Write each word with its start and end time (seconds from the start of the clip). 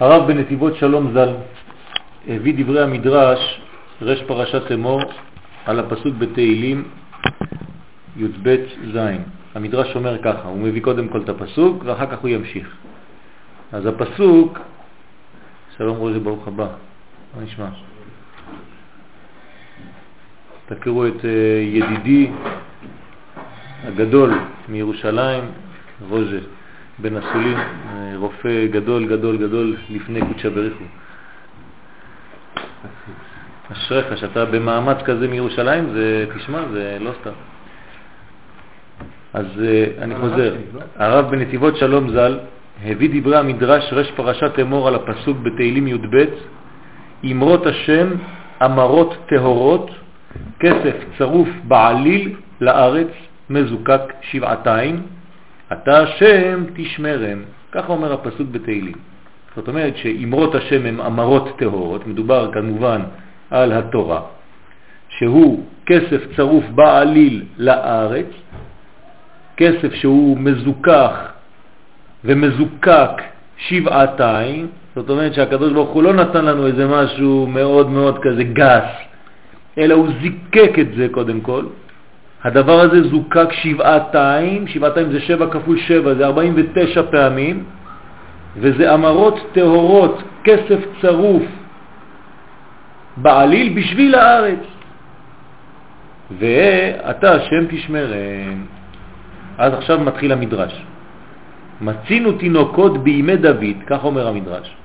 הרב 0.00 0.26
בנתיבות 0.26 0.76
שלום 0.76 1.12
ז"ל 1.12 1.28
הביא 2.28 2.64
דברי 2.64 2.82
המדרש, 2.82 3.60
רש 4.02 4.22
פרשת 4.22 4.72
אמור, 4.72 5.00
על 5.66 5.78
הפסוק 5.78 6.14
בתהילים 6.18 6.84
י"ב 8.16 8.56
ז'. 8.94 8.98
המדרש 9.54 9.96
אומר 9.96 10.22
ככה, 10.22 10.48
הוא 10.48 10.58
מביא 10.58 10.82
קודם 10.82 11.08
כל 11.08 11.20
את 11.20 11.28
הפסוק 11.28 11.82
ואחר 11.84 12.06
כך 12.06 12.18
הוא 12.18 12.28
ימשיך. 12.28 12.76
אז 13.72 13.86
הפסוק, 13.86 14.58
שלום 15.76 15.96
רוז'ה, 15.96 16.18
ברוך 16.18 16.48
הבא, 16.48 16.66
מה 17.36 17.42
נשמע? 17.42 17.68
תכירו 20.66 21.06
את 21.06 21.24
אה, 21.24 21.30
ידידי 21.62 22.30
הגדול 23.84 24.30
מירושלים, 24.68 25.44
רוז'ה. 26.08 26.57
בן 26.98 27.16
אסולין, 27.16 27.58
רופא 28.16 28.66
גדול 28.66 29.06
גדול 29.06 29.36
גדול 29.36 29.76
לפני 29.90 30.20
קודשא 30.20 30.48
בריחו. 30.48 30.84
אשריך 33.72 34.18
שאתה 34.18 34.44
במאמץ 34.44 34.96
כזה 35.04 35.28
מירושלים, 35.28 35.90
זה, 35.92 36.26
תשמע, 36.36 36.58
זה 36.72 36.96
לא 37.00 37.10
סתם. 37.20 37.30
אז 39.34 39.46
אה, 39.64 39.86
אני 39.98 40.14
חוזר. 40.16 40.54
לא? 40.74 40.80
הרב 40.96 41.30
בנתיבות 41.30 41.76
שלום 41.76 42.10
ז"ל 42.10 42.38
הביא 42.84 43.20
דברי 43.20 43.36
המדרש 43.36 43.92
רש 43.92 44.10
פרשת 44.10 44.58
אמור 44.60 44.88
על 44.88 44.94
הפסוק 44.94 45.38
בתהילים 45.38 45.86
י"ב, 45.86 46.24
אמרות 47.24 47.66
השם 47.66 48.08
אמרות 48.64 49.16
טהורות, 49.28 49.90
כסף 50.60 50.94
צרוף 51.18 51.48
בעליל 51.64 52.34
לארץ, 52.60 53.08
מזוקק 53.50 54.00
שבעתיים, 54.22 55.02
אתה 55.72 55.98
השם 55.98 56.64
תשמרם, 56.74 57.38
ככה 57.72 57.92
אומר 57.92 58.12
הפסוק 58.12 58.48
בתהילים. 58.50 58.94
זאת 59.56 59.68
אומרת 59.68 59.96
שאמרות 59.96 60.54
השם 60.54 60.86
הן 60.86 61.00
אמרות 61.00 61.58
טהורות, 61.58 62.06
מדובר 62.06 62.50
כמובן 62.52 63.00
על 63.50 63.72
התורה, 63.72 64.20
שהוא 65.08 65.64
כסף 65.86 66.36
צרוף 66.36 66.64
בעליל 66.74 67.44
לארץ, 67.58 68.26
כסף 69.56 69.94
שהוא 69.94 70.38
מזוכח 70.38 71.32
ומזוקק 72.24 73.22
שבעתיים, 73.56 74.66
זאת 74.96 75.10
אומרת 75.10 75.34
שהקדוש 75.34 75.72
ברוך 75.72 75.90
הוא 75.90 76.02
לא 76.02 76.12
נתן 76.12 76.44
לנו 76.44 76.66
איזה 76.66 76.86
משהו 76.86 77.46
מאוד 77.46 77.90
מאוד 77.90 78.18
כזה 78.22 78.44
גס, 78.44 78.88
אלא 79.78 79.94
הוא 79.94 80.08
זיקק 80.22 80.78
את 80.78 80.86
זה 80.96 81.06
קודם 81.10 81.40
כל, 81.40 81.64
הדבר 82.44 82.80
הזה 82.80 83.08
זוקק 83.08 83.52
שבעתיים, 83.52 84.66
שבעתיים 84.66 85.12
זה 85.12 85.20
שבע 85.20 85.46
כפול 85.50 85.78
שבע, 85.78 86.14
זה 86.14 86.26
49 86.26 87.02
פעמים, 87.10 87.64
וזה 88.56 88.94
אמרות 88.94 89.38
טהורות, 89.52 90.22
כסף 90.44 90.78
צרוף 91.00 91.42
בעליל 93.16 93.78
בשביל 93.78 94.14
הארץ. 94.14 94.64
ואתה 96.38 97.34
השם 97.34 97.66
תשמרם. 97.68 98.66
אז 99.58 99.72
עכשיו 99.72 100.00
מתחיל 100.00 100.32
המדרש. 100.32 100.84
מצינו 101.80 102.32
תינוקות 102.32 103.04
בימי 103.04 103.36
דוד, 103.36 103.76
כך 103.86 104.04
אומר 104.04 104.28
המדרש, 104.28 104.76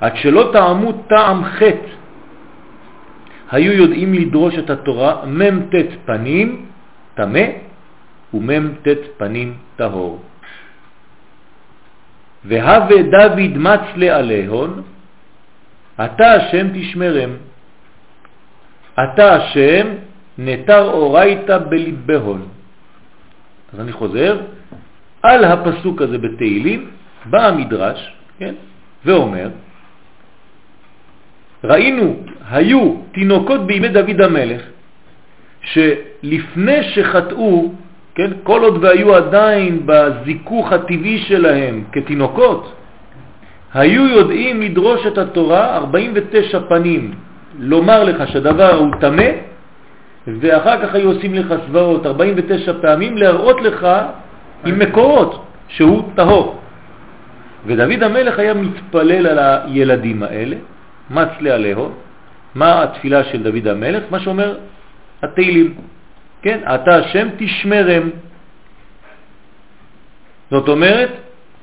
עד 0.00 0.16
שלא 0.16 0.50
טעמו 0.52 0.92
טעם 0.92 1.44
חטא 1.44 2.03
היו 3.50 3.72
יודעים 3.72 4.14
לדרוש 4.14 4.54
את 4.54 4.70
התורה 4.70 5.26
מ"ט 5.26 5.74
פנים 6.04 6.66
תמה 7.14 7.46
ומ"ט 8.34 8.88
פנים 9.16 9.56
טהור. 9.76 10.22
והווה 12.44 13.02
דוד 13.02 13.52
מצלה 13.56 14.16
עליהון, 14.16 14.82
אתה 16.04 16.32
השם 16.32 16.66
תשמרם. 16.74 17.30
אתה 18.94 19.34
השם 19.34 19.86
נתר 20.38 20.90
אורייתא 20.90 21.58
בליבהון. 21.58 22.48
אז 23.72 23.80
אני 23.80 23.92
חוזר, 23.92 24.40
על 25.22 25.44
הפסוק 25.44 26.02
הזה 26.02 26.18
בתהילים 26.18 26.90
בא 27.24 27.46
המדרש, 27.46 28.16
כן, 28.38 28.54
ואומר, 29.04 29.48
ראינו, 31.64 32.16
היו 32.50 32.94
תינוקות 33.12 33.66
בימי 33.66 33.88
דוד 33.88 34.20
המלך, 34.20 34.62
שלפני 35.62 36.82
שחטאו, 36.82 37.72
כן, 38.14 38.30
כל 38.42 38.62
עוד 38.62 38.84
והיו 38.84 39.14
עדיין 39.14 39.80
בזיכוך 39.86 40.72
הטבעי 40.72 41.18
שלהם 41.18 41.84
כתינוקות, 41.92 42.72
היו 43.74 44.06
יודעים 44.06 44.62
לדרוש 44.62 45.06
את 45.06 45.18
התורה 45.18 45.76
49 45.76 46.60
פנים, 46.68 47.14
לומר 47.58 48.04
לך 48.04 48.28
שהדבר 48.28 48.74
הוא 48.74 48.88
תמה, 49.00 49.30
ואחר 50.26 50.82
כך 50.82 50.94
היו 50.94 51.12
עושים 51.12 51.34
לך 51.34 51.54
סברות 51.66 52.06
49 52.06 52.72
פעמים 52.80 53.18
להראות 53.18 53.60
לך 53.60 53.88
עם 54.64 54.78
מקורות 54.78 55.44
שהוא 55.68 56.02
טהור. 56.14 56.58
ודוד 57.66 58.02
המלך 58.02 58.38
היה 58.38 58.54
מתפלל 58.54 59.26
על 59.26 59.38
הילדים 59.38 60.22
האלה, 60.22 60.56
מצלה 61.10 61.54
עליהו, 61.54 61.90
מה 62.54 62.82
התפילה 62.82 63.24
של 63.24 63.42
דוד 63.42 63.66
המלך? 63.66 64.02
מה 64.10 64.20
שאומר 64.20 64.58
התהילים, 65.22 65.74
כן? 66.42 66.60
אתה 66.74 66.96
השם 66.96 67.28
תשמרם. 67.36 68.10
זאת 70.50 70.68
אומרת 70.68 71.10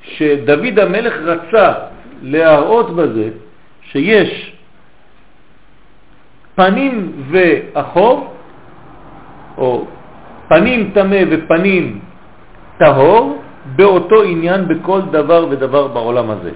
שדוד 0.02 0.78
המלך 0.78 1.14
רצה 1.24 1.72
להראות 2.22 2.96
בזה 2.96 3.28
שיש 3.82 4.52
פנים 6.54 7.12
ואחור, 7.30 8.34
או 9.58 9.86
פנים 10.48 10.90
תמה 10.94 11.22
ופנים 11.30 12.00
טהור, 12.78 13.42
באותו 13.76 14.22
עניין 14.22 14.68
בכל 14.68 15.00
דבר 15.10 15.46
ודבר 15.50 15.86
בעולם 15.88 16.30
הזה. 16.30 16.50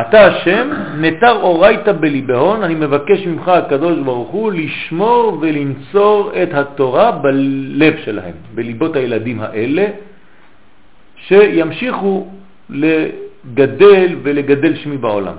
אתה 0.00 0.26
השם, 0.26 0.70
נתר 1.00 1.36
אורייתא 1.42 1.92
בליבהון, 1.92 2.62
אני 2.62 2.74
מבקש 2.74 3.26
ממך 3.26 3.48
הקדוש 3.48 3.98
ברוך 3.98 4.30
הוא 4.30 4.52
לשמור 4.52 5.38
ולנצור 5.40 6.32
את 6.42 6.54
התורה 6.54 7.10
בלב 7.12 7.94
שלהם, 8.04 8.34
בליבות 8.54 8.96
הילדים 8.96 9.40
האלה, 9.40 9.86
שימשיכו 11.16 12.28
לגדל 12.70 14.16
ולגדל 14.22 14.76
שמי 14.76 14.96
בעולם. 14.96 15.36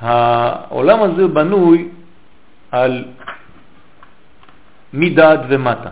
העולם 0.00 1.02
הזה 1.02 1.28
בנוי 1.28 1.88
על 2.70 3.04
מדעת 4.92 5.40
ומטה. 5.48 5.90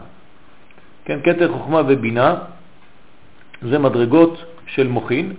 כן, 1.05 1.19
כתר 1.25 1.53
חוכמה 1.53 1.83
ובינה 1.89 2.60
זה 3.63 3.79
מדרגות 3.79 4.45
של 4.67 4.89
מוכין. 4.89 5.33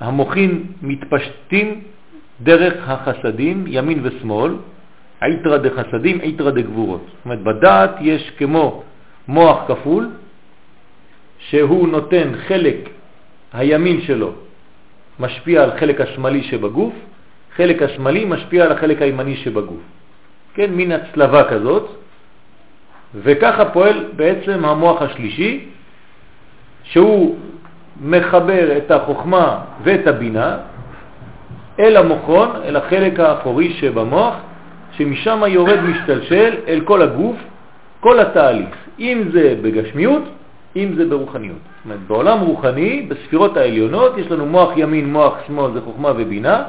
המוכין 0.00 0.64
מתפשטים 0.82 1.80
דרך 2.40 2.88
החסדים, 2.88 3.64
ימין 3.68 4.00
ושמאל, 4.02 4.52
עיתרא 5.22 5.56
דחסדים, 5.56 6.20
עיתרא 6.20 6.50
דגבורות. 6.50 7.02
זאת 7.06 7.24
אומרת, 7.24 7.42
בדעת 7.42 7.90
יש 8.00 8.30
כמו 8.38 8.82
מוח 9.28 9.58
כפול, 9.68 10.10
שהוא 11.38 11.88
נותן 11.88 12.32
חלק 12.48 12.88
הימין 13.52 14.00
שלו 14.00 14.32
משפיע 15.20 15.62
על 15.62 15.70
חלק 15.78 16.00
השמאלי 16.00 16.42
שבגוף, 16.42 16.94
חלק 17.56 17.82
השמאלי 17.82 18.24
משפיע 18.24 18.64
על 18.64 18.72
החלק 18.72 19.02
הימני 19.02 19.36
שבגוף. 19.36 19.80
כן, 20.54 20.70
מין 20.74 20.92
הצלבה 20.92 21.50
כזאת, 21.50 21.86
וככה 23.14 23.64
פועל 23.64 24.04
בעצם 24.16 24.64
המוח 24.64 25.02
השלישי, 25.02 25.68
שהוא 26.92 27.36
מחבר 28.00 28.76
את 28.76 28.90
החוכמה 28.90 29.58
ואת 29.82 30.06
הבינה 30.06 30.56
אל 31.80 31.96
המוחון, 31.96 32.50
אל 32.64 32.76
החלק 32.76 33.20
האחורי 33.20 33.72
שבמוח, 33.72 34.34
שמשם 34.96 35.42
יורד 35.48 35.80
משתלשל 35.80 36.54
אל 36.68 36.80
כל 36.84 37.02
הגוף, 37.02 37.36
כל 38.00 38.20
התהליך, 38.20 38.74
אם 38.98 39.22
זה 39.32 39.54
בגשמיות, 39.62 40.22
אם 40.76 40.92
זה 40.96 41.06
ברוחניות. 41.06 41.56
זאת 41.56 41.84
אומרת, 41.84 41.98
בעולם 42.06 42.40
רוחני, 42.40 43.06
בספירות 43.08 43.56
העליונות, 43.56 44.18
יש 44.18 44.30
לנו 44.30 44.46
מוח 44.46 44.70
ימין, 44.76 45.12
מוח 45.12 45.34
שמאל, 45.46 45.72
זה 45.72 45.80
חוכמה 45.80 46.12
ובינה, 46.16 46.62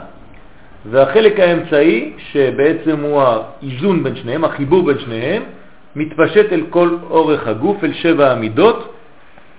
והחלק 0.89 1.39
האמצעי, 1.39 2.13
שבעצם 2.17 2.99
הוא 2.99 3.21
האיזון 3.21 4.03
בין 4.03 4.15
שניהם, 4.15 4.45
החיבור 4.45 4.85
בין 4.85 4.99
שניהם, 4.99 5.43
מתפשט 5.95 6.53
אל 6.53 6.63
כל 6.69 6.97
אורך 7.09 7.47
הגוף, 7.47 7.83
אל 7.83 7.93
שבע 7.93 8.31
המידות, 8.31 8.92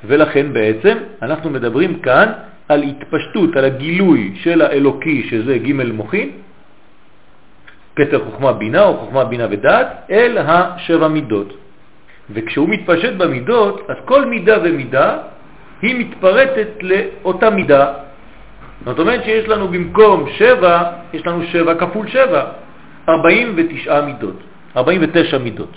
ולכן 0.07 0.53
בעצם 0.53 0.97
אנחנו 1.23 1.51
מדברים 1.51 2.01
כאן 2.01 2.29
על 2.69 2.83
התפשטות, 2.83 3.57
על 3.57 3.65
הגילוי 3.65 4.33
של 4.43 4.63
האלוקי, 4.63 5.27
שזה 5.31 5.59
ג' 5.59 5.73
מוחין, 5.93 6.31
כתר 7.97 8.25
חוכמה 8.25 8.53
בינה 8.53 8.85
או 8.85 8.97
חוכמה 8.97 9.25
בינה 9.25 9.47
ודעת, 9.51 9.89
אל 10.11 10.39
השבע 10.39 11.09
מידות. 11.09 11.53
וכשהוא 12.31 12.69
מתפשט 12.69 13.13
במידות, 13.13 13.87
אז 13.89 13.97
כל 14.05 14.25
מידה 14.25 14.57
ומידה 14.65 15.19
היא 15.83 15.95
מתפרטת 15.99 16.69
לאותה 16.81 17.51
מידה. 17.51 17.93
זאת 18.85 18.99
אומרת 18.99 19.25
שיש 19.25 19.49
לנו 19.49 19.69
במקום 19.69 20.29
7, 20.39 20.83
יש 21.13 21.27
לנו 21.27 21.45
7 21.53 21.75
כפול 21.75 22.09
7, 22.09 22.45
49 23.09 24.01
מידות, 24.01 24.37
49 24.77 25.39
מידות. 25.39 25.73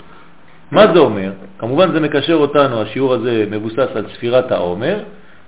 מה 0.70 0.92
זה 0.94 0.98
אומר? 0.98 1.32
כמובן 1.58 1.92
זה 1.92 2.00
מקשר 2.00 2.34
אותנו, 2.34 2.82
השיעור 2.82 3.14
הזה 3.14 3.44
מבוסס 3.50 3.88
על 3.94 4.06
ספירת 4.14 4.52
העומר, 4.52 5.00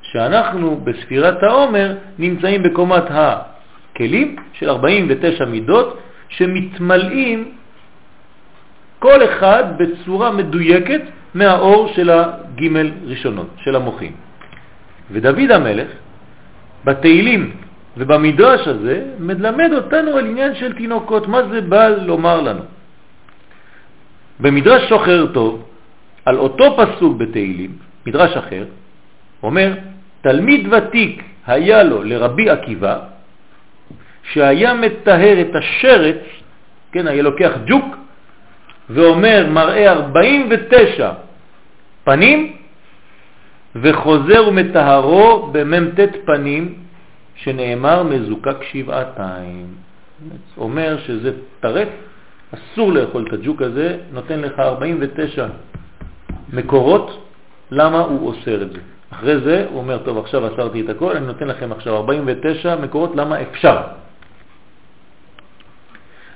שאנחנו 0.03 0.81
בספירת 0.85 1.43
העומר 1.43 1.95
נמצאים 2.19 2.63
בקומת 2.63 3.05
הכלים 3.11 4.37
של 4.53 4.71
49 4.71 5.45
מידות 5.45 5.99
שמתמלאים 6.29 7.53
כל 8.99 9.25
אחד 9.25 9.65
בצורה 9.79 10.31
מדויקת 10.31 11.01
מהאור 11.35 11.93
של 11.95 12.11
הגימל 12.11 12.91
ראשונות, 13.07 13.49
של 13.57 13.77
המוחים. 13.77 14.13
ודוד 15.11 15.51
המלך, 15.51 15.89
בתהילים 16.85 17.51
ובמדרש 17.97 18.69
הזה, 18.69 19.05
מלמד 19.19 19.71
אותנו 19.73 20.17
על 20.17 20.27
עניין 20.27 20.55
של 20.55 20.73
תינוקות, 20.73 21.29
מה 21.29 21.43
זה 21.51 21.61
בא 21.61 21.89
לומר 21.89 22.41
לנו. 22.41 22.80
במדרש 24.41 24.89
שוחר 24.89 25.27
טוב, 25.33 25.63
על 26.25 26.39
אותו 26.39 26.77
פסוק 26.77 27.17
בתהילים, 27.17 27.71
מדרש 28.07 28.37
אחר, 28.37 28.65
אומר, 29.43 29.75
תלמיד 30.21 30.73
ותיק 30.73 31.23
היה 31.47 31.83
לו 31.83 32.03
לרבי 32.03 32.51
עקיבא, 32.51 32.99
שהיה 34.33 34.75
מטהר 34.75 35.41
את 35.41 35.55
השרץ, 35.55 36.23
כן, 36.93 37.07
היה 37.07 37.23
לוקח 37.23 37.53
ג'וק, 37.67 37.97
ואומר 38.91 39.47
מראה 39.51 39.93
49 39.93 41.13
פנים, 42.05 42.57
וחוזר 43.77 44.49
ומטהרו 44.49 45.49
במ"ט 45.53 46.01
פנים, 46.27 46.75
שנאמר 47.35 48.03
מזוקק 48.03 48.63
שבעתיים. 48.73 49.67
אומר 50.57 50.99
שזה 51.07 51.33
טרף, 51.61 51.89
אסור 52.55 52.93
לאכול 52.93 53.25
את 53.29 53.33
הג'וק 53.33 53.63
הזה, 53.63 53.97
נותן 54.13 54.41
לך 54.41 54.59
49 54.59 55.47
מקורות, 56.53 57.27
למה 57.71 57.99
הוא 57.99 58.29
אוסר 58.29 58.63
את 58.63 58.73
זה. 58.73 58.79
אחרי 59.11 59.41
זה 59.41 59.67
הוא 59.71 59.79
אומר, 59.79 59.99
טוב, 59.99 60.19
עכשיו 60.19 60.55
אסרתי 60.55 60.81
את 60.81 60.89
הכל, 60.89 61.17
אני 61.17 61.27
נותן 61.27 61.49
לכם 61.49 61.73
עכשיו 61.73 61.97
49 61.97 62.77
מקורות, 62.77 63.17
למה 63.17 63.43
אפשר. 63.43 63.77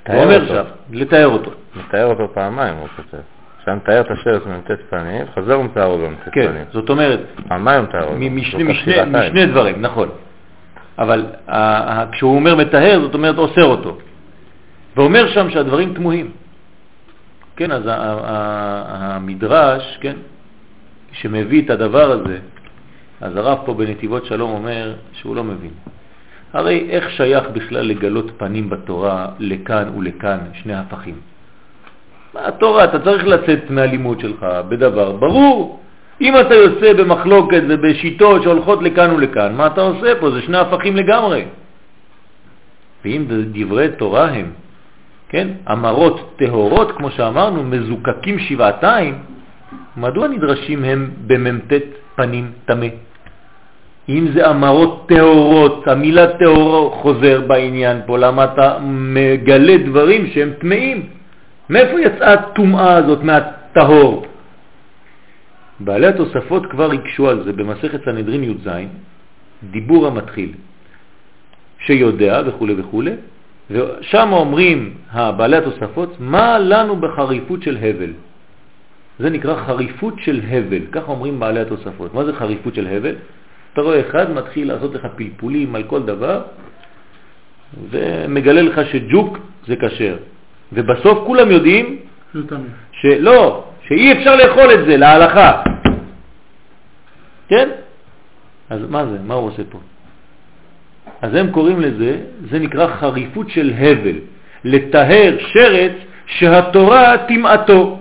הוא 0.07 0.23
אומר 0.23 0.41
עכשיו, 0.43 0.65
לתאר 0.91 1.27
אותו. 1.27 1.51
לתאר 1.75 2.05
אותו 2.05 2.33
פעמיים, 2.33 2.75
הוא 2.75 2.87
כותב. 2.95 3.17
שם 3.65 3.75
מתאר 3.75 4.01
את 4.01 4.11
השרץ 4.11 4.41
במ"ט 4.43 4.71
פנים, 4.89 5.25
חוזר 5.33 5.59
ומתאר 5.59 5.97
במ"ט 5.97 6.33
פנים. 6.33 6.53
כן, 6.53 6.63
זאת 6.71 6.89
אומרת, 6.89 7.19
פעמיים 7.47 7.83
מתאר 7.83 8.03
אותו. 8.03 8.15
משני 9.07 9.45
דברים, 9.45 9.81
נכון. 9.81 10.09
אבל 10.99 11.25
כשהוא 12.11 12.35
אומר 12.35 12.55
מטהר, 12.55 12.99
זאת 13.01 13.13
אומרת 13.13 13.37
אוסר 13.37 13.63
אותו. 13.63 13.97
ואומר 14.95 15.31
שם 15.31 15.49
שהדברים 15.49 15.93
תמוהים. 15.93 16.31
כן, 17.55 17.71
אז 17.71 17.83
המדרש, 18.87 19.97
כן, 20.01 20.15
שמביא 21.11 21.61
את 21.61 21.69
הדבר 21.69 22.11
הזה, 22.11 22.37
אז 23.21 23.35
הרב 23.35 23.59
פה 23.65 23.73
בנתיבות 23.73 24.25
שלום 24.25 24.51
אומר 24.51 24.93
שהוא 25.13 25.35
לא 25.35 25.43
מבין. 25.43 25.71
הרי 26.53 26.87
איך 26.89 27.11
שייך 27.11 27.43
בכלל 27.53 27.85
לגלות 27.85 28.31
פנים 28.37 28.69
בתורה 28.69 29.27
לכאן 29.39 29.89
ולכאן, 29.97 30.37
שני 30.53 30.75
הפכים? 30.75 31.15
התורה, 32.35 32.83
אתה 32.83 32.99
צריך 32.99 33.27
לצאת 33.27 33.69
מהלימוד 33.69 34.19
שלך 34.19 34.45
בדבר 34.69 35.11
ברור. 35.11 35.79
אם 36.21 36.39
אתה 36.39 36.55
יוצא 36.55 36.93
במחלוקת 36.93 37.61
ובשיטות 37.69 38.43
שהולכות 38.43 38.81
לכאן 38.81 39.11
ולכאן, 39.11 39.55
מה 39.55 39.67
אתה 39.67 39.81
עושה 39.81 40.19
פה? 40.19 40.31
זה 40.31 40.41
שני 40.41 40.57
הפכים 40.57 40.95
לגמרי. 40.95 41.45
ואם 43.05 43.25
דברי 43.51 43.87
תורה 43.97 44.27
הם, 44.27 44.51
כן, 45.29 45.47
אמרות 45.71 46.33
טהורות, 46.35 46.91
כמו 46.91 47.11
שאמרנו, 47.11 47.63
מזוקקים 47.63 48.39
שבעתיים, 48.39 49.13
מדוע 49.97 50.27
נדרשים 50.27 50.83
הם 50.83 51.09
במ"ט 51.27 51.73
פנים 52.15 52.51
תמה? 52.65 52.85
אם 54.09 54.27
זה 54.33 54.49
אמרות 54.49 55.05
טהורות, 55.09 55.87
המילה 55.87 56.37
טהור 56.37 56.95
חוזר 57.01 57.41
בעניין 57.47 58.01
פה, 58.05 58.17
למה 58.17 58.43
אתה 58.43 58.77
מגלה 58.81 59.77
דברים 59.77 60.27
שהם 60.27 60.51
טמאים? 60.59 61.09
מאיפה 61.69 62.01
יצאה 62.01 62.33
הטומאה 62.33 62.95
הזאת 62.97 63.23
מהטהור? 63.23 64.25
בעלי 65.79 66.07
התוספות 66.07 66.65
כבר 66.65 66.91
הקשו 66.91 67.29
על 67.29 67.43
זה 67.43 67.53
במסכת 67.53 68.05
סנהדרין 68.05 68.43
י"ז, 68.43 68.69
דיבור 69.71 70.07
המתחיל, 70.07 70.51
שיודע 71.79 72.41
וכו' 72.45 72.67
וכו', 72.77 73.03
ושם 73.71 74.29
אומרים 74.33 74.93
בעלי 75.37 75.57
התוספות, 75.57 76.15
מה 76.19 76.59
לנו 76.59 76.95
בחריפות 76.95 77.63
של 77.63 77.77
הבל? 77.77 78.13
זה 79.19 79.29
נקרא 79.29 79.55
חריפות 79.65 80.13
של 80.19 80.41
הבל, 80.49 80.81
כך 80.91 81.09
אומרים 81.09 81.39
בעלי 81.39 81.59
התוספות. 81.59 82.13
מה 82.13 82.25
זה 82.25 82.33
חריפות 82.33 82.75
של 82.75 82.87
הבל? 82.87 83.15
אתה 83.73 83.81
רואה 83.81 83.99
אחד 83.99 84.31
מתחיל 84.31 84.67
לעשות 84.67 84.95
לך 84.95 85.07
פלפולים 85.15 85.75
על 85.75 85.83
כל 85.83 86.03
דבר, 86.03 86.41
ומגלה 87.89 88.61
לך 88.61 88.81
שג'וק 88.91 89.37
זה 89.67 89.75
כשר. 89.75 90.17
ובסוף 90.73 91.17
כולם 91.25 91.51
יודעים 91.51 91.99
שלא, 92.91 93.63
שאי 93.87 94.11
אפשר 94.11 94.35
לאכול 94.35 94.73
את 94.73 94.85
זה 94.85 94.97
להלכה. 94.97 95.61
כן? 97.47 97.69
אז 98.69 98.79
מה 98.89 99.05
זה? 99.05 99.17
מה 99.25 99.33
הוא 99.33 99.47
עושה 99.47 99.63
פה? 99.69 99.79
אז 101.21 101.35
הם 101.35 101.51
קוראים 101.51 101.81
לזה, 101.81 102.17
זה 102.51 102.59
נקרא 102.59 102.87
חריפות 102.87 103.49
של 103.49 103.73
הבל, 103.77 104.15
לטהר 104.63 105.37
שרץ 105.39 105.91
שהתורה 106.25 107.15
תמעטו. 107.27 107.99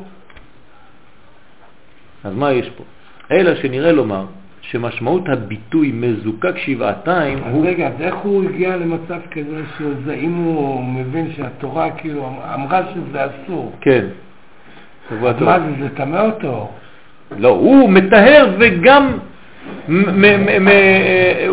אז 2.24 2.34
מה 2.34 2.52
יש 2.52 2.70
פה? 2.70 2.84
אלא 3.30 3.54
שנראה 3.54 3.92
לומר 3.92 4.24
שמשמעות 4.60 5.28
הביטוי 5.28 5.92
מזוקק 5.94 6.58
שבעתיים 6.58 7.38
הוא... 7.38 7.66
רגע, 7.66 7.88
אז 7.88 8.00
איך 8.00 8.14
הוא 8.14 8.44
הגיע 8.44 8.76
למצב 8.76 9.20
כזה 9.30 9.62
שזה, 9.78 10.14
אם 10.14 10.34
הוא 10.34 10.84
מבין 10.84 11.32
שהתורה 11.36 11.90
כאילו 11.90 12.30
אמרה 12.54 12.80
שזה 12.94 13.26
אסור? 13.26 13.72
כן. 13.80 14.06
אז 15.10 15.40
מה 15.40 15.60
זה, 15.60 15.66
זה 15.80 15.88
טמא 15.96 16.20
אותו? 16.20 16.70
לא, 17.38 17.48
הוא 17.48 17.90
מטהר 17.90 18.56
וגם 18.58 19.18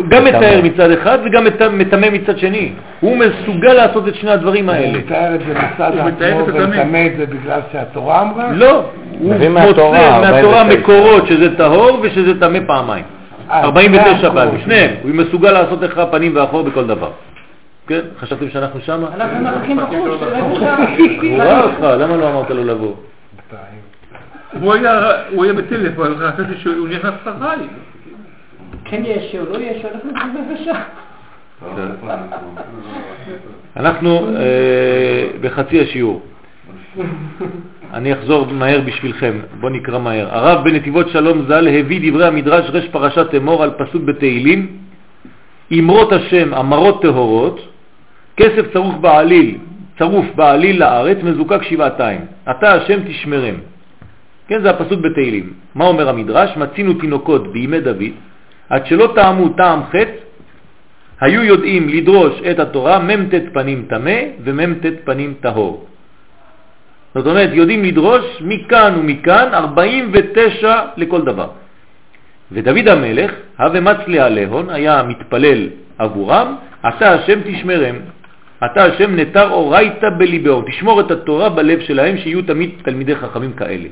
גם 0.08 0.24
מתאר 0.24 0.60
מצד 0.62 0.90
אחד 0.90 1.18
וגם 1.24 1.44
מטמא 1.78 2.10
מצד 2.12 2.38
שני. 2.38 2.72
הוא 3.00 3.16
מסוגל 3.16 3.72
לעשות 3.72 4.08
את 4.08 4.14
שני 4.14 4.30
הדברים 4.30 4.68
האלה. 4.68 4.86
הוא 4.86 4.96
מתאר 4.96 5.34
את 5.34 5.40
זה 5.40 5.54
מצד 5.54 5.92
עצמו 5.98 6.46
ומטמא 6.46 7.06
את 7.06 7.16
זה 7.16 7.26
בגלל 7.26 7.60
שהתורה 7.72 8.22
אמרה? 8.22 8.52
לא, 8.52 8.84
הוא 9.18 9.34
מוצא 9.34 9.48
מהתורה 9.48 10.64
מקורות 10.64 11.26
שזה 11.26 11.56
טהור 11.56 12.00
ושזה 12.02 12.40
טמא 12.40 12.58
פעמיים. 12.66 13.04
49 13.50 14.28
אה, 14.28 14.34
פעמים, 14.34 14.60
שניהם. 14.64 14.90
הוא 15.02 15.10
מסוגל 15.10 15.52
לעשות 15.52 15.82
לך 15.82 16.00
פנים 16.10 16.32
ואחור 16.36 16.62
בכל 16.62 16.86
דבר. 16.86 17.10
כן? 17.86 18.00
חשבתם 18.20 18.50
שאנחנו 18.50 18.80
שמה? 18.80 19.06
אנחנו 19.14 19.40
מחכים 19.44 19.76
בחוץ. 19.76 20.20
הוא 21.22 21.38
ראה 21.38 21.62
אותך, 21.62 21.80
למה 21.80 22.16
לא 22.16 22.30
אמרת 22.30 22.50
לו 22.50 22.64
לבוא? 22.64 22.94
הוא 24.60 24.74
היה 25.44 25.52
בטלפון, 25.52 26.14
חשבתי 26.18 26.52
שהוא 26.62 26.88
נכנס 26.88 27.14
אחריי. 27.24 27.58
כן 28.92 29.02
יש 29.04 29.30
שיעור, 29.30 29.48
לא 29.48 29.58
יש 29.58 29.84
אנחנו 29.84 30.10
בבקשה. 30.40 30.82
אנחנו 33.76 34.36
אה, 34.36 35.28
בחצי 35.40 35.80
השיעור. 35.80 36.22
אני 37.92 38.12
אחזור 38.12 38.46
מהר 38.46 38.80
בשבילכם, 38.80 39.38
בואו 39.60 39.72
נקרא 39.72 39.98
מהר. 39.98 40.28
הרב 40.34 40.64
בנתיבות 40.64 41.08
שלום 41.08 41.42
ז"ל 41.48 41.68
הביא 41.68 42.10
דברי 42.10 42.26
המדרש 42.26 42.70
רש 42.70 42.88
פרשת 42.88 43.34
אמור 43.36 43.62
על 43.62 43.70
פסוק 43.70 44.02
בתהילים, 44.02 44.66
אמרות 45.72 46.12
השם 46.12 46.54
אמרות 46.54 47.02
טהורות, 47.02 47.60
כסף 48.36 48.72
צרוף 48.72 48.94
בעליל, 48.94 49.58
צרוף 49.98 50.26
בעליל 50.34 50.80
לארץ, 50.80 51.18
מזוקק 51.22 51.62
שבעתיים. 51.62 52.20
אתה 52.50 52.72
השם 52.74 53.00
תשמרם. 53.08 53.54
כן, 54.48 54.62
זה 54.62 54.70
הפסוק 54.70 55.00
בתהילים. 55.00 55.52
מה 55.74 55.84
אומר 55.86 56.08
המדרש? 56.08 56.56
מצינו 56.56 56.94
תינוקות 56.94 57.52
בימי 57.52 57.80
דוד, 57.80 58.12
עד 58.72 58.86
שלא 58.86 59.12
טעמו 59.14 59.48
טעם 59.48 59.80
חטא, 59.92 60.16
היו 61.20 61.42
יודעים 61.44 61.88
לדרוש 61.88 62.34
את 62.50 62.58
התורה 62.58 62.98
מ"ט 62.98 63.34
פנים 63.52 63.86
תמה 63.88 64.18
ומ"ט 64.44 64.86
פנים 65.04 65.34
טהור. 65.40 65.86
זאת 67.14 67.26
אומרת, 67.26 67.50
יודעים 67.52 67.84
לדרוש 67.84 68.24
מכאן 68.40 68.92
ומכאן 68.98 69.48
49 69.54 70.80
לכל 70.96 71.22
דבר. 71.22 71.48
ודוד 72.52 72.88
המלך, 72.88 73.30
הווה 73.58 73.80
מצלי 73.80 74.20
עליהון, 74.20 74.70
היה 74.70 75.02
מתפלל 75.02 75.60
עבורם, 75.98 76.56
אתה 76.88 77.12
השם 77.12 77.38
תשמרם, 77.44 77.96
אתה 78.64 78.84
השם 78.84 79.16
נטר 79.16 79.50
אורייתא 79.50 80.08
בליבאו, 80.18 80.62
תשמור 80.62 81.00
את 81.00 81.10
התורה 81.10 81.48
בלב 81.48 81.80
שלהם, 81.80 82.18
שיהיו 82.18 82.42
תמיד 82.42 82.70
תלמידי 82.82 83.16
חכמים 83.16 83.52
כאלה. 83.52 83.88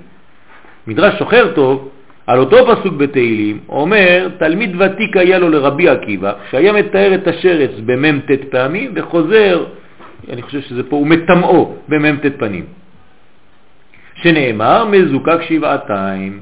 מדרש 0.86 1.18
שוחר 1.18 1.52
טוב, 1.54 1.88
על 2.30 2.38
אותו 2.38 2.56
פסוק 2.66 2.94
בתהילים 2.94 3.58
אומר, 3.68 4.28
תלמיד 4.38 4.82
ותיק 4.82 5.16
היה 5.16 5.38
לו 5.38 5.48
לרבי 5.48 5.88
עקיבא, 5.88 6.32
שהיה 6.50 6.72
מתאר 6.72 7.14
את 7.14 7.28
השרץ 7.28 7.70
במ"ט 7.86 8.30
פעמים 8.50 8.92
וחוזר, 8.94 9.64
אני 10.32 10.42
חושב 10.42 10.60
שזה 10.60 10.82
פה, 10.82 10.96
הוא 10.96 11.06
מטמאו 11.06 11.74
במ"ט 11.88 12.26
פנים. 12.38 12.64
שנאמר 14.14 14.84
מזוקק 14.84 15.42
שבעתיים. 15.48 16.40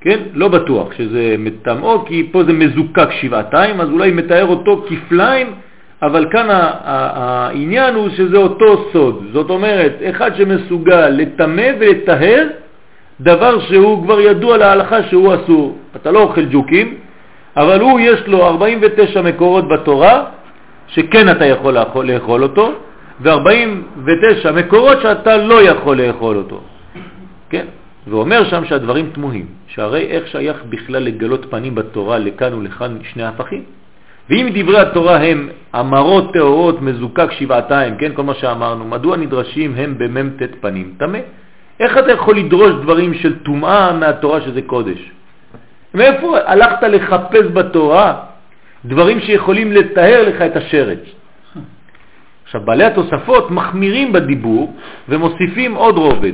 כן? 0.00 0.18
לא 0.34 0.48
בטוח 0.48 0.92
שזה 0.92 1.34
מטמאו, 1.38 2.04
כי 2.04 2.28
פה 2.32 2.44
זה 2.44 2.52
מזוקק 2.52 3.08
שבעתיים, 3.20 3.80
אז 3.80 3.88
אולי 3.90 4.10
מתאר 4.10 4.46
אותו 4.46 4.84
כפליים, 4.88 5.46
אבל 6.02 6.26
כאן 6.30 6.46
העניין 6.50 7.94
הוא 7.94 8.08
שזה 8.08 8.36
אותו 8.36 8.90
סוד. 8.92 9.24
זאת 9.32 9.50
אומרת, 9.50 9.92
אחד 10.10 10.36
שמסוגל 10.36 11.08
לטמא 11.08 11.68
ולטהר 11.80 12.46
דבר 13.20 13.60
שהוא 13.60 14.02
כבר 14.04 14.20
ידוע 14.20 14.56
להלכה 14.56 15.02
שהוא 15.02 15.34
אסור. 15.34 15.78
אתה 15.96 16.10
לא 16.10 16.22
אוכל 16.22 16.44
ג'וקים, 16.50 16.94
אבל 17.56 17.80
הוא 17.80 18.00
יש 18.00 18.20
לו 18.26 18.46
49 18.46 19.22
מקורות 19.22 19.68
בתורה 19.68 20.24
שכן 20.88 21.30
אתה 21.30 21.46
יכול 21.46 21.74
לאכול, 21.74 22.42
אותו, 22.42 22.72
ו-49 23.20 24.52
מקורות 24.52 25.00
שאתה 25.02 25.36
לא 25.36 25.62
יכול 25.62 26.00
לאכול 26.00 26.36
אותו. 26.36 26.60
כן? 27.50 27.66
ואומר 28.06 28.44
שם 28.44 28.64
שהדברים 28.64 29.10
תמוהים, 29.12 29.46
שהרי 29.66 30.06
איך 30.06 30.26
שייך 30.26 30.64
בכלל 30.68 31.02
לגלות 31.02 31.46
פנים 31.50 31.74
בתורה 31.74 32.18
לכאן 32.18 32.54
ולכאן 32.54 32.98
שני 33.12 33.24
הפכים? 33.24 33.62
ואם 34.30 34.48
דברי 34.54 34.78
התורה 34.78 35.16
הם 35.16 35.48
אמרות 35.74 36.32
טהורות 36.32 36.82
מזוקק 36.82 37.32
שבעתיים, 37.32 37.96
כן, 37.96 38.12
כל 38.14 38.22
מה 38.22 38.34
שאמרנו, 38.34 38.84
מדוע 38.84 39.16
נדרשים 39.16 39.74
הם 39.74 39.94
במ"ט 39.98 40.42
פנים? 40.60 40.94
תמה. 40.98 41.18
איך 41.80 41.98
אתה 41.98 42.12
יכול 42.12 42.36
לדרוש 42.36 42.70
דברים 42.70 43.14
של 43.14 43.38
טומאה 43.38 43.92
מהתורה 43.92 44.40
שזה 44.40 44.62
קודש? 44.62 45.10
מאיפה 45.94 46.38
הלכת 46.46 46.82
לחפש 46.82 47.46
בתורה 47.52 48.14
דברים 48.84 49.20
שיכולים 49.20 49.72
לתאר 49.72 50.28
לך 50.28 50.42
את 50.42 50.56
השרץ? 50.56 50.98
עכשיו, 52.44 52.60
בעלי 52.60 52.84
התוספות 52.84 53.50
מחמירים 53.50 54.12
בדיבור 54.12 54.74
ומוסיפים 55.08 55.74
עוד 55.74 55.96
רובד. 55.96 56.32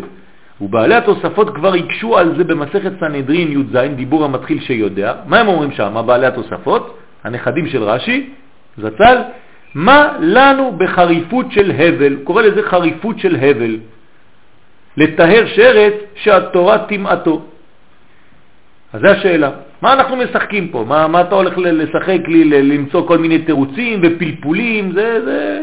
ובעלי 0.61 0.95
התוספות 0.95 1.55
כבר 1.55 1.75
הקשו 1.75 2.19
על 2.19 2.37
זה 2.37 2.45
במסכת 2.45 2.93
סנהדרין 3.01 3.53
י"ז, 3.53 3.79
דיבור 3.97 4.25
המתחיל 4.25 4.61
שיודע. 4.61 5.13
מה 5.27 5.41
הם 5.41 5.49
אומרים 5.49 5.73
שם, 5.73 6.03
בעלי 6.07 6.27
התוספות? 6.27 6.99
הנכדים 7.25 7.67
של 7.67 7.83
רש"י, 7.83 8.31
זצ"ל, 8.79 9.17
מה 9.75 10.09
לנו 10.21 10.77
בחריפות 10.79 11.53
של 11.53 11.71
הבל, 11.71 12.17
קורא 12.25 12.43
לזה 12.43 12.63
חריפות 12.63 13.19
של 13.19 13.37
הבל, 13.37 13.77
לטהר 14.97 15.47
שרץ 15.47 15.95
שהתורה 16.15 16.79
תמעטו. 16.79 17.43
אז 18.93 19.01
זו 19.01 19.09
השאלה. 19.09 19.51
מה 19.83 19.93
אנחנו 19.93 20.17
משחקים 20.17 20.69
פה? 20.69 20.85
מה, 20.89 21.09
מה 21.09 21.21
אתה 21.21 21.35
הולך 21.35 21.55
לשחק 21.59 22.21
לי, 22.29 22.45
למצוא 22.45 23.09
כל 23.09 23.19
מיני 23.19 23.39
תירוצים 23.39 24.01
ופלפולים? 24.03 24.93
זה, 24.93 25.25
זה... 25.25 25.63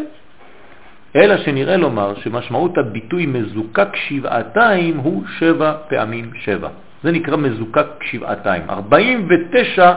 אלא 1.15 1.37
שנראה 1.37 1.77
לומר 1.77 2.13
שמשמעות 2.15 2.77
הביטוי 2.77 3.25
מזוקק 3.25 3.95
שבעתיים 3.95 4.97
הוא 4.97 5.23
שבע 5.39 5.73
פעמים 5.89 6.31
שבע. 6.35 6.69
זה 7.03 7.11
נקרא 7.11 7.37
מזוקק 7.37 7.87
שבעתיים. 8.03 8.63
49 8.69 9.93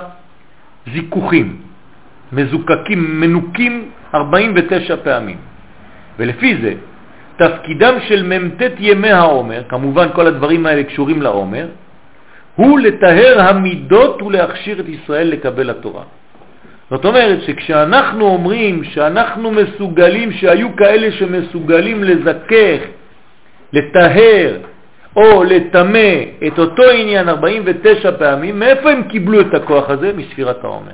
זיכוכים, 0.93 1.57
מזוקקים, 2.33 3.21
מנוקים 3.21 3.91
49 4.15 4.97
פעמים. 4.97 5.37
ולפי 6.19 6.57
זה, 6.63 6.75
תפקידם 7.37 7.95
של 8.09 8.23
מ"ט 8.23 8.63
ימי 8.79 9.11
העומר, 9.11 9.63
כמובן 9.69 10.09
כל 10.15 10.27
הדברים 10.27 10.67
האלה 10.67 10.85
קשורים 10.85 11.23
לעומר, 11.23 11.67
הוא 12.57 12.79
לתהר 12.79 13.41
המידות 13.41 14.23
ולהכשיר 14.23 14.81
את 14.81 14.89
ישראל 14.89 15.29
לקבל 15.29 15.71
התורה. 15.71 16.03
זאת 16.91 17.05
אומרת 17.05 17.43
שכשאנחנו 17.43 18.27
אומרים 18.27 18.85
שאנחנו 18.85 19.51
מסוגלים, 19.51 20.33
שהיו 20.33 20.77
כאלה 20.77 21.13
שמסוגלים 21.13 22.05
לזכך, 22.05 22.81
לתהר 23.73 24.57
או 25.17 25.45
לטמא 25.45 26.15
את 26.47 26.59
אותו 26.59 26.83
עניין 26.91 27.29
49 27.29 28.13
פעמים, 28.13 28.59
מאיפה 28.59 28.91
הם 28.91 29.03
קיבלו 29.03 29.41
את 29.41 29.55
הכוח 29.55 29.91
הזה? 29.91 30.13
מספירת 30.17 30.65
העומר. 30.65 30.93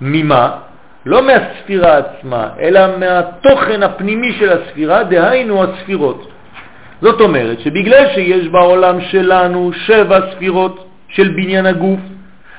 ממה? 0.00 0.69
לא 1.06 1.22
מהספירה 1.22 1.98
עצמה, 1.98 2.48
אלא 2.60 2.80
מהתוכן 2.98 3.82
הפנימי 3.82 4.32
של 4.32 4.52
הספירה, 4.52 5.02
דהיינו 5.02 5.64
הספירות. 5.64 6.28
זאת 7.00 7.20
אומרת 7.20 7.60
שבגלל 7.60 8.06
שיש 8.14 8.48
בעולם 8.48 9.00
שלנו 9.00 9.72
שבע 9.72 10.18
ספירות 10.32 10.86
של 11.08 11.28
בניין 11.28 11.66
הגוף, 11.66 12.00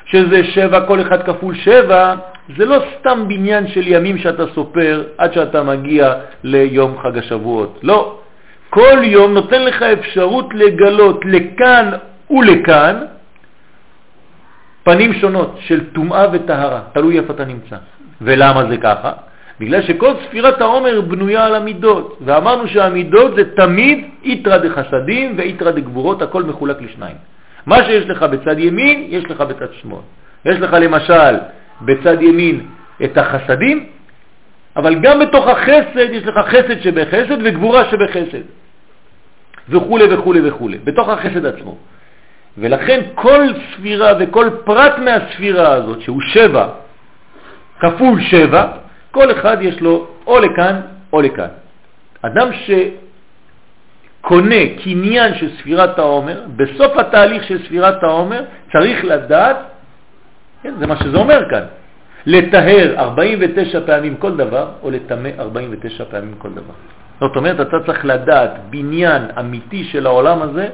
שזה 0.06 0.44
שבע, 0.44 0.86
כל 0.88 1.02
אחד 1.02 1.24
כפול 1.24 1.56
שבע, 1.56 2.16
זה 2.58 2.66
לא 2.66 2.78
סתם 3.00 3.28
בניין 3.28 3.68
של 3.68 3.88
ימים 3.88 4.18
שאתה 4.18 4.44
סופר 4.56 5.04
עד 5.18 5.34
שאתה 5.34 5.64
מגיע 5.64 6.14
ליום 6.44 6.98
חג 7.04 7.18
השבועות. 7.18 7.80
לא. 7.84 8.18
כל 8.70 8.98
יום 9.04 9.34
נותן 9.34 9.62
לך 9.62 9.82
אפשרות 9.82 10.54
לגלות 10.54 11.22
לכאן 11.26 11.92
ולכאן 12.32 12.96
פנים 14.84 15.14
שונות 15.14 15.58
של 15.60 15.94
טומאה 15.94 16.26
וטהרה, 16.32 16.82
תלוי 16.94 17.20
איפה 17.20 17.34
אתה 17.34 17.46
נמצא. 17.46 17.76
ולמה 18.22 18.66
זה 18.70 18.78
ככה? 18.78 19.12
בגלל 19.60 19.82
שכל 19.82 20.14
ספירת 20.26 20.62
העומר 20.62 21.02
בנויה 21.02 21.46
על 21.46 21.56
המידות, 21.56 22.18
ואמרנו 22.26 22.68
שהמידות 22.68 23.36
זה 23.36 23.56
תמיד 23.56 24.06
איתרא 24.24 24.58
דחסדים 24.58 25.34
ואיתרא 25.38 25.72
דגבורות, 25.72 26.22
הכל 26.22 26.44
מחולק 26.44 26.82
לשניים. 26.82 27.16
מה 27.66 27.84
שיש 27.84 28.10
לך 28.10 28.24
בצד 28.24 28.60
ימין, 28.60 29.06
יש 29.10 29.26
לך 29.26 29.42
בצד 29.42 29.74
שמאל. 29.82 30.02
יש 30.46 30.58
לך 30.60 30.74
למשל 30.74 31.36
בצד 31.82 32.22
ימין 32.22 32.66
את 33.04 33.18
החסדים, 33.18 33.86
אבל 34.76 34.96
גם 35.00 35.20
בתוך 35.20 35.48
החסד 35.48 36.10
יש 36.12 36.24
לך 36.24 36.38
חסד 36.48 36.82
שבחסד 36.82 37.38
וגבורה 37.44 37.86
שבחסד, 37.86 38.46
וכו' 39.70 40.00
וכו' 40.12 40.34
וכו', 40.44 40.70
בתוך 40.84 41.10
החסד 41.10 41.46
עצמו. 41.46 41.78
ולכן 42.58 43.00
כל 43.16 43.48
ספירה 43.74 44.14
וכל 44.20 44.50
פרט 44.64 44.98
מהספירה 44.98 45.74
הזאת, 45.74 46.02
שהוא 46.02 46.22
שבע, 46.22 46.68
כפול 47.82 48.22
שבע, 48.22 48.64
כל 49.12 49.32
אחד 49.32 49.58
יש 49.62 49.82
לו 49.82 50.08
או 50.28 50.40
לכאן 50.40 50.82
או 51.14 51.22
לכאן. 51.22 51.52
אדם 52.22 52.48
שקונה 54.22 54.62
קניין 54.84 55.36
של 55.36 55.50
ספירת 55.58 56.00
העומר, 56.00 56.42
בסוף 56.56 56.98
התהליך 56.98 57.44
של 57.44 57.66
ספירת 57.66 58.04
העומר 58.04 58.44
צריך 58.72 59.06
לדעת 59.06 59.58
כן, 60.64 60.74
זה 60.80 60.88
מה 60.88 60.96
שזה 60.96 61.18
אומר 61.18 61.50
כאן. 61.50 61.64
לטהר 62.26 62.94
49 62.98 63.80
פעמים 63.86 64.16
כל 64.18 64.38
דבר, 64.38 64.68
או 64.84 64.92
לטמא 64.92 65.30
49 65.40 66.06
פעמים 66.06 66.34
כל 66.38 66.50
דבר. 66.50 66.74
זאת 67.20 67.36
אומרת, 67.36 67.60
אתה 67.62 67.78
צריך 67.86 68.06
לדעת 68.06 68.52
בניין 68.70 69.22
אמיתי 69.40 69.84
של 69.84 70.06
העולם 70.06 70.42
הזה, 70.42 70.70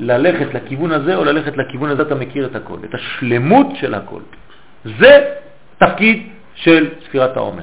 ללכת 0.00 0.54
לכיוון 0.54 0.92
הזה 0.92 1.16
או 1.16 1.24
ללכת 1.24 1.56
לכיוון 1.56 1.90
הזה, 1.90 2.02
אתה 2.02 2.14
מכיר 2.14 2.46
את 2.46 2.56
הכל, 2.56 2.76
את 2.84 2.94
השלמות 2.94 3.66
של 3.80 3.94
הכל. 3.94 4.20
זה 4.98 5.12
תפקיד 5.80 6.22
של 6.54 6.88
ספירת 7.04 7.36
העומר. 7.36 7.62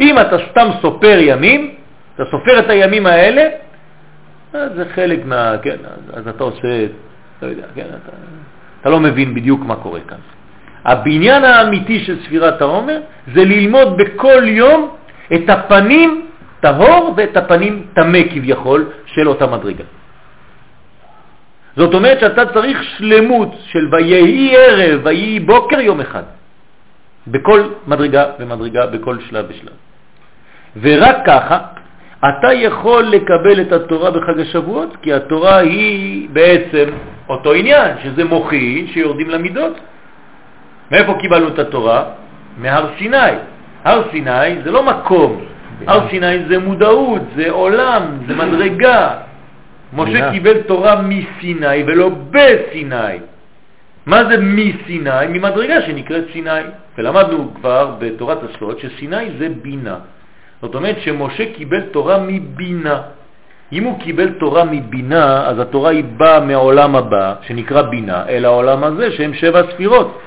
אם 0.00 0.18
אתה 0.18 0.36
סתם 0.50 0.68
סופר 0.82 1.18
ימים, 1.20 1.74
אתה 2.14 2.24
סופר 2.30 2.58
את 2.58 2.70
הימים 2.70 3.06
האלה, 3.06 3.48
אז 4.52 4.72
זה 4.76 4.84
חלק 4.94 5.20
מה... 5.24 5.54
כן, 5.62 5.76
אז, 5.84 6.18
אז 6.18 6.28
אתה 6.28 6.44
עושה, 6.44 6.86
לא 7.42 7.46
יודע, 7.46 7.66
כן, 7.74 7.86
אתה... 7.88 8.12
אתה 8.80 8.90
לא 8.90 9.00
מבין 9.00 9.34
בדיוק 9.34 9.60
מה 9.60 9.76
קורה 9.76 10.00
כאן. 10.00 10.18
הבניין 10.84 11.44
האמיתי 11.44 12.04
של 12.04 12.22
ספירת 12.24 12.60
העומר 12.60 13.00
זה 13.34 13.44
ללמוד 13.44 13.96
בכל 13.96 14.42
יום 14.46 14.96
את 15.34 15.48
הפנים 15.48 16.26
טהור 16.60 17.14
ואת 17.16 17.36
הפנים 17.36 17.86
תמה 17.94 18.18
כביכול 18.30 18.90
של 19.06 19.28
אותה 19.28 19.46
מדרגה. 19.46 19.84
זאת 21.76 21.94
אומרת 21.94 22.20
שאתה 22.20 22.46
צריך 22.46 22.82
שלמות 22.82 23.54
של 23.64 23.88
ויהי 23.92 24.56
ערב, 24.56 25.00
ויהי 25.04 25.40
בוקר 25.40 25.80
יום 25.80 26.00
אחד, 26.00 26.22
בכל 27.26 27.62
מדרגה 27.86 28.24
ומדרגה, 28.38 28.86
בכל 28.86 29.16
שלב 29.20 29.46
ושלב. 29.48 29.72
ורק 30.82 31.16
ככה 31.26 31.58
אתה 32.28 32.52
יכול 32.52 33.02
לקבל 33.02 33.60
את 33.60 33.72
התורה 33.72 34.10
בחג 34.10 34.40
השבועות, 34.40 34.96
כי 35.02 35.12
התורה 35.12 35.56
היא 35.56 36.28
בעצם 36.32 36.84
אותו 37.28 37.52
עניין, 37.52 37.96
שזה 38.02 38.24
מוחי 38.24 38.86
שיורדים 38.92 39.30
למידות. 39.30 39.80
מאיפה 40.90 41.14
קיבלנו 41.20 41.48
את 41.48 41.58
התורה? 41.58 42.04
מהר 42.58 42.86
סיני. 42.98 43.32
הר 43.84 44.02
סיני 44.10 44.62
זה 44.64 44.70
לא 44.70 44.82
מקום, 44.82 45.44
הר 45.86 46.10
סיני 46.10 46.44
זה 46.48 46.58
מודעות, 46.58 47.22
זה 47.36 47.50
עולם, 47.50 48.02
זה 48.28 48.34
מדרגה. 48.34 49.08
משה 49.92 50.30
קיבל 50.30 50.62
תורה 50.62 51.02
מסיני 51.02 51.82
ולא 51.86 52.10
בסיני. 52.30 53.16
מה 54.06 54.24
זה 54.24 54.36
מסיני? 54.40 55.26
ממדרגה 55.28 55.82
שנקראת 55.82 56.24
סיני. 56.32 56.60
ולמדנו 56.98 57.54
כבר 57.54 57.94
בתורת 57.98 58.38
הסוד 58.42 58.78
שסיני 58.78 59.30
זה 59.38 59.48
בינה. 59.62 59.96
זאת 60.62 60.74
אומרת 60.74 60.96
שמשה 61.00 61.44
קיבל 61.54 61.80
תורה 61.80 62.18
מבינה. 62.18 63.00
אם 63.72 63.84
הוא 63.84 64.00
קיבל 64.00 64.28
תורה 64.40 64.64
מבינה, 64.64 65.46
אז 65.46 65.58
התורה 65.58 65.90
היא 65.90 66.04
באה 66.16 66.40
מהעולם 66.40 66.96
הבא, 66.96 67.34
שנקרא 67.46 67.82
בינה, 67.82 68.28
אל 68.28 68.44
העולם 68.44 68.84
הזה, 68.84 69.12
שהם 69.12 69.34
שבע 69.34 69.62
ספירות. 69.72 70.18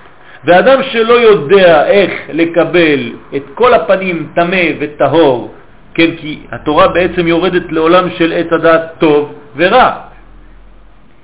ואדם 0.45 0.83
שלא 0.83 1.13
יודע 1.13 1.87
איך 1.87 2.11
לקבל 2.29 3.11
את 3.35 3.43
כל 3.53 3.73
הפנים 3.73 4.29
תמה 4.35 4.65
וטהור, 4.79 5.53
כן, 5.93 6.09
כי 6.17 6.39
התורה 6.51 6.87
בעצם 6.87 7.27
יורדת 7.27 7.71
לעולם 7.71 8.09
של 8.17 8.33
עץ 8.33 8.47
הדעת 8.51 8.81
טוב 8.99 9.33
ורע, 9.55 9.89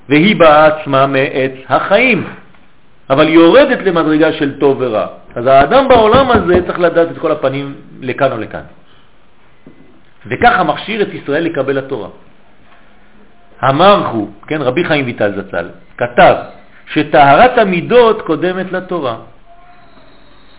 והיא 0.09 0.35
באה 0.35 0.65
עצמה 0.67 1.07
מעץ 1.07 1.51
החיים, 1.69 2.27
אבל 3.09 3.27
יורדת 3.29 3.79
למדרגה 3.85 4.33
של 4.33 4.59
טוב 4.59 4.77
ורע. 4.79 5.07
אז 5.35 5.45
האדם 5.45 5.87
בעולם 5.87 6.31
הזה 6.31 6.65
צריך 6.67 6.79
לדעת 6.79 7.11
את 7.11 7.17
כל 7.17 7.31
הפנים 7.31 7.75
לכאן 8.01 8.31
או 8.31 8.37
לכאן. 8.37 8.63
וככה 10.27 10.63
מכשיר 10.63 11.01
את 11.01 11.13
ישראל 11.13 11.43
לקבל 11.43 11.77
התורה. 11.77 12.09
המרחו, 13.61 14.27
כן, 14.47 14.61
רבי 14.61 14.85
חיים 14.85 15.05
ויטל 15.05 15.31
זצ"ל, 15.41 15.65
כתב 15.97 16.35
שטהרת 16.93 17.57
המידות 17.57 18.21
קודמת 18.21 18.71
לתורה. 18.71 19.15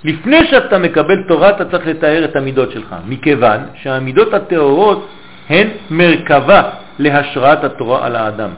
לפני 0.04 0.46
שאתה 0.46 0.78
מקבל 0.78 1.22
תורה 1.28 1.50
אתה 1.50 1.64
צריך 1.64 1.86
לתאר 1.86 2.24
את 2.24 2.36
המידות 2.36 2.70
שלך, 2.70 2.96
מכיוון 3.06 3.60
שהמידות 3.74 4.34
הטהורות 4.34 5.08
הן 5.48 5.68
מרכבה 5.90 6.62
להשראת 6.98 7.64
התורה 7.64 8.06
על 8.06 8.16
האדם. 8.16 8.50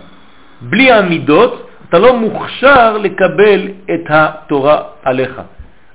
בלי 0.61 0.93
המידות 0.93 1.69
אתה 1.89 1.99
לא 1.99 2.17
מוכשר 2.17 2.99
לקבל 2.99 3.61
את 3.95 4.07
התורה 4.09 4.83
עליך. 5.05 5.41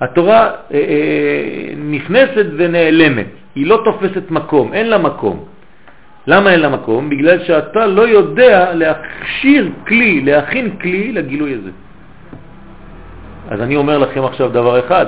התורה 0.02 0.40
אה, 0.40 0.52
אה, 0.72 1.74
נכנסת 1.78 2.46
ונעלמת, 2.58 3.28
היא 3.56 3.68
לא 3.68 3.82
תופסת 3.86 4.32
מקום, 4.32 4.74
אין 4.74 4.90
לה 4.90 4.98
מקום. 4.98 5.46
למה 6.28 6.52
אין 6.52 6.60
לה 6.60 6.70
מקום? 6.70 7.10
בגלל 7.10 7.44
שאתה 7.44 7.88
לא 7.88 8.08
יודע 8.08 8.74
להכשיר 8.74 9.72
כלי, 9.88 10.22
להכין 10.22 10.78
כלי 10.82 11.12
לגילוי 11.12 11.54
הזה. 11.54 11.72
אז 13.50 13.62
אני 13.62 13.76
אומר 13.76 13.98
לכם 13.98 14.24
עכשיו 14.24 14.50
דבר 14.50 14.80
אחד, 14.80 15.06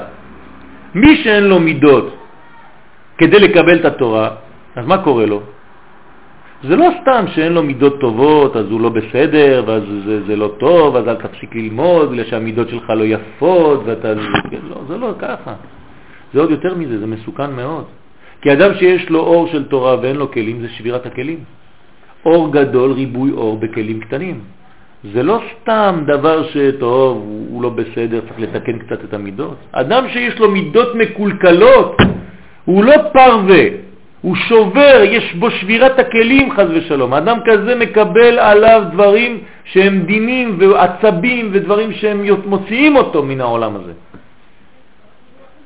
מי 0.96 1.16
שאין 1.24 1.44
לו 1.44 1.60
מידות 1.60 2.16
כדי 3.18 3.40
לקבל 3.40 3.80
את 3.80 3.86
התורה, 3.86 4.30
אז 4.76 4.86
מה 4.88 5.04
קורה 5.04 5.26
לו? 5.26 5.42
זה 6.64 6.76
לא 6.76 6.90
סתם 7.02 7.26
שאין 7.28 7.54
לו 7.54 7.64
מידות 7.64 8.00
טובות, 8.00 8.56
אז 8.56 8.66
הוא 8.72 8.82
לא 8.82 8.90
בסדר, 8.90 9.64
ואז 9.68 9.84
זה, 10.06 10.26
זה 10.28 10.36
לא 10.36 10.52
טוב, 10.60 10.96
אז 10.96 11.08
אל 11.08 11.16
תפסיק 11.16 11.56
ללמוד, 11.56 12.12
בגלל 12.12 12.26
שהמידות 12.26 12.70
שלך 12.70 12.90
לא 12.90 13.04
יפות, 13.04 13.82
ואתה... 13.86 14.14
לא, 14.14 14.82
זה 14.88 14.98
לא 14.98 15.14
ככה. 15.20 15.54
זה 16.34 16.40
עוד 16.40 16.52
יותר 16.52 16.76
מזה, 16.76 17.00
זה 17.00 17.08
מסוכן 17.08 17.52
מאוד. 17.52 17.84
כי 18.42 18.54
אדם 18.54 18.74
שיש 18.74 19.10
לו 19.10 19.20
אור 19.20 19.48
של 19.48 19.64
תורה 19.64 19.96
ואין 20.02 20.16
לו 20.16 20.32
כלים, 20.32 20.62
זה 20.62 20.70
שבירת 20.70 21.06
הכלים. 21.06 21.40
אור 22.26 22.54
גדול, 22.54 22.92
ריבוי 22.92 23.32
אור 23.32 23.58
בכלים 23.58 24.00
קטנים. 24.00 24.40
זה 25.14 25.24
לא 25.24 25.40
סתם 25.62 26.04
דבר 26.08 26.44
שטוב, 26.44 27.18
הוא 27.50 27.64
לא 27.64 27.70
בסדר, 27.70 28.20
צריך 28.20 28.40
לתקן 28.40 28.80
קצת 28.80 29.04
את 29.04 29.14
המידות. 29.14 29.56
אדם 29.72 30.10
שיש 30.10 30.40
לו 30.40 30.52
מידות 30.52 30.96
מקולקלות, 30.96 31.98
הוא 32.66 32.84
לא 32.84 32.96
פרווה, 33.14 33.89
הוא 34.22 34.36
שובר, 34.36 35.02
יש 35.04 35.34
בו 35.34 35.52
שבירת 35.52 36.00
הכלים 36.00 36.52
חז 36.52 36.68
ושלום. 36.72 37.14
אדם 37.14 37.38
כזה 37.46 37.76
מקבל 37.76 38.40
עליו 38.40 38.84
דברים 38.92 39.44
שהם 39.64 40.00
דינים 40.00 40.58
ועצבים 40.60 41.50
ודברים 41.54 41.94
שהם 41.94 42.26
מוציאים 42.46 42.96
אותו 42.96 43.24
מן 43.24 43.42
העולם 43.42 43.76
הזה. 43.76 43.94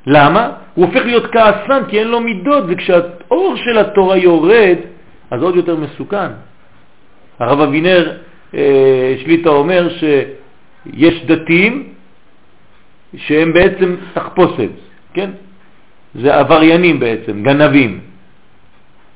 למה? 0.06 0.50
הוא 0.74 0.86
הופך 0.86 1.02
להיות 1.04 1.26
כעסן 1.32 1.82
כי 1.88 1.98
אין 1.98 2.08
לו 2.08 2.20
מידות, 2.20 2.64
וכשהאור 2.68 3.56
של 3.56 3.78
התורה 3.78 4.16
יורד, 4.16 4.76
אז 5.30 5.42
עוד 5.42 5.56
יותר 5.56 5.76
מסוכן. 5.76 6.30
הרב 7.38 7.60
אבינר 7.60 8.12
אה, 8.54 9.14
שליטה 9.24 9.50
אומר 9.50 9.88
שיש 9.88 11.24
דתיים 11.24 11.88
שהם 13.16 13.52
בעצם 13.52 13.96
תחפושת, 14.14 14.70
כן? 15.14 15.30
זה 16.14 16.34
עבריינים 16.34 17.00
בעצם, 17.00 17.42
גנבים. 17.42 18.13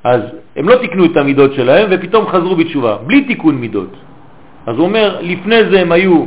אז 0.09 0.21
הם 0.57 0.69
לא 0.69 0.77
תיקנו 0.77 1.05
את 1.05 1.17
המידות 1.17 1.55
שלהם 1.55 1.87
ופתאום 1.91 2.27
חזרו 2.27 2.57
בתשובה, 2.57 2.97
בלי 3.07 3.25
תיקון 3.25 3.55
מידות. 3.55 3.93
אז 4.67 4.77
הוא 4.77 4.87
אומר, 4.87 5.21
לפני 5.21 5.71
זה 5.71 5.81
הם 5.81 5.93
היו 5.93 6.27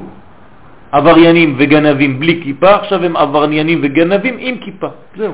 עבריינים 0.92 1.56
וגנבים 1.58 2.20
בלי 2.20 2.42
כיפה, 2.44 2.76
עכשיו 2.76 3.06
הם 3.06 3.16
עבריינים 3.18 3.80
וגנבים 3.84 4.36
עם 4.40 4.58
כיפה, 4.58 4.88
זהו. 5.18 5.34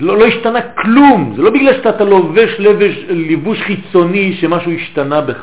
לא, 0.00 0.18
לא 0.18 0.24
השתנה 0.26 0.60
כלום, 0.62 1.32
זה 1.36 1.42
לא 1.42 1.50
בגלל 1.50 1.74
שאתה 1.74 2.04
לובש 2.04 2.50
לבש, 2.58 2.94
ליבוש 3.08 3.58
חיצוני 3.62 4.36
שמשהו 4.38 4.70
השתנה 4.72 5.20
בך. 5.20 5.42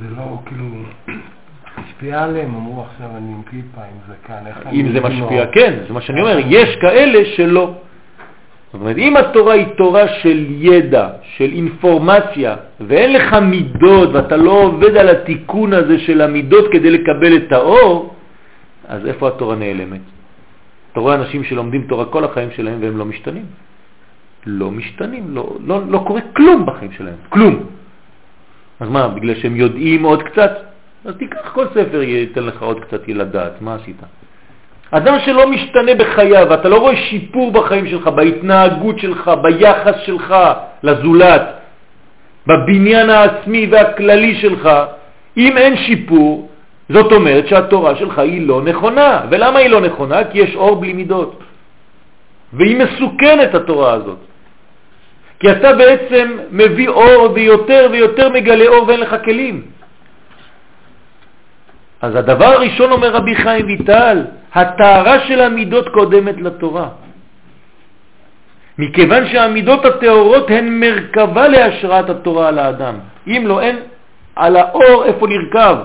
זה 0.00 0.06
לא 0.16 0.38
כאילו, 0.46 0.64
השפיע 1.78 2.22
עליהם, 2.24 2.54
אמרו 2.54 2.86
עכשיו 2.88 3.08
אני 3.16 3.32
עם 3.32 3.42
כיפה, 3.42 3.80
עם 3.84 3.98
זקן, 4.08 4.46
איך 4.46 4.58
אם 4.72 4.92
זה 4.92 5.00
משפיע, 5.00 5.46
כן, 5.52 5.72
זה 5.88 5.92
מה 5.92 6.00
שאני 6.00 6.20
אומר, 6.20 6.38
יש 6.46 6.76
כאלה 6.80 7.18
שלא. 7.36 7.83
זאת 8.74 8.80
אומרת, 8.80 8.98
אם 8.98 9.16
התורה 9.16 9.54
היא 9.54 9.66
תורה 9.78 10.08
של 10.08 10.46
ידע, 10.50 11.08
של 11.38 11.50
אינפורמציה, 11.52 12.56
ואין 12.80 13.12
לך 13.12 13.32
מידות 13.34 14.08
ואתה 14.12 14.36
לא 14.36 14.50
עובד 14.50 14.96
על 14.96 15.08
התיקון 15.08 15.72
הזה 15.72 15.98
של 15.98 16.20
המידות 16.20 16.64
כדי 16.72 16.90
לקבל 16.90 17.36
את 17.36 17.52
האור, 17.52 18.14
אז 18.88 19.06
איפה 19.06 19.28
התורה 19.28 19.56
נעלמת? 19.56 20.00
אתה 20.92 21.00
רואה 21.00 21.14
אנשים 21.14 21.44
שלומדים 21.44 21.86
תורה 21.86 22.04
כל 22.10 22.24
החיים 22.24 22.50
שלהם 22.50 22.78
והם 22.82 22.98
לא 22.98 23.04
משתנים. 23.04 23.46
לא 24.46 24.70
משתנים, 24.70 25.24
לא, 25.30 25.56
לא, 25.66 25.86
לא 25.88 25.98
קורה 26.06 26.20
כלום 26.34 26.66
בחיים 26.66 26.92
שלהם, 26.98 27.30
כלום. 27.30 27.54
אז 28.80 28.88
מה, 28.88 29.08
בגלל 29.08 29.34
שהם 29.34 29.56
יודעים 29.56 30.02
עוד 30.02 30.22
קצת? 30.22 30.52
אז 31.04 31.14
תיקח 31.14 31.54
כל 31.54 31.66
ספר, 31.78 32.02
ייתן 32.02 32.42
לך 32.42 32.62
עוד 32.62 32.90
קצת 32.90 33.08
לדעת, 33.08 33.62
מה 33.62 33.74
עשית? 33.74 34.02
אדם 34.96 35.18
שלא 35.24 35.46
משתנה 35.50 35.94
בחייו, 35.94 36.54
אתה 36.54 36.68
לא 36.68 36.76
רואה 36.76 36.96
שיפור 36.96 37.52
בחיים 37.52 37.86
שלך, 37.86 38.08
בהתנהגות 38.08 38.98
שלך, 38.98 39.30
ביחס 39.42 39.94
שלך 40.06 40.34
לזולת, 40.82 41.42
בבניין 42.46 43.10
העצמי 43.10 43.66
והכללי 43.70 44.34
שלך, 44.34 44.70
אם 45.36 45.58
אין 45.58 45.76
שיפור, 45.76 46.48
זאת 46.88 47.12
אומרת 47.12 47.48
שהתורה 47.48 47.96
שלך 47.96 48.18
היא 48.18 48.46
לא 48.46 48.62
נכונה. 48.62 49.20
ולמה 49.30 49.58
היא 49.58 49.68
לא 49.68 49.80
נכונה? 49.80 50.24
כי 50.24 50.38
יש 50.38 50.54
אור 50.54 50.76
בלי 50.76 50.92
מידות. 50.92 51.42
והיא 52.52 52.76
מסוכנת 52.76 53.54
התורה 53.54 53.92
הזאת. 53.92 54.18
כי 55.40 55.52
אתה 55.52 55.72
בעצם 55.72 56.36
מביא 56.50 56.88
אור 56.88 57.32
ויותר 57.34 57.88
ויותר 57.92 58.28
מגלה 58.28 58.66
אור 58.66 58.88
ואין 58.88 59.00
לך 59.00 59.16
כלים. 59.24 59.62
אז 62.00 62.16
הדבר 62.16 62.46
הראשון 62.46 62.92
אומר 62.92 63.10
רבי 63.10 63.34
חיים 63.34 63.66
ויטל, 63.66 64.24
התארה 64.54 65.20
של 65.28 65.40
המידות 65.40 65.88
קודמת 65.88 66.36
לתורה. 66.38 66.88
מכיוון 68.78 69.26
שהמידות 69.26 69.84
הטהורות 69.84 70.50
הן 70.50 70.80
מרכבה 70.80 71.48
להשראת 71.48 72.10
התורה 72.10 72.48
על 72.48 72.58
האדם. 72.58 72.94
אם 73.26 73.42
לא, 73.46 73.60
אין 73.60 73.76
על 74.36 74.56
האור 74.56 75.04
איפה 75.04 75.26
לרכב, 75.28 75.76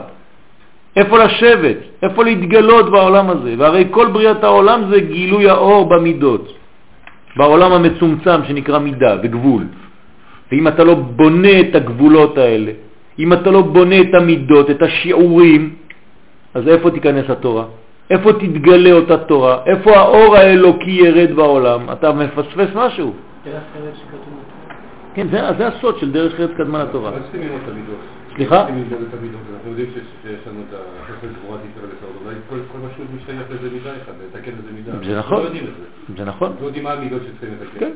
איפה 0.96 1.18
לשבת, 1.18 1.78
איפה 2.04 2.24
להתגלות 2.24 2.92
בעולם 2.92 3.30
הזה. 3.30 3.56
והרי 3.58 3.88
כל 3.92 4.08
בריאת 4.08 4.44
העולם 4.44 4.90
זה 4.90 5.00
גילוי 5.00 5.50
האור 5.50 5.90
במידות, 5.90 6.54
בעולם 7.38 7.72
המצומצם 7.72 8.40
שנקרא 8.48 8.80
מידה 8.80 9.16
וגבול. 9.24 9.64
ואם 10.52 10.68
אתה 10.68 10.84
לא 10.84 10.94
בונה 10.94 11.60
את 11.60 11.76
הגבולות 11.76 12.38
האלה, 12.38 12.72
אם 13.20 13.34
אתה 13.34 13.52
לא 13.52 13.62
בונה 13.62 14.02
את 14.02 14.14
המידות, 14.14 14.70
את 14.70 14.82
השיעורים, 14.82 15.76
אז 16.54 16.68
איפה 16.68 16.92
תיכנס 16.92 17.30
התורה? 17.30 17.66
איפה 18.10 18.34
תתגלה 18.34 18.92
אותה 18.92 19.18
תורה? 19.18 19.58
איפה 19.66 19.92
האור 19.98 20.36
האלוקי 20.36 20.92
ירד 20.92 21.32
בעולם? 21.36 21.92
אתה 21.92 22.12
מפספס 22.14 22.70
משהו. 22.76 23.14
כן, 25.14 25.28
זה, 25.32 25.42
זה 25.58 25.68
הסוד 25.68 25.98
של 25.98 26.12
דרך 26.12 26.40
ארץ 26.40 26.52
קדמה 26.58 26.84
לתורה. 26.84 27.12
סליחה? 28.36 28.66
צריכים 28.66 28.78
ללמוד 28.78 29.02
את 29.10 29.14
המידות. 29.14 29.42
אנחנו 29.54 29.70
יודעים 29.70 29.90
שיש 29.94 30.04
שיש 30.22 30.48
לנו 30.48 30.60
את 30.70 30.76
החסד 31.02 31.28
גבורת 31.44 31.60
ישראל 31.72 31.86
בסדר. 31.86 32.26
אולי 32.26 32.36
כל 32.50 32.56
כל 32.72 32.78
מה 32.78 32.88
שהוא 32.96 33.06
משתייך 33.16 33.42
לאיזה 33.50 33.76
מידה 33.76 33.90
אחד, 33.90 34.12
לתקן 34.28 34.52
איזה 34.52 34.72
מידה. 34.76 34.92
זה 35.06 35.20
נכון. 35.20 35.44
לא 35.44 35.50
זה. 36.18 36.26
נכון. 36.26 36.54
לא 36.62 36.66
יודעים 36.66 36.84
מה 36.84 36.92
המידות 36.92 37.22
שצריכים 37.22 37.58
לתקן. 37.62 37.80
כן. 37.80 37.92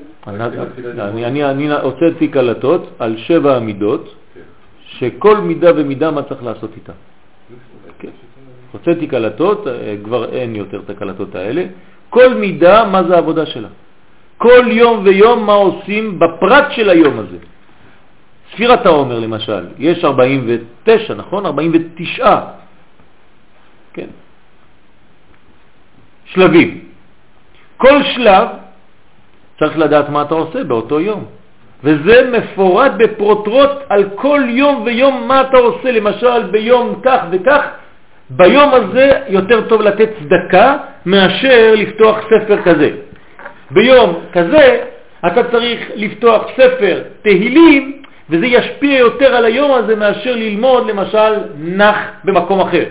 אני 1.23 1.71
הוצאתי 1.81 2.27
קלטות 2.27 2.89
על 2.99 3.17
שבע 3.17 3.55
המידות, 3.55 4.15
כן. 4.33 4.41
שכל 4.85 5.37
מידה 5.37 5.71
ומידה 5.75 6.11
מה 6.11 6.23
צריך 6.23 6.43
לעשות 6.43 6.71
איתה. 6.75 6.93
הוצאתי 8.73 9.07
קלטות, 9.07 9.67
אה, 9.67 9.95
כבר 10.03 10.33
אין 10.33 10.55
יותר 10.55 10.79
את 10.85 10.89
הקלטות 10.89 11.35
האלה. 11.35 11.63
כל 12.09 12.33
מידה, 12.33 12.85
מה 12.85 13.03
זה 13.03 13.15
העבודה 13.15 13.45
שלה. 13.45 13.67
כל 14.37 14.65
יום 14.67 15.01
ויום 15.05 15.45
מה 15.45 15.53
עושים 15.53 16.19
בפרט 16.19 16.71
של 16.71 16.89
היום 16.89 17.19
הזה. 17.19 17.37
ספירת 18.51 18.85
העומר 18.85 19.19
למשל, 19.19 19.65
יש 19.77 20.03
49, 20.05 21.13
נכון? 21.13 21.45
49. 21.45 22.39
כן. 23.93 24.07
שלבים. 26.25 26.69
כל 27.77 28.03
שלב 28.03 28.47
צריך 29.59 29.77
לדעת 29.77 30.09
מה 30.09 30.21
אתה 30.21 30.35
עושה 30.35 30.63
באותו 30.63 30.99
יום. 30.99 31.25
וזה 31.83 32.31
מפורט 32.31 32.91
בפרוטרוט 32.97 33.71
על 33.89 34.09
כל 34.15 34.41
יום 34.47 34.83
ויום 34.85 35.27
מה 35.27 35.41
אתה 35.41 35.57
עושה, 35.57 35.91
למשל 35.91 36.43
ביום 36.51 36.99
כך 37.03 37.21
וכך, 37.31 37.63
ביום 38.29 38.73
הזה 38.73 39.11
יותר 39.27 39.67
טוב 39.67 39.81
לתת 39.81 40.09
צדקה 40.19 40.77
מאשר 41.05 41.73
לפתוח 41.77 42.17
ספר 42.29 42.61
כזה. 42.61 42.89
ביום 43.71 44.19
כזה 44.33 44.83
אתה 45.27 45.51
צריך 45.51 45.79
לפתוח 45.95 46.43
ספר 46.57 47.03
תהילים 47.21 48.01
וזה 48.29 48.45
ישפיע 48.45 48.97
יותר 48.99 49.35
על 49.35 49.45
היום 49.45 49.71
הזה 49.71 49.95
מאשר 49.95 50.35
ללמוד 50.35 50.87
למשל 50.87 51.33
נח 51.57 51.97
במקום 52.23 52.59
אחר. 52.59 52.85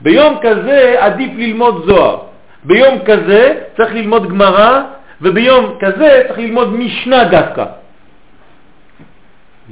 ביום 0.00 0.38
כזה 0.42 0.94
עדיף 0.98 1.30
ללמוד 1.36 1.84
זוהר, 1.86 2.18
ביום 2.64 2.98
כזה 3.04 3.60
צריך 3.76 3.94
ללמוד 3.94 4.28
גמרא 4.28 4.80
וביום 5.22 5.76
כזה 5.80 6.22
צריך 6.28 6.38
ללמוד 6.38 6.72
משנה 6.72 7.24
דווקא. 7.24 7.64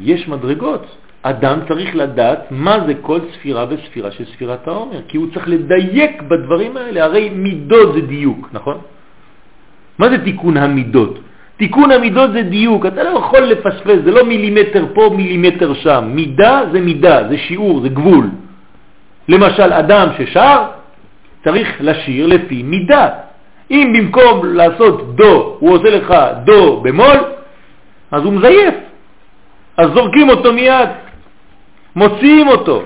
יש 0.02 0.28
מדרגות. 0.28 0.86
אדם 1.22 1.58
צריך 1.68 1.96
לדעת 1.96 2.38
מה 2.50 2.78
זה 2.86 2.94
כל 3.00 3.20
ספירה 3.32 3.64
וספירה 3.68 4.10
של 4.10 4.24
ספירת 4.24 4.68
העומר, 4.68 5.00
כי 5.08 5.16
הוא 5.16 5.26
צריך 5.34 5.48
לדייק 5.48 6.22
בדברים 6.22 6.76
האלה, 6.76 7.04
הרי 7.04 7.30
מידות 7.30 7.94
זה 7.94 8.00
דיוק, 8.00 8.48
נכון? 8.52 8.78
מה 9.98 10.08
זה 10.08 10.24
תיקון 10.24 10.56
המידות? 10.56 11.18
תיקון 11.56 11.90
המידות 11.90 12.32
זה 12.32 12.42
דיוק, 12.42 12.86
אתה 12.86 13.02
לא 13.02 13.18
יכול 13.18 13.40
לפספס, 13.40 13.98
זה 14.04 14.10
לא 14.10 14.24
מילימטר 14.24 14.84
פה, 14.94 15.12
מילימטר 15.16 15.74
שם. 15.74 16.04
מידה 16.08 16.62
זה 16.72 16.80
מידה, 16.80 17.28
זה 17.28 17.38
שיעור, 17.38 17.80
זה 17.80 17.88
גבול. 17.88 18.30
למשל, 19.28 19.72
אדם 19.72 20.08
ששר, 20.18 20.58
צריך 21.44 21.68
לשיר 21.80 22.26
לפי 22.26 22.62
מידה. 22.62 23.08
אם 23.70 23.92
במקום 23.96 24.56
לעשות 24.56 25.16
דו, 25.16 25.56
הוא 25.60 25.70
עושה 25.72 25.90
לך 25.90 26.14
דו 26.44 26.80
במול, 26.80 27.18
אז 28.10 28.22
הוא 28.24 28.32
מזייף. 28.32 28.74
אז 29.76 29.86
זורקים 29.94 30.30
אותו 30.30 30.52
מיד, 30.52 30.88
מוציאים 31.96 32.48
אותו. 32.48 32.82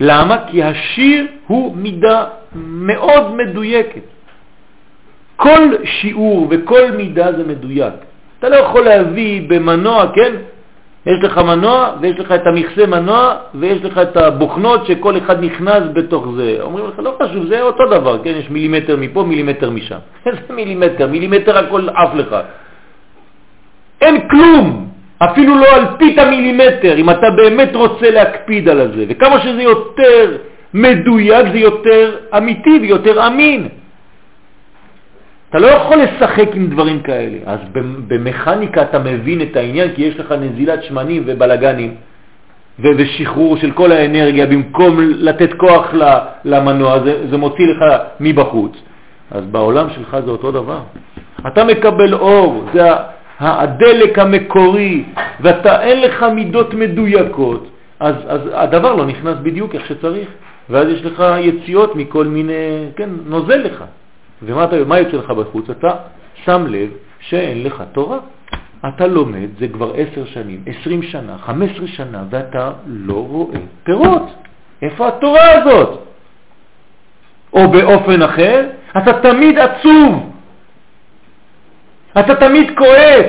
למה? 0.00 0.36
כי 0.50 0.62
השיר 0.62 1.26
הוא 1.46 1.76
מידה 1.76 2.24
מאוד 2.54 3.34
מדויקת. 3.34 4.02
כל 5.36 5.74
שיעור 5.84 6.46
וכל 6.50 6.90
מידה 6.96 7.32
זה 7.32 7.44
מדויק. 7.44 7.94
אתה 8.38 8.48
לא 8.48 8.56
יכול 8.56 8.84
להביא 8.84 9.48
במנוע, 9.48 10.12
כן? 10.14 10.32
יש 11.06 11.24
לך 11.24 11.38
מנוע 11.38 11.92
ויש 12.00 12.18
לך 12.18 12.32
את 12.32 12.46
המכסה 12.46 12.86
מנוע 12.86 13.34
ויש 13.54 13.84
לך 13.84 13.98
את 13.98 14.16
הבוכנות 14.16 14.86
שכל 14.86 15.18
אחד 15.18 15.44
נכנס 15.44 15.82
בתוך 15.92 16.26
זה. 16.36 16.56
אומרים 16.60 16.86
לך, 16.86 16.98
לא 16.98 17.16
חשוב, 17.22 17.46
זה 17.46 17.62
אותו 17.62 17.86
דבר, 17.86 18.24
כן? 18.24 18.34
יש 18.36 18.50
מילימטר 18.50 18.96
מפה, 18.96 19.24
מילימטר 19.24 19.70
משם. 19.70 19.98
איזה 20.26 20.40
מילימטר? 20.50 21.06
מילימטר 21.06 21.58
הכל 21.58 21.88
עף 21.88 22.14
לך. 22.14 22.36
אין 24.00 24.28
כלום, 24.28 24.88
אפילו 25.18 25.58
לא 25.58 25.66
על 25.74 25.84
פית 25.98 26.18
המילימטר, 26.18 26.96
אם 26.96 27.10
אתה 27.10 27.30
באמת 27.36 27.74
רוצה 27.74 28.10
להקפיד 28.10 28.68
על 28.68 28.92
זה. 28.96 29.04
וכמה 29.08 29.40
שזה 29.40 29.62
יותר 29.62 30.36
מדויק, 30.74 31.46
זה 31.52 31.58
יותר 31.58 32.16
אמיתי 32.36 32.78
ויותר 32.82 33.26
אמין. 33.26 33.68
אתה 35.50 35.58
לא 35.58 35.66
יכול 35.66 35.96
לשחק 35.96 36.48
עם 36.54 36.66
דברים 36.66 37.00
כאלה. 37.00 37.36
אז 37.46 37.58
במכניקה 38.08 38.82
אתה 38.82 38.98
מבין 38.98 39.42
את 39.42 39.56
העניין, 39.56 39.88
כי 39.94 40.02
יש 40.02 40.20
לך 40.20 40.32
נזילת 40.32 40.84
שמנים 40.84 41.22
ובלגנים 41.26 41.94
ושחרור 42.78 43.56
של 43.56 43.70
כל 43.70 43.92
האנרגיה, 43.92 44.46
במקום 44.46 45.00
לתת 45.00 45.52
כוח 45.52 45.94
למנוע, 46.44 46.98
זה, 47.04 47.26
זה 47.30 47.36
מוציא 47.36 47.66
לך 47.66 47.84
מבחוץ. 48.20 48.72
אז 49.30 49.44
בעולם 49.44 49.86
שלך 49.90 50.16
זה 50.24 50.30
אותו 50.30 50.52
דבר. 50.52 50.80
אתה 51.46 51.64
מקבל 51.64 52.14
אור, 52.14 52.64
זה 52.74 52.82
הדלק 53.40 54.18
המקורי, 54.18 55.04
ואתה 55.40 55.82
אין 55.82 56.00
לך 56.00 56.22
מידות 56.22 56.74
מדויקות, 56.74 57.68
אז, 58.00 58.14
אז 58.28 58.40
הדבר 58.52 58.94
לא 58.94 59.06
נכנס 59.06 59.38
בדיוק 59.42 59.74
איך 59.74 59.86
שצריך, 59.86 60.28
ואז 60.70 60.88
יש 60.88 61.04
לך 61.04 61.24
יציאות 61.40 61.96
מכל 61.96 62.24
מיני, 62.24 62.88
כן, 62.96 63.10
נוזל 63.26 63.56
לך. 63.56 63.84
ומה 64.42 64.64
אתה, 64.64 64.76
יוצא 64.98 65.16
לך 65.16 65.30
בחוץ? 65.30 65.70
אתה 65.70 65.94
שם 66.44 66.66
לב 66.68 66.88
שאין 67.20 67.62
לך 67.62 67.82
תורה. 67.92 68.18
אתה 68.88 69.06
לומד, 69.06 69.48
זה 69.58 69.68
כבר 69.68 69.92
עשר 69.94 70.24
שנים, 70.24 70.62
עשרים 70.66 71.02
שנה, 71.02 71.38
חמש 71.38 71.70
עשרה 71.70 71.86
שנה, 71.86 72.24
ואתה 72.30 72.70
לא 72.86 73.26
רואה 73.28 73.58
פירות. 73.84 74.34
איפה 74.82 75.08
התורה 75.08 75.50
הזאת? 75.50 75.98
או 77.52 77.68
באופן 77.70 78.22
אחר, 78.22 78.66
אתה 78.98 79.12
תמיד 79.12 79.58
עצוב, 79.58 80.30
אתה 82.20 82.34
תמיד 82.34 82.78
כועס. 82.78 83.26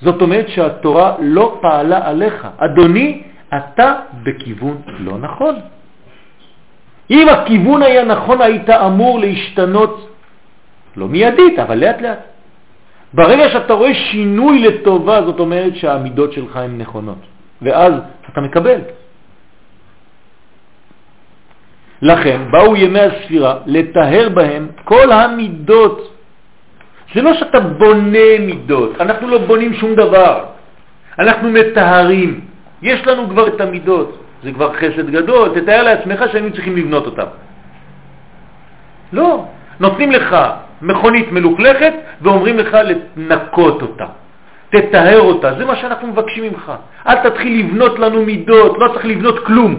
זאת 0.00 0.22
אומרת 0.22 0.48
שהתורה 0.48 1.14
לא 1.20 1.58
פעלה 1.62 2.08
עליך. 2.08 2.48
אדוני, 2.56 3.22
אתה 3.56 3.94
בכיוון 4.22 4.76
לא 4.98 5.18
נכון. 5.18 5.54
אם 7.10 7.28
הכיוון 7.28 7.82
היה 7.82 8.04
נכון, 8.04 8.40
היית 8.40 8.70
אמור 8.70 9.18
להשתנות, 9.18 10.10
לא 10.96 11.08
מיידית, 11.08 11.58
אבל 11.58 11.78
לאט 11.78 12.00
לאט. 12.00 12.18
ברגע 13.14 13.48
שאתה 13.48 13.72
רואה 13.74 13.94
שינוי 13.94 14.58
לטובה, 14.58 15.22
זאת 15.22 15.40
אומרת 15.40 15.76
שהעמידות 15.76 16.32
שלך 16.32 16.56
הן 16.56 16.78
נכונות, 16.78 17.18
ואז 17.62 17.92
אתה 18.32 18.40
מקבל. 18.40 18.80
לכן 22.02 22.40
באו 22.50 22.76
ימי 22.76 23.00
הספירה 23.00 23.58
לטהר 23.66 24.28
בהם 24.28 24.68
כל 24.84 25.12
המידות. 25.12 26.13
זה 27.14 27.22
לא 27.22 27.34
שאתה 27.34 27.60
בונה 27.60 28.38
מידות, 28.40 29.00
אנחנו 29.00 29.28
לא 29.28 29.38
בונים 29.38 29.74
שום 29.74 29.94
דבר, 29.94 30.44
אנחנו 31.18 31.50
מטהרים. 31.50 32.40
יש 32.82 33.06
לנו 33.06 33.28
כבר 33.28 33.46
את 33.48 33.60
המידות. 33.60 34.24
זה 34.44 34.52
כבר 34.52 34.72
חסד 34.72 35.10
גדול, 35.10 35.60
תתאר 35.60 35.82
לעצמך 35.82 36.24
שהיינו 36.32 36.52
צריכים 36.52 36.76
לבנות 36.76 37.06
אותם. 37.06 37.26
לא, 39.12 39.44
נותנים 39.80 40.10
לך 40.10 40.36
מכונית 40.82 41.32
מלוכלכת 41.32 41.92
ואומרים 42.20 42.58
לך 42.58 42.76
לנקות 43.16 43.82
אותה, 43.82 44.06
תתאר 44.70 45.20
אותה, 45.20 45.54
זה 45.58 45.64
מה 45.64 45.76
שאנחנו 45.76 46.08
מבקשים 46.08 46.44
ממך. 46.44 46.72
אל 47.06 47.14
תתחיל 47.14 47.58
לבנות 47.58 47.98
לנו 47.98 48.22
מידות, 48.22 48.78
לא 48.78 48.88
צריך 48.88 49.04
לבנות 49.04 49.46
כלום. 49.46 49.76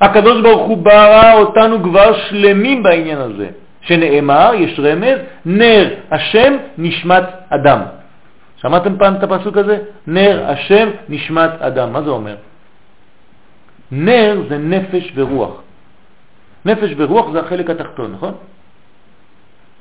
הקדוש 0.00 0.42
ברוך 0.42 0.62
הוא 0.62 0.78
ברא 0.78 1.32
אותנו 1.32 1.82
כבר 1.82 2.12
שלמים 2.12 2.82
בעניין 2.82 3.18
הזה, 3.18 3.48
שנאמר, 3.82 4.50
יש 4.54 4.80
רמז, 4.80 5.18
נר 5.46 5.94
השם 6.10 6.52
נשמת 6.78 7.24
אדם. 7.48 7.80
שמעתם 8.56 8.98
פעם 8.98 9.14
את 9.14 9.22
הפסוק 9.22 9.56
הזה? 9.56 9.78
נר 10.06 10.44
השם 10.46 10.88
נשמת 11.08 11.50
אדם. 11.60 11.92
מה 11.92 12.02
זה 12.02 12.10
אומר? 12.10 12.36
נר 13.90 14.42
זה 14.48 14.58
נפש 14.58 15.12
ורוח. 15.14 15.62
נפש 16.64 16.90
ורוח 16.96 17.32
זה 17.32 17.40
החלק 17.40 17.70
התחתון, 17.70 18.12
נכון? 18.12 18.34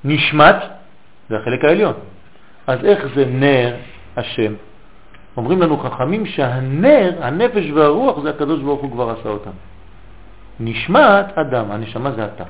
נשמת 0.04 0.56
זה 1.30 1.38
החלק 1.38 1.66
העליון. 1.66 1.94
אז 2.68 2.86
איך 2.86 3.08
זה 3.16 3.26
נר 3.26 3.76
השם? 4.18 4.54
אומרים 5.38 5.62
לנו 5.62 5.78
חכמים 5.78 6.26
שהנר, 6.26 7.12
הנפש 7.22 7.72
והרוח, 7.72 8.20
זה 8.24 8.30
הקדוש 8.30 8.60
ברוך 8.62 8.82
הוא 8.82 8.92
כבר 8.92 9.10
עשה 9.10 9.30
אותם. 9.30 9.56
נשמת 10.60 11.38
אדם, 11.38 11.72
הנשמה 11.72 12.12
זה 12.12 12.26
אתה. 12.26 12.44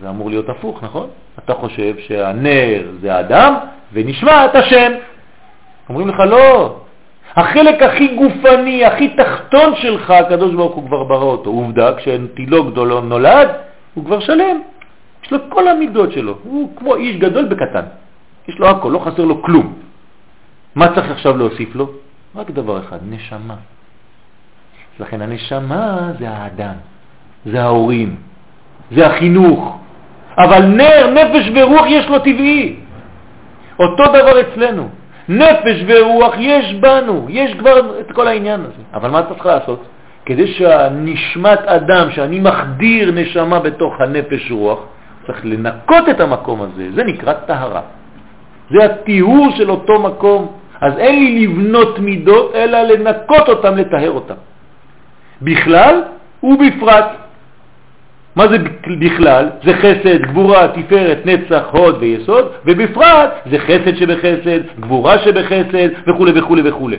זה 0.00 0.10
אמור 0.10 0.30
להיות 0.30 0.48
הפוך, 0.48 0.84
נכון? 0.84 1.08
אתה 1.38 1.54
חושב 1.54 1.94
שהנר 1.98 2.90
זה 3.00 3.20
אדם 3.20 3.54
ונשמת 3.92 4.54
השם. 4.54 4.92
אומרים 5.88 6.08
לך 6.08 6.20
לא, 6.20 6.76
החלק 7.36 7.82
הכי 7.82 8.16
גופני, 8.16 8.84
הכי 8.84 9.08
תחתון 9.08 9.76
שלך, 9.76 10.10
הקדוש 10.10 10.54
ברוך 10.54 10.74
הוא 10.74 10.86
כבר 10.86 11.04
ברא 11.04 11.24
אותו. 11.24 11.50
עובדה, 11.50 11.96
כשתינוק 11.96 12.66
גדול 12.66 13.00
נולד, 13.00 13.48
הוא 13.94 14.04
כבר 14.04 14.20
שלם. 14.20 14.60
יש 15.24 15.32
לו 15.32 15.38
כל 15.48 15.68
המידות 15.68 16.12
שלו. 16.12 16.38
הוא 16.42 16.76
כמו 16.76 16.96
איש 16.96 17.16
גדול 17.16 17.44
בקטן. 17.44 17.84
יש 18.48 18.58
לו 18.58 18.68
הכל, 18.68 18.88
לא 18.88 18.98
חסר 18.98 19.24
לו 19.24 19.42
כלום. 19.42 19.74
מה 20.74 20.94
צריך 20.94 21.10
עכשיו 21.10 21.36
להוסיף 21.36 21.74
לו? 21.74 21.90
רק 22.36 22.50
דבר 22.50 22.80
אחד, 22.80 22.98
נשמה. 23.10 23.54
לכן 25.00 25.22
הנשמה 25.22 26.12
זה 26.18 26.30
האדם, 26.30 26.74
זה 27.46 27.62
ההורים, 27.62 28.16
זה 28.90 29.06
החינוך. 29.06 29.78
אבל 30.38 30.64
נר, 30.64 31.10
נפש 31.10 31.50
ורוח 31.54 31.86
יש 31.88 32.08
לו 32.08 32.18
טבעי. 32.18 32.76
אותו 33.78 34.04
דבר 34.06 34.40
אצלנו. 34.40 34.88
נפש 35.28 35.84
ורוח 35.86 36.34
יש 36.38 36.74
בנו, 36.74 37.26
יש 37.28 37.54
כבר 37.54 38.00
את 38.00 38.12
כל 38.12 38.28
העניין 38.28 38.60
הזה. 38.60 38.82
אבל 38.94 39.10
מה 39.10 39.22
צריך 39.22 39.46
לעשות? 39.46 39.84
כדי 40.26 40.46
שהנשמת 40.46 41.58
אדם, 41.66 42.10
שאני 42.10 42.40
מחדיר 42.40 43.12
נשמה 43.12 43.58
בתוך 43.60 44.00
הנפש 44.00 44.50
רוח, 44.50 44.78
צריך 45.26 45.40
לנקות 45.44 46.08
את 46.08 46.20
המקום 46.20 46.62
הזה, 46.62 46.88
זה 46.94 47.04
נקרא 47.04 47.32
טהרה. 47.32 47.80
זה 48.70 48.84
הטיהור 48.84 49.50
של 49.56 49.70
אותו 49.70 49.98
מקום. 50.00 50.52
אז 50.80 50.98
אין 50.98 51.14
לי 51.14 51.46
לבנות 51.46 51.98
מידות, 51.98 52.54
אלא 52.54 52.82
לנקות 52.82 53.48
אותם, 53.48 53.76
לטהר 53.76 54.10
אותם. 54.10 54.34
בכלל 55.42 56.02
ובפרט. 56.42 57.27
מה 58.38 58.48
זה 58.48 58.58
בכלל? 59.00 59.48
זה 59.64 59.76
חסד, 59.76 60.22
גבורה, 60.22 60.68
תפארת, 60.68 61.18
נצח, 61.24 61.64
הוד 61.70 61.96
ויסוד, 62.00 62.52
ובפרט 62.64 63.30
זה 63.50 63.58
חסד 63.58 63.96
שבחסד, 63.96 64.60
גבורה 64.80 65.18
שבחסד 65.18 65.88
וכו' 66.06 66.26
וכו' 66.34 66.56
וכו'. 66.64 66.90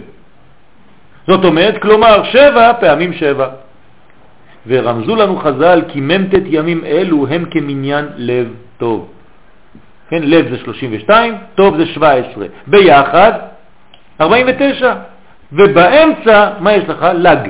זאת 1.27 1.45
אומרת, 1.45 1.81
כלומר 1.81 2.23
שבע 2.23 2.73
פעמים 2.79 3.13
שבע. 3.13 3.47
ורמזו 4.67 5.15
לנו 5.15 5.37
חז"ל 5.37 5.81
כי 5.87 5.99
ממתת 6.01 6.43
ימים 6.45 6.85
אלו 6.85 7.27
הם 7.27 7.45
כמניין 7.51 8.05
לב 8.15 8.53
טוב. 8.77 9.07
כן, 10.09 10.21
לב 10.23 10.49
זה 10.51 10.57
32, 10.57 11.35
טוב 11.55 11.77
זה 11.77 11.85
17. 11.85 12.45
ביחד 12.67 13.31
49. 14.21 14.93
ובאמצע, 15.51 16.49
מה 16.59 16.73
יש 16.73 16.83
לך? 16.87 17.07
לג. 17.15 17.49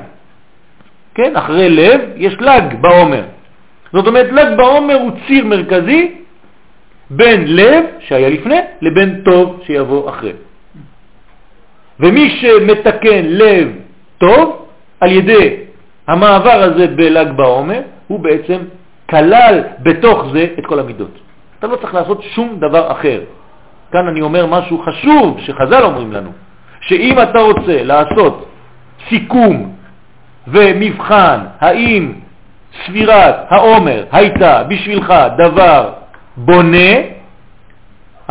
כן, 1.15 1.35
אחרי 1.35 1.69
לב 1.69 2.01
יש 2.15 2.33
לג 2.39 2.63
בעומר. 2.81 3.38
זאת 3.93 4.07
אומרת, 4.07 4.31
ל"ג 4.31 4.57
בעומר 4.57 4.95
הוא 4.95 5.11
ציר 5.27 5.45
מרכזי 5.45 6.15
בין 7.09 7.55
לב, 7.55 7.83
שהיה 7.99 8.29
לפני, 8.29 8.59
לבין 8.81 9.21
טוב 9.25 9.61
שיבוא 9.65 10.09
אחרי. 10.09 10.33
ומי 11.99 12.29
שמתקן 12.29 13.25
לב 13.25 13.67
טוב, 14.17 14.65
על 14.99 15.11
ידי 15.11 15.55
המעבר 16.07 16.61
הזה 16.63 16.87
בל"ג 16.87 17.31
בעומר, 17.35 17.81
הוא 18.07 18.19
בעצם 18.19 18.59
כלל 19.09 19.63
בתוך 19.79 20.25
זה 20.33 20.47
את 20.59 20.65
כל 20.65 20.79
המידות. 20.79 21.19
אתה 21.59 21.67
לא 21.67 21.75
צריך 21.75 21.93
לעשות 21.93 22.23
שום 22.23 22.59
דבר 22.59 22.91
אחר. 22.91 23.21
כאן 23.91 24.07
אני 24.07 24.21
אומר 24.21 24.45
משהו 24.45 24.83
חשוב 24.85 25.39
שחז"ל 25.39 25.83
אומרים 25.83 26.11
לנו, 26.11 26.31
שאם 26.81 27.15
אתה 27.19 27.39
רוצה 27.39 27.83
לעשות 27.83 28.49
סיכום 29.09 29.75
ומבחן 30.47 31.39
האם 31.59 32.13
ספירת 32.85 33.35
העומר 33.49 34.05
הייתה 34.11 34.63
בשבילך 34.63 35.13
דבר 35.37 35.93
בונה, 36.37 36.91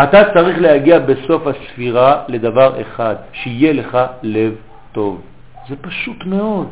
אתה 0.03 0.24
צריך 0.35 0.59
להגיע 0.61 0.98
בסוף 0.98 1.42
הספירה 1.46 2.22
לדבר 2.29 2.81
אחד, 2.81 3.14
שיהיה 3.33 3.72
לך 3.72 3.98
לב 4.22 4.55
טוב. 4.92 5.22
זה 5.68 5.77
פשוט 5.81 6.24
מאוד. 6.27 6.68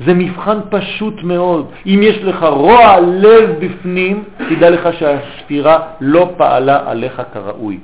זה 0.00 0.14
מבחן 0.14 0.58
פשוט 0.70 1.22
מאוד. 1.22 1.70
אם 1.86 2.00
יש 2.02 2.16
לך 2.18 2.42
רוע 2.42 3.00
לב 3.00 3.50
בפנים, 3.60 4.24
תדע 4.48 4.70
לך 4.70 4.88
שהספירה 4.98 5.78
לא 6.00 6.32
פעלה 6.36 6.90
עליך 6.90 7.22
כראוי. 7.32 7.78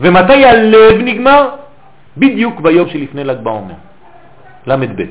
ומתי 0.00 0.44
הלב 0.44 1.00
נגמר? 1.02 1.48
בדיוק 2.16 2.60
ביום 2.60 2.88
שלפני 2.88 3.24
ל"ג 3.24 3.38
בעומר, 3.42 3.74
ל"ב. 4.66 5.02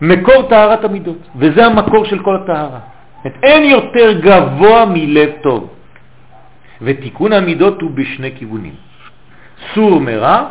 מקור 0.00 0.42
טהרת 0.48 0.84
המידות, 0.84 1.18
וזה 1.36 1.66
המקור 1.66 2.04
של 2.04 2.18
כל 2.22 2.36
הטהרה. 2.36 2.80
אין 3.42 3.62
יותר 3.70 4.20
גבוה 4.20 4.84
מלב 4.86 5.30
טוב. 5.42 5.68
ותיקון 6.82 7.32
המידות 7.32 7.80
הוא 7.82 7.90
בשני 7.90 8.30
כיוונים. 8.36 8.74
סור 9.74 10.00
מרע 10.00 10.48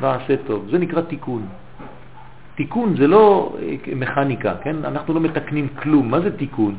ועשה 0.00 0.36
טוב. 0.46 0.68
זה 0.70 0.78
נקרא 0.78 1.00
תיקון. 1.00 1.46
תיקון 2.56 2.96
זה 2.96 3.06
לא 3.06 3.52
אה, 3.62 3.76
מכניקה, 3.96 4.54
כן? 4.62 4.76
אנחנו 4.84 5.14
לא 5.14 5.20
מתקנים 5.20 5.68
כלום. 5.68 6.10
מה 6.10 6.20
זה 6.20 6.36
תיקון? 6.36 6.74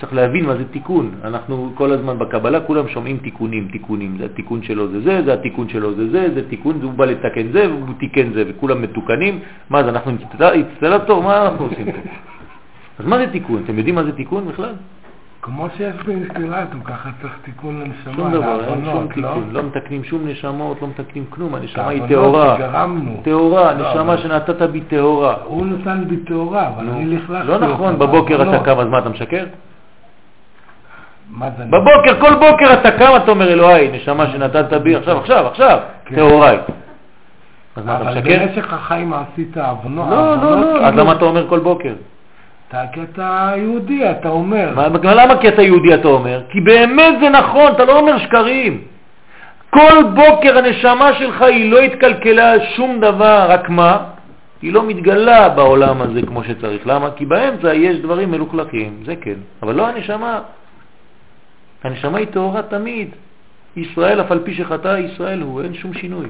צריך 0.00 0.12
להבין 0.12 0.46
מה 0.46 0.56
זה 0.56 0.64
תיקון. 0.64 1.10
אנחנו 1.24 1.72
כל 1.74 1.92
הזמן 1.92 2.18
בקבלה 2.18 2.60
כולם 2.60 2.88
שומעים 2.88 3.16
תיקונים, 3.18 3.68
תיקונים. 3.72 4.16
זה 4.18 4.24
התיקון 4.24 4.62
שלו 4.62 4.88
זה 4.88 5.00
זה, 5.00 5.22
זה 5.24 5.34
התיקון 5.34 5.68
שלו 5.68 5.94
זה 5.94 6.10
זה, 6.10 6.34
זה 6.34 6.48
תיקון, 6.48 6.80
הוא 6.82 6.92
בא 6.92 7.04
לתקן 7.04 7.52
זה 7.52 7.72
והוא 7.72 7.94
תיקן 7.98 8.32
זה, 8.32 8.44
וכולם 8.48 8.82
מתוקנים. 8.82 9.40
מה 9.70 9.82
זה, 9.82 9.88
אנחנו 9.88 10.12
אינסטלטור? 10.52 11.22
מה 11.22 11.42
אנחנו 11.42 11.64
עושים 11.64 11.92
פה? 11.92 11.98
אז 12.98 13.06
מה 13.06 13.18
זה 13.18 13.26
תיקון? 13.26 13.62
אתם 13.64 13.78
יודעים 13.78 13.94
מה 13.94 14.04
זה 14.04 14.12
תיקון 14.12 14.48
בכלל? 14.48 14.74
כמו 15.42 15.66
שיש 15.76 15.94
באינסטלטור, 16.06 16.80
ככה 16.84 17.10
צריך 17.20 17.34
תיקון 17.44 17.80
לנשמה, 17.80 18.14
שום 18.14 18.32
דבר, 18.32 18.64
אין 18.64 18.84
שום 18.84 19.02
לא? 19.02 19.14
תיקון, 19.14 19.48
לא 19.52 19.62
מתקנים 19.62 20.04
שום 20.04 20.28
נשמות, 20.28 20.82
לא 20.82 20.88
מתקנים 20.88 21.24
כלום, 21.28 21.54
הנשמה 21.54 21.88
היא 21.88 22.02
טהורה. 22.08 22.56
טהורה, 23.22 23.74
לא, 23.74 23.90
נשמה 23.90 24.18
שנתת 24.18 24.62
בי 24.62 24.80
טהורה. 24.80 25.36
הוא 25.44 25.66
נתן 25.66 26.04
בי 26.08 26.16
טהורה, 26.16 26.68
אבל 26.68 26.88
אני 26.88 27.06
לכלכתי 27.16 27.48
לא 27.48 27.58
נכון, 27.58 27.94
אותה 27.94 28.06
בבוקר 28.06 28.42
אתה. 28.42 28.64
קם, 28.64 28.78
אז 28.78 28.86
מה 28.88 28.98
אתה 28.98 29.08
משקר? 29.08 29.44
בבוקר, 31.70 32.20
כל 32.20 32.34
בוקר 32.34 32.72
אתה 32.72 32.90
קם, 32.90 33.12
אתה 33.16 33.30
אומר, 33.30 33.48
אלוהי, 33.52 33.88
נשמה 33.92 34.30
שנתת 34.32 34.72
בי, 34.72 34.96
עכשיו, 34.96 35.18
עכשיו, 35.18 35.46
עכשיו, 35.46 35.78
כן. 36.04 36.16
טהוריי. 36.16 36.58
אז 37.76 37.84
מה, 37.86 37.96
אתה 37.96 38.02
אבל 38.10 38.18
משקר? 38.18 38.38
במשך 38.46 38.72
החיים 38.72 39.12
עשית 39.12 39.56
עוונות. 39.58 40.08
לא, 40.10 40.36
לא, 40.36 40.60
לא, 40.60 40.76
אז 40.76 40.90
כאילו- 40.90 41.04
למה 41.04 41.12
אתה 41.12 41.24
אומר 41.24 41.48
כל 41.48 41.58
בוקר? 41.58 41.92
אתה, 42.68 42.80
כי 42.92 43.00
אתה 43.02 43.50
יהודי, 43.56 44.10
אתה 44.10 44.28
אומר. 44.28 44.68
מה- 44.76 44.88
מה- 44.88 45.14
למה 45.14 45.36
כי 45.36 45.48
אתה 45.48 45.62
יהודי 45.62 45.94
אתה 45.94 46.08
אומר? 46.08 46.40
כי 46.50 46.60
באמת 46.60 47.14
זה 47.20 47.28
נכון, 47.28 47.72
אתה 47.72 47.84
לא 47.84 47.98
אומר 47.98 48.18
שקרים. 48.18 48.80
כל 49.70 50.02
בוקר 50.14 50.58
הנשמה 50.58 51.14
שלך 51.14 51.42
היא 51.42 51.72
לא 51.72 51.78
התקלקלה 51.78 52.52
שום 52.76 53.00
דבר, 53.00 53.46
רק 53.48 53.70
מה? 53.70 53.98
היא 54.62 54.72
לא 54.72 54.82
מתגלה 54.82 55.48
בעולם 55.48 56.02
הזה 56.02 56.22
כמו 56.26 56.44
שצריך. 56.44 56.86
למה? 56.86 57.10
כי 57.16 57.26
באמצע 57.26 57.74
יש 57.74 57.96
דברים 57.98 58.30
מלוכלכים, 58.30 58.92
זה 59.04 59.14
כן, 59.20 59.34
אבל 59.62 59.74
לא 59.74 59.86
הנשמה. 59.86 60.38
הנשמה 61.84 62.18
היא 62.18 62.26
טהורה 62.26 62.62
תמיד. 62.62 63.08
ישראל, 63.76 64.20
אף 64.20 64.32
על 64.32 64.40
פי 64.44 64.54
שחטא 64.54 64.98
ישראל 64.98 65.40
הוא, 65.40 65.62
אין 65.62 65.74
שום 65.74 65.94
שינוי. 65.94 66.26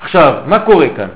עכשיו, 0.00 0.42
מה 0.46 0.58
קורה 0.58 0.88
כאן? 0.96 1.08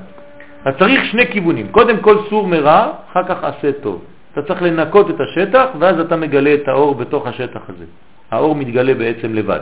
אתה 0.61 0.71
צריך 0.79 1.05
שני 1.05 1.27
כיוונים. 1.27 1.67
קודם 1.71 1.97
כל 1.99 2.17
סור 2.29 2.47
מרע, 2.47 2.91
אחר 3.11 3.23
כך 3.23 3.43
עשה 3.43 3.71
טוב. 3.81 4.01
אתה 4.33 4.41
צריך 4.41 4.61
לנקות 4.61 5.09
את 5.09 5.15
השטח, 5.19 5.65
ואז 5.79 5.99
אתה 5.99 6.15
מגלה 6.15 6.53
את 6.53 6.67
האור 6.67 6.95
בתוך 6.95 7.27
השטח 7.27 7.61
הזה. 7.69 7.85
האור 8.31 8.55
מתגלה 8.55 8.93
בעצם 8.93 9.33
לבד. 9.33 9.59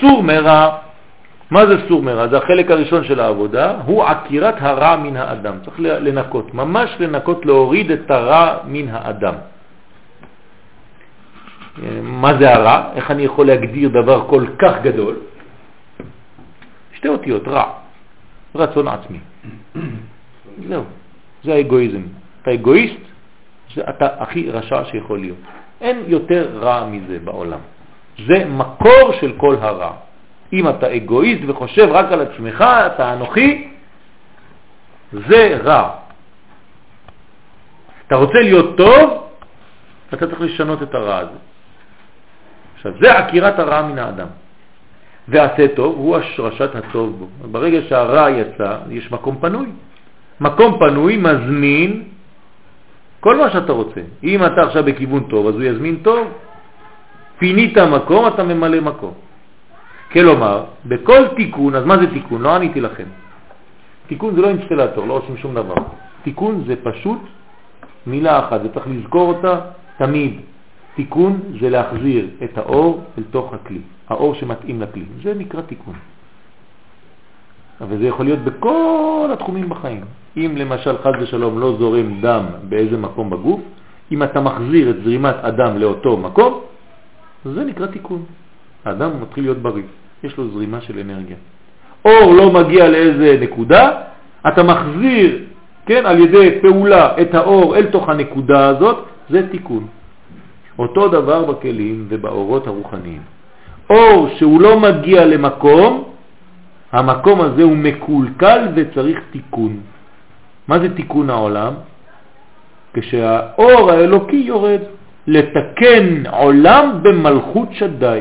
סור 0.00 0.22
מרע, 0.22 0.76
מה 1.50 1.66
זה 1.66 1.76
סור 1.88 2.02
מרע? 2.02 2.28
זה 2.28 2.36
החלק 2.36 2.70
הראשון 2.70 3.04
של 3.04 3.20
העבודה, 3.20 3.76
הוא 3.84 4.04
עקירת 4.04 4.54
הרע 4.58 4.96
מן 4.96 5.16
האדם. 5.16 5.54
צריך 5.64 5.76
לנקות, 5.80 6.54
ממש 6.54 6.90
לנקות, 7.00 7.46
להוריד 7.46 7.90
את 7.90 8.10
הרע 8.10 8.56
מן 8.64 8.88
האדם. 8.88 9.34
מה 12.02 12.38
זה 12.38 12.54
הרע? 12.54 12.90
איך 12.94 13.10
אני 13.10 13.22
יכול 13.22 13.46
להגדיר 13.46 13.88
דבר 13.88 14.26
כל 14.28 14.44
כך 14.58 14.72
גדול? 14.82 15.16
שתי 16.92 17.08
אותיות, 17.08 17.48
רע, 17.48 17.72
רצון 18.54 18.88
עצמי. 18.88 19.18
זהו, 20.68 20.84
זה 21.44 21.54
האגואיזם. 21.54 22.02
אתה 22.42 22.54
אגואיסט, 22.54 23.00
אתה 23.78 24.06
הכי 24.18 24.50
רשע 24.50 24.84
שיכול 24.84 25.18
להיות. 25.18 25.38
אין 25.80 26.02
יותר 26.06 26.58
רע 26.58 26.86
מזה 26.86 27.18
בעולם. 27.24 27.58
זה 28.26 28.44
מקור 28.44 29.12
של 29.20 29.32
כל 29.36 29.56
הרע. 29.60 29.92
אם 30.52 30.68
אתה 30.68 30.96
אגואיסט 30.96 31.42
וחושב 31.46 31.88
רק 31.90 32.12
על 32.12 32.20
עצמך, 32.20 32.60
אתה 32.60 33.12
אנוכי, 33.12 33.68
זה 35.12 35.58
רע. 35.62 35.90
אתה 38.06 38.16
רוצה 38.16 38.40
להיות 38.40 38.76
טוב, 38.76 39.28
אתה 40.14 40.26
צריך 40.26 40.40
לשנות 40.40 40.82
את 40.82 40.94
הרע 40.94 41.18
הזה. 41.18 41.38
עכשיו, 42.78 42.92
זה 43.00 43.18
עקירת 43.18 43.58
הרע 43.58 43.82
מן 43.82 43.98
האדם. 43.98 44.26
ועשה 45.28 45.68
טוב 45.68 45.94
הוא 45.96 46.16
השרשת 46.16 46.70
הטוב 46.76 47.18
בו. 47.18 47.26
ברגע 47.50 47.78
שהרע 47.88 48.30
יצא, 48.30 48.76
יש 48.90 49.12
מקום 49.12 49.36
פנוי. 49.40 49.66
מקום 50.40 50.78
פנוי 50.78 51.16
מזמין 51.16 52.02
כל 53.20 53.36
מה 53.36 53.50
שאתה 53.50 53.72
רוצה. 53.72 54.00
אם 54.24 54.44
אתה 54.44 54.62
עכשיו 54.62 54.84
בכיוון 54.84 55.24
טוב, 55.24 55.46
אז 55.46 55.54
הוא 55.54 55.62
יזמין 55.62 55.96
טוב. 56.02 56.28
פינית 57.38 57.78
מקום, 57.78 58.28
אתה 58.28 58.42
ממלא 58.44 58.80
מקום. 58.80 59.14
כלומר, 60.12 60.64
בכל 60.86 61.28
תיקון, 61.36 61.74
אז 61.74 61.84
מה 61.84 61.98
זה 61.98 62.06
תיקון? 62.06 62.42
לא 62.42 62.54
עניתי 62.54 62.80
לכם. 62.80 63.04
תיקון 64.06 64.34
זה 64.34 64.40
לא 64.40 64.48
אינסטלטור, 64.48 65.06
לא 65.06 65.14
עושים 65.14 65.36
שום 65.36 65.54
דבר. 65.54 65.74
תיקון 66.22 66.64
זה 66.66 66.74
פשוט 66.82 67.18
מילה 68.06 68.38
אחת, 68.38 68.60
וצריך 68.64 68.86
לזכור 68.86 69.28
אותה 69.28 69.60
תמיד. 69.98 70.40
תיקון 70.98 71.40
זה 71.60 71.70
להחזיר 71.70 72.26
את 72.44 72.58
האור 72.58 73.04
אל 73.18 73.22
תוך 73.30 73.54
הכלי, 73.54 73.80
האור 74.08 74.34
שמתאים 74.34 74.82
לכלי. 74.82 75.04
זה 75.22 75.34
נקרא 75.34 75.60
תיקון. 75.60 75.94
אבל 77.80 77.98
זה 77.98 78.06
יכול 78.06 78.24
להיות 78.26 78.38
בכל 78.38 79.30
התחומים 79.32 79.68
בחיים. 79.68 80.04
אם 80.36 80.54
למשל 80.56 80.98
חז 80.98 81.12
ושלום 81.20 81.58
לא 81.58 81.76
זורם 81.78 82.20
דם 82.20 82.44
באיזה 82.68 82.96
מקום 82.96 83.30
בגוף, 83.30 83.60
אם 84.12 84.22
אתה 84.22 84.40
מחזיר 84.40 84.90
את 84.90 84.96
זרימת 85.04 85.34
הדם 85.42 85.78
לאותו 85.78 86.16
מקום, 86.16 86.60
זה 87.44 87.64
נקרא 87.64 87.86
תיקון. 87.86 88.22
האדם 88.84 89.22
מתחיל 89.22 89.44
להיות 89.44 89.58
בריא, 89.58 89.86
יש 90.26 90.34
לו 90.36 90.50
זרימה 90.50 90.80
של 90.80 90.98
אנרגיה. 90.98 91.36
אור 92.04 92.34
לא 92.34 92.52
מגיע 92.52 92.88
לאיזה 92.88 93.38
נקודה, 93.40 93.82
אתה 94.48 94.62
מחזיר, 94.62 95.30
כן, 95.86 96.02
על 96.06 96.18
ידי 96.18 96.58
פעולה 96.62 97.22
את 97.22 97.34
האור 97.34 97.76
אל 97.76 97.86
תוך 97.86 98.08
הנקודה 98.08 98.66
הזאת, 98.66 98.98
זה 99.30 99.46
תיקון. 99.54 99.97
אותו 100.78 101.08
דבר 101.08 101.44
בכלים 101.44 102.06
ובאורות 102.08 102.66
הרוחניים. 102.66 103.22
אור 103.90 104.28
שהוא 104.36 104.60
לא 104.60 104.80
מגיע 104.80 105.26
למקום, 105.26 106.04
המקום 106.92 107.40
הזה 107.40 107.62
הוא 107.62 107.76
מקולקל 107.76 108.68
וצריך 108.74 109.18
תיקון. 109.30 109.76
מה 110.68 110.78
זה 110.78 110.94
תיקון 110.94 111.30
העולם? 111.30 111.72
כשהאור 112.94 113.90
האלוקי 113.90 114.36
יורד, 114.36 114.80
לתקן 115.26 116.26
עולם 116.30 116.98
במלכות 117.02 117.68
שדי. 117.72 118.20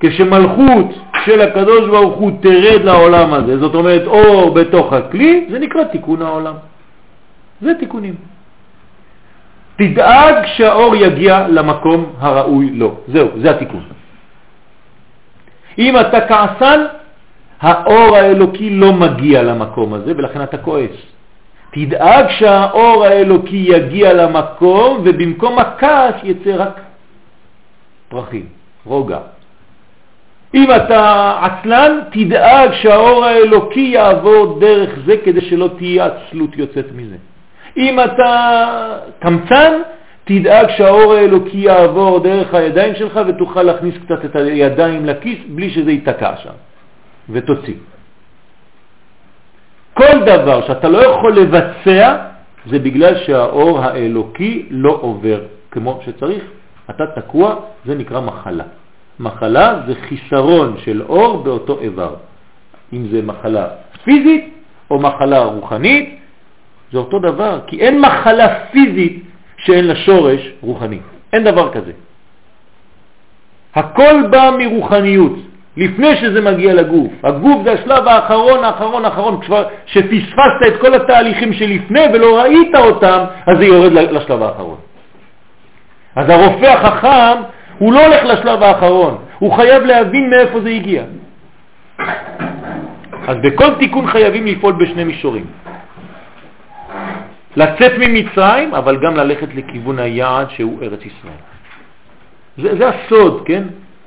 כשמלכות 0.00 0.86
של 1.24 1.40
הקדוש 1.40 1.88
ברוך 1.88 2.14
הוא 2.14 2.30
תרד 2.40 2.80
לעולם 2.84 3.34
הזה, 3.34 3.58
זאת 3.58 3.74
אומרת 3.74 4.06
אור 4.06 4.54
בתוך 4.54 4.92
הכלי, 4.92 5.46
זה 5.50 5.58
נקרא 5.58 5.84
תיקון 5.84 6.22
העולם. 6.22 6.54
זה 7.60 7.72
תיקונים. 7.80 8.14
תדאג 9.76 10.46
שהאור 10.46 10.96
יגיע 10.96 11.48
למקום 11.48 12.12
הראוי 12.18 12.70
לו. 12.70 12.94
זהו, 13.08 13.28
זה 13.36 13.50
התיקון. 13.50 13.82
אם 15.78 16.00
אתה 16.00 16.20
כעסן, 16.28 16.84
האור 17.60 18.16
האלוקי 18.16 18.70
לא 18.70 18.92
מגיע 18.92 19.42
למקום 19.42 19.94
הזה 19.94 20.12
ולכן 20.16 20.42
אתה 20.42 20.58
כועס. 20.58 20.96
תדאג 21.72 22.26
שהאור 22.28 23.04
האלוקי 23.04 23.64
יגיע 23.68 24.12
למקום 24.12 25.00
ובמקום 25.04 25.58
הכעס 25.58 26.14
יצא 26.22 26.54
רק 26.56 26.80
פרחים, 28.08 28.46
רוגע. 28.86 29.18
אם 30.54 30.68
אתה 30.76 31.34
עצלן, 31.42 32.00
תדאג 32.12 32.72
שהאור 32.72 33.24
האלוקי 33.24 33.80
יעבור 33.80 34.58
דרך 34.60 34.90
זה 35.06 35.16
כדי 35.24 35.40
שלא 35.40 35.70
תהיה 35.78 36.06
עצלות 36.06 36.56
יוצאת 36.56 36.86
מזה. 36.94 37.16
אם 37.76 38.00
אתה 38.00 38.98
קמצן, 39.18 39.72
תדאג 40.24 40.66
שהאור 40.76 41.12
האלוקי 41.12 41.58
יעבור 41.58 42.20
דרך 42.20 42.54
הידיים 42.54 42.94
שלך 42.94 43.20
ותוכל 43.26 43.62
להכניס 43.62 43.94
קצת 44.04 44.24
את 44.24 44.36
הידיים 44.36 45.06
לכיס 45.06 45.38
בלי 45.48 45.70
שזה 45.70 45.90
ייתקע 45.90 46.36
שם, 46.36 46.56
ותוציא. 47.30 47.74
כל 49.94 50.24
דבר 50.26 50.66
שאתה 50.66 50.88
לא 50.88 50.98
יכול 50.98 51.32
לבצע 51.32 52.16
זה 52.66 52.78
בגלל 52.78 53.14
שהאור 53.26 53.80
האלוקי 53.80 54.66
לא 54.70 54.98
עובר 55.00 55.40
כמו 55.70 56.00
שצריך. 56.04 56.42
אתה 56.90 57.04
תקוע, 57.06 57.54
זה 57.84 57.94
נקרא 57.94 58.20
מחלה. 58.20 58.64
מחלה 59.20 59.80
זה 59.86 59.94
חיסרון 59.94 60.76
של 60.84 61.02
אור 61.02 61.42
באותו 61.42 61.78
איבר. 61.80 62.14
אם 62.92 63.06
זה 63.10 63.22
מחלה 63.22 63.68
פיזית 64.04 64.54
או 64.90 64.98
מחלה 64.98 65.44
רוחנית, 65.44 66.18
זה 66.92 66.98
אותו 66.98 67.18
דבר, 67.18 67.60
כי 67.66 67.80
אין 67.80 68.00
מחלה 68.00 68.48
פיזית 68.70 69.22
שאין 69.56 69.86
לה 69.86 69.96
שורש 69.96 70.52
רוחני. 70.60 70.98
אין 71.32 71.44
דבר 71.44 71.72
כזה. 71.72 71.92
הכל 73.74 74.26
בא 74.30 74.50
מרוחניות, 74.58 75.32
לפני 75.76 76.16
שזה 76.16 76.40
מגיע 76.40 76.74
לגוף. 76.74 77.12
הגוף 77.24 77.64
זה 77.64 77.72
השלב 77.72 78.08
האחרון, 78.08 78.64
האחרון, 78.64 79.04
האחרון. 79.04 79.40
כבר 79.40 79.64
שפספסת 79.86 80.60
את 80.66 80.80
כל 80.80 80.94
התהליכים 80.94 81.52
שלפני 81.52 82.00
ולא 82.12 82.38
ראית 82.38 82.74
אותם, 82.74 83.24
אז 83.46 83.58
זה 83.58 83.64
יורד 83.64 83.92
לשלב 83.92 84.42
האחרון. 84.42 84.76
אז 86.16 86.30
הרופא 86.30 86.66
החכם, 86.66 87.42
הוא 87.78 87.92
לא 87.92 88.06
הולך 88.06 88.24
לשלב 88.24 88.62
האחרון, 88.62 89.18
הוא 89.38 89.52
חייב 89.52 89.82
להבין 89.82 90.30
מאיפה 90.30 90.60
זה 90.60 90.68
הגיע. 90.68 91.02
אז 93.26 93.36
בכל 93.42 93.74
תיקון 93.78 94.06
חייבים 94.06 94.46
לפעול 94.46 94.72
בשני 94.72 95.04
מישורים. 95.04 95.44
לצאת 97.56 97.92
ממצרים, 97.98 98.74
אבל 98.74 98.96
גם 99.02 99.16
ללכת 99.16 99.48
לכיוון 99.54 99.98
היעד 99.98 100.50
שהוא 100.50 100.82
ארץ 100.82 101.00
ישראל. 101.00 101.42
זה, 102.58 102.78
זה 102.78 102.88
הסוד, 102.88 103.42
כן? 103.46 103.62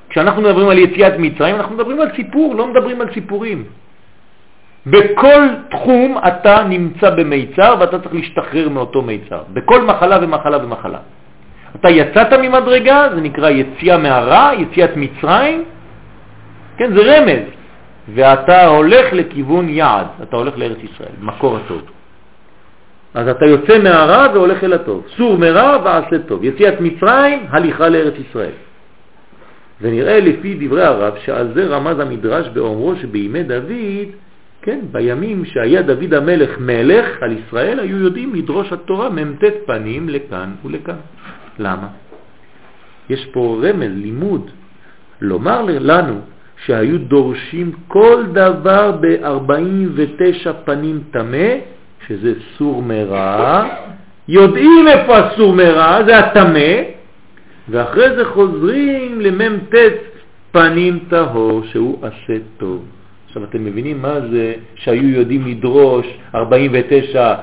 כשאנחנו 0.09 0.41
מדברים 0.41 0.69
על 0.69 0.77
יציאת 0.77 1.13
מצרים, 1.19 1.55
אנחנו 1.55 1.75
מדברים 1.75 2.01
על 2.01 2.09
סיפור, 2.15 2.55
לא 2.55 2.67
מדברים 2.67 3.01
על 3.01 3.13
סיפורים. 3.13 3.63
בכל 4.85 5.41
תחום 5.71 6.17
אתה 6.27 6.63
נמצא 6.63 7.09
במיצר 7.09 7.75
ואתה 7.79 7.99
צריך 7.99 8.13
להשתחרר 8.13 8.69
מאותו 8.69 9.01
מיצר, 9.01 9.43
בכל 9.53 9.81
מחלה 9.81 10.17
ומחלה 10.21 10.57
ומחלה. 10.63 10.99
אתה 11.75 11.89
יצאת 11.89 12.33
ממדרגה, 12.33 13.07
זה 13.15 13.21
נקרא 13.21 13.49
יציאה 13.49 13.97
מהרע, 13.97 14.51
יציאת 14.57 14.91
מצרים, 14.95 15.63
כן, 16.77 16.95
זה 16.95 17.01
רמז, 17.01 17.45
ואתה 18.15 18.65
הולך 18.65 19.13
לכיוון 19.13 19.69
יעד, 19.69 20.07
אתה 20.23 20.35
הולך 20.37 20.57
לארץ 20.57 20.77
ישראל, 20.83 21.15
מקור 21.21 21.57
הטוב. 21.57 21.81
אז 23.17 23.27
אתה 23.27 23.45
יוצא 23.45 23.77
מהרע 23.83 24.27
והולך 24.33 24.63
אל 24.63 24.73
הטוב. 24.73 25.05
סור 25.17 25.37
מרע 25.37 25.77
ועשה 25.83 26.19
טוב. 26.19 26.43
יציאת 26.43 26.81
מצרים, 26.81 27.39
הליכה 27.49 27.89
לארץ 27.89 28.13
ישראל. 28.29 28.57
ונראה 29.81 30.19
לפי 30.19 30.57
דברי 30.59 30.83
הרב 30.83 31.13
שעל 31.25 31.47
זה 31.53 31.65
רמז 31.65 31.99
המדרש 31.99 32.47
באומרו 32.53 32.95
שבימי 32.95 33.43
דוד, 33.43 34.09
כן, 34.61 34.79
בימים 34.91 35.45
שהיה 35.45 35.81
דוד 35.81 36.13
המלך 36.13 36.59
מלך 36.59 37.07
על 37.21 37.31
ישראל, 37.37 37.79
היו 37.79 37.97
יודעים 37.97 38.35
לדרוש 38.35 38.73
התורה 38.73 39.09
מ"ט 39.09 39.43
פנים 39.65 40.09
לכאן 40.09 40.49
ולכאן. 40.65 41.01
למה? 41.59 41.87
יש 43.09 43.25
פה 43.33 43.61
רמז, 43.63 43.91
לימוד, 43.95 44.49
לומר 45.21 45.61
לנו 45.65 46.19
שהיו 46.65 46.97
דורשים 46.97 47.71
כל 47.87 48.23
דבר 48.33 48.91
ב-49 49.01 50.53
פנים 50.65 50.99
תמה, 51.11 51.49
שזה 52.07 52.33
סור 52.57 52.81
מרע, 52.81 53.65
יודעים 54.27 54.87
איפה 54.87 55.17
הסור 55.17 55.53
מרע, 55.53 56.03
זה 56.05 56.19
התמה, 56.19 56.73
ואחרי 57.69 58.15
זה 58.15 58.25
חוזרים 58.25 59.21
למ"ט 59.21 59.75
פנים 60.51 60.99
טהור, 61.09 61.61
שהוא 61.71 61.97
עשה 62.01 62.39
טוב. 62.57 62.85
עכשיו 63.27 63.43
אתם 63.43 63.65
מבינים 63.65 64.01
מה 64.01 64.19
זה 64.31 64.53
שהיו 64.75 65.09
יודעים 65.09 65.47
לדרוש 65.47 66.05
49 66.35 67.33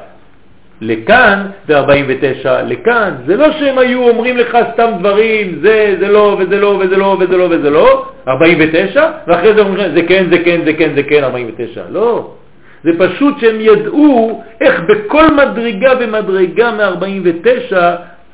לכאן 0.80 1.46
ו-49 1.68 2.48
לכאן. 2.66 3.14
זה 3.26 3.36
לא 3.36 3.52
שהם 3.52 3.78
היו 3.78 4.08
אומרים 4.08 4.36
לך 4.36 4.58
סתם 4.72 4.90
דברים, 4.98 5.58
זה, 5.62 5.96
זה 6.00 6.08
לא, 6.08 6.36
וזה 6.40 6.60
לא, 6.60 6.78
וזה 6.80 6.96
לא, 6.96 7.16
וזה 7.20 7.36
לא, 7.36 7.48
וזה 7.50 7.70
לא, 7.70 8.06
49, 8.28 9.10
ואחרי 9.26 9.54
זה 9.54 9.60
אומרים 9.60 9.94
זה 9.94 10.02
כן, 10.02 10.26
זה 10.30 10.38
כן, 10.44 10.60
זה 10.64 10.72
כן, 10.72 10.94
זה 10.94 11.02
כן, 11.02 11.24
49. 11.24 11.82
לא. 11.90 12.30
זה 12.84 12.90
פשוט 12.98 13.38
שהם 13.38 13.56
ידעו 13.60 14.42
איך 14.60 14.80
בכל 14.80 15.26
מדרגה 15.34 15.92
ומדרגה 16.00 16.70
מ-49 16.72 17.76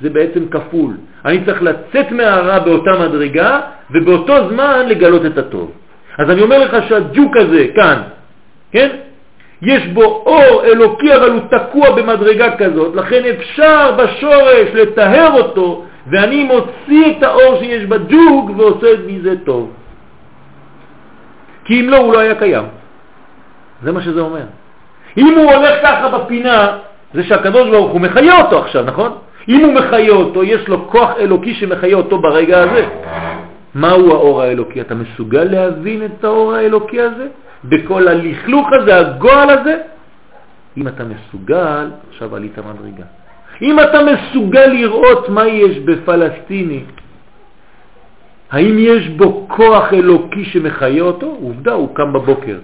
זה 0.00 0.10
בעצם 0.10 0.48
כפול. 0.50 0.94
אני 1.24 1.44
צריך 1.44 1.62
לצאת 1.62 2.12
מהרע 2.12 2.58
באותה 2.58 2.90
מדרגה 2.98 3.60
ובאותו 3.90 4.48
זמן 4.48 4.86
לגלות 4.88 5.26
את 5.26 5.38
הטוב. 5.38 5.70
אז 6.18 6.30
אני 6.30 6.42
אומר 6.42 6.58
לך 6.58 6.76
שהג'וק 6.88 7.36
הזה 7.36 7.66
כאן, 7.76 8.02
כן? 8.72 8.88
יש 9.62 9.86
בו 9.86 10.02
אור 10.02 10.64
אלוקי 10.64 11.14
אבל 11.16 11.30
הוא 11.30 11.40
תקוע 11.50 11.90
במדרגה 11.90 12.56
כזאת, 12.56 12.96
לכן 12.96 13.22
אפשר 13.24 13.96
בשורש 13.96 14.68
לטהר 14.74 15.32
אותו 15.32 15.84
ואני 16.10 16.44
מוציא 16.44 17.18
את 17.18 17.22
האור 17.22 17.58
שיש 17.60 17.84
בג'וק 17.84 18.50
ועושה 18.56 18.86
מזה 19.06 19.34
טוב. 19.44 19.72
כי 21.64 21.80
אם 21.80 21.88
לא 21.88 21.96
הוא 21.96 22.12
לא 22.12 22.18
היה 22.18 22.34
קיים. 22.34 22.79
זה 23.82 23.92
מה 23.92 24.02
שזה 24.02 24.20
אומר. 24.20 24.44
אם 25.16 25.38
הוא 25.38 25.52
הולך 25.52 25.74
ככה 25.82 26.08
בפינה, 26.08 26.78
זה 27.14 27.24
שהקדוש 27.24 27.70
ברוך 27.70 27.92
הוא 27.92 28.00
מחיה 28.00 28.42
אותו 28.42 28.58
עכשיו, 28.58 28.84
נכון? 28.84 29.12
אם 29.48 29.64
הוא 29.64 29.74
מחיה 29.74 30.12
אותו, 30.12 30.44
יש 30.44 30.68
לו 30.68 30.88
כוח 30.88 31.10
אלוקי 31.18 31.54
שמחיה 31.54 31.96
אותו 31.96 32.18
ברגע 32.18 32.62
הזה. 32.62 32.86
מהו 33.74 34.12
האור 34.12 34.42
האלוקי? 34.42 34.80
אתה 34.80 34.94
מסוגל 34.94 35.44
להבין 35.44 36.04
את 36.04 36.24
האור 36.24 36.54
האלוקי 36.54 37.00
הזה? 37.00 37.26
בכל 37.64 38.08
הלכלוך 38.08 38.68
הזה, 38.72 38.98
הגועל 38.98 39.50
הזה? 39.50 39.76
אם 40.76 40.88
אתה 40.88 41.04
מסוגל, 41.04 41.90
עכשיו 42.10 42.36
עלית 42.36 42.58
מדרגה. 42.58 43.04
אם 43.62 43.80
אתה 43.80 43.98
מסוגל 44.04 44.66
לראות 44.66 45.28
מה 45.28 45.46
יש 45.46 45.78
בפלסטיני, 45.78 46.84
האם 48.50 48.76
יש 48.78 49.08
בו 49.08 49.46
כוח 49.48 49.92
אלוקי 49.92 50.44
שמחיה 50.44 51.02
אותו? 51.02 51.26
עובדה, 51.26 51.72
הוא 51.72 51.94
קם 51.94 52.12
בבוקר. 52.12 52.56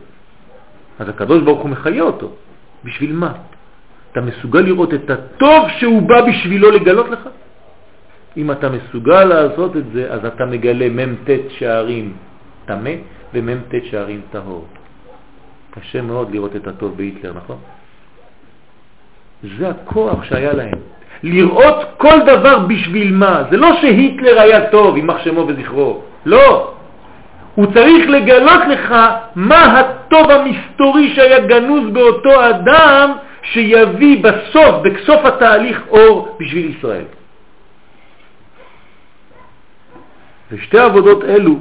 אז 0.98 1.08
הקדוש 1.08 1.42
ברוך 1.42 1.60
הוא 1.60 1.70
מחיה 1.70 2.02
אותו. 2.02 2.30
בשביל 2.84 3.12
מה? 3.12 3.32
אתה 4.12 4.20
מסוגל 4.20 4.60
לראות 4.60 4.94
את 4.94 5.10
הטוב 5.10 5.68
שהוא 5.78 6.02
בא 6.02 6.20
בשבילו 6.20 6.70
לגלות 6.70 7.08
לך? 7.10 7.28
אם 8.36 8.50
אתה 8.50 8.68
מסוגל 8.68 9.24
לעשות 9.24 9.76
את 9.76 9.84
זה, 9.92 10.12
אז 10.12 10.24
אתה 10.24 10.46
מגלה 10.46 10.88
מ"ט 10.88 11.30
שערים 11.48 12.12
תמה 12.66 12.90
ומ"ט 13.34 13.74
שערים 13.90 14.20
טהור. 14.30 14.66
קשה 15.70 16.02
מאוד 16.02 16.30
לראות 16.30 16.56
את 16.56 16.66
הטוב 16.66 16.96
בהיטלר, 16.96 17.32
נכון? 17.32 17.58
זה 19.58 19.68
הכוח 19.68 20.24
שהיה 20.24 20.52
להם. 20.52 20.78
לראות 21.22 21.76
כל 21.96 22.18
דבר 22.26 22.58
בשביל 22.58 23.12
מה. 23.12 23.42
זה 23.50 23.56
לא 23.56 23.80
שהיטלר 23.80 24.40
היה 24.40 24.70
טוב, 24.70 24.96
יימח 24.96 25.24
שמו 25.24 25.46
וזכרו. 25.48 26.02
לא. 26.26 26.75
הוא 27.56 27.66
צריך 27.74 28.08
לגלות 28.08 28.62
לך 28.70 28.94
מה 29.34 29.64
הטוב 29.80 30.30
המסתורי 30.30 31.14
שהיה 31.14 31.40
גנוז 31.40 31.90
באותו 31.92 32.50
אדם 32.50 33.12
שיביא 33.42 34.24
בסוף, 34.24 34.74
בסוף 34.84 35.24
התהליך 35.24 35.82
אור 35.88 36.36
בשביל 36.40 36.76
ישראל. 36.78 37.04
ושתי 40.52 40.78
עבודות 40.78 41.24
אלו 41.24 41.58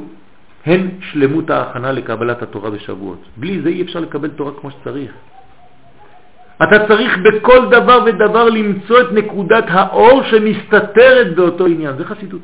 הן 0.66 0.89
שלמות 1.12 1.50
ההכנה 1.50 1.91
לקבלת 1.91 2.41
התורה 2.41 2.70
בשבועות. 2.70 3.24
בלי 3.38 3.62
זה 3.62 3.70
אי 3.70 3.82
אפשר 3.82 4.00
לקבל 4.00 4.30
תורה 4.30 4.52
כמו 4.62 4.72
שצריך. 4.72 5.12
אתה 6.64 6.88
צריך 6.88 7.18
בכל 7.18 7.70
דבר 7.72 8.00
ודבר 8.06 8.50
למצוא 8.50 9.02
את 9.02 9.12
נקודת 9.12 9.64
האור 9.68 10.24
שמסתתרת 10.24 11.36
באותו 11.36 11.66
עניין. 11.66 11.96
זה 11.98 12.06
חסידות. 12.06 12.41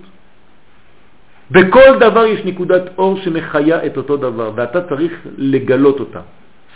בכל 1.51 1.99
דבר 1.99 2.25
יש 2.25 2.45
נקודת 2.45 2.81
אור 2.97 3.17
שמחיה 3.17 3.85
את 3.85 3.97
אותו 3.97 4.17
דבר, 4.17 4.51
ואתה 4.55 4.81
צריך 4.89 5.11
לגלות 5.37 5.99
אותה. 5.99 6.19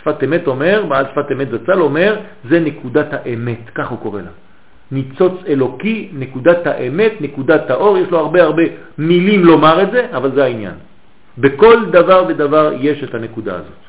שפת 0.00 0.24
אמת 0.24 0.46
אומר, 0.46 0.84
בעל 0.88 1.04
שפת 1.12 1.32
אמת 1.32 1.48
זצ"ל 1.50 1.80
אומר, 1.80 2.16
זה 2.48 2.60
נקודת 2.60 3.08
האמת, 3.12 3.70
כך 3.74 3.88
הוא 3.88 3.98
קורא 3.98 4.20
לה. 4.20 4.34
ניצוץ 4.90 5.32
אלוקי, 5.48 6.10
נקודת 6.12 6.66
האמת, 6.66 7.12
נקודת 7.20 7.70
האור, 7.70 7.98
יש 7.98 8.08
לו 8.10 8.18
הרבה 8.18 8.42
הרבה 8.42 8.62
מילים 8.98 9.44
לומר 9.44 9.82
את 9.82 9.90
זה, 9.90 10.06
אבל 10.12 10.30
זה 10.34 10.44
העניין. 10.44 10.74
בכל 11.38 11.90
דבר 11.90 12.24
ודבר 12.28 12.72
יש 12.80 13.04
את 13.04 13.14
הנקודה 13.14 13.54
הזאת. 13.54 13.82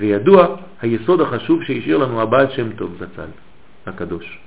וידוע 0.00 0.56
היסוד 0.82 1.20
החשוב 1.20 1.62
שהשאיר 1.62 1.96
לנו 1.98 2.22
הבעל 2.22 2.50
שם 2.50 2.72
טוב 2.72 2.96
זצ"ל, 2.98 3.30
הקדוש. 3.86 4.38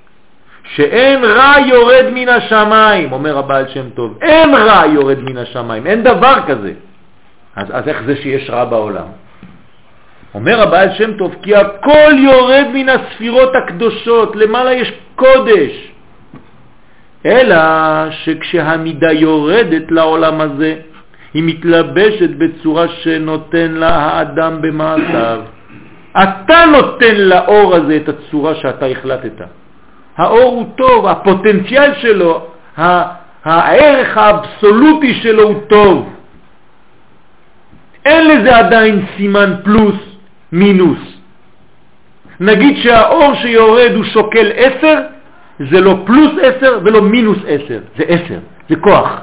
שאין 0.65 1.23
רע 1.23 1.53
יורד 1.67 2.05
מן 2.13 2.29
השמיים, 2.29 3.13
אומר 3.13 3.37
הבעל 3.37 3.67
שם 3.67 3.89
טוב, 3.89 4.17
אין 4.21 4.55
רע 4.55 4.85
יורד 4.85 5.19
מן 5.19 5.37
השמיים, 5.37 5.87
אין 5.87 6.03
דבר 6.03 6.35
כזה. 6.47 6.73
אז, 7.55 7.67
אז 7.71 7.87
איך 7.87 8.03
זה 8.05 8.15
שיש 8.15 8.49
רע 8.49 8.65
בעולם? 8.65 9.07
אומר 10.33 10.61
הבעל 10.61 10.89
שם 10.97 11.17
טוב, 11.17 11.35
כי 11.41 11.55
הכל 11.55 12.13
יורד 12.17 12.65
מן 12.73 12.89
הספירות 12.89 13.55
הקדושות, 13.55 14.35
למעלה 14.35 14.73
יש 14.73 14.91
קודש. 15.15 15.91
אלא 17.25 17.57
שכשהמידה 18.11 19.11
יורדת 19.11 19.91
לעולם 19.91 20.41
הזה, 20.41 20.75
היא 21.33 21.43
מתלבשת 21.45 22.29
בצורה 22.29 22.87
שנותן 22.87 23.71
לה 23.71 23.95
האדם 23.95 24.61
במעשיו. 24.61 25.41
אתה 26.23 26.65
נותן 26.71 27.15
לאור 27.15 27.75
הזה 27.75 27.95
את 27.95 28.09
הצורה 28.09 28.55
שאתה 28.55 28.85
החלטת. 28.85 29.41
האור 30.17 30.55
הוא 30.55 30.65
טוב, 30.75 31.07
הפוטנציאל 31.07 31.93
שלו, 31.95 32.47
הערך 33.45 34.17
האבסולוטי 34.17 35.13
שלו 35.13 35.43
הוא 35.43 35.61
טוב. 35.67 36.09
אין 38.05 38.27
לזה 38.27 38.57
עדיין 38.57 39.05
סימן 39.17 39.53
פלוס, 39.63 39.95
מינוס. 40.51 40.99
נגיד 42.39 42.77
שהאור 42.77 43.33
שיורד 43.33 43.91
הוא 43.95 44.03
שוקל 44.03 44.51
10, 44.55 44.99
זה 45.59 45.81
לא 45.81 46.03
פלוס 46.05 46.31
10 46.41 46.79
ולא 46.83 47.01
מינוס 47.01 47.37
10, 47.47 47.79
זה 47.97 48.03
10, 48.07 48.39
זה 48.69 48.75
כוח. 48.75 49.21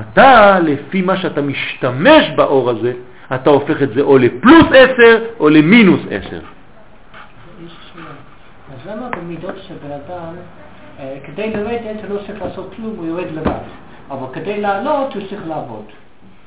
אתה, 0.00 0.58
לפי 0.62 1.02
מה 1.02 1.16
שאתה 1.16 1.40
משתמש 1.40 2.30
באור 2.36 2.70
הזה, 2.70 2.92
אתה 3.34 3.50
הופך 3.50 3.82
את 3.82 3.94
זה 3.94 4.00
או 4.00 4.18
לפלוס 4.18 4.66
10 4.70 5.24
או 5.40 5.48
למינוס 5.48 6.00
10. 6.10 6.38
למה 8.88 9.08
במידות 9.08 9.54
של 9.68 9.74
בן 9.74 9.92
אדם, 9.92 10.34
אה, 11.00 11.16
כדי 11.26 11.50
לרדת 11.50 12.04
הוא 12.08 12.16
לא 12.16 12.20
צריך 12.26 12.42
לעשות 12.42 12.74
כלום, 12.76 12.94
הוא 12.96 13.06
יורד 13.06 13.30
לבד. 13.34 13.52
אבל 14.10 14.26
כדי 14.32 14.60
לעלות 14.60 15.14
הוא 15.14 15.22
צריך 15.28 15.42
לעבוד. 15.48 15.84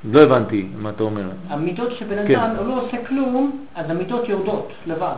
לא 0.03 0.21
הבנתי 0.21 0.67
מה 0.77 0.89
אתה 0.89 1.03
אומר. 1.03 1.23
המידות 1.49 1.91
של 1.91 2.05
בן 2.05 2.27
כן. 2.27 2.39
אדם, 2.39 2.55
הוא 2.55 2.67
לא 2.67 2.81
עושה 2.81 2.97
כלום, 3.07 3.51
אז 3.75 3.89
המידות 3.89 4.29
יורדות 4.29 4.71
לבד. 4.87 5.15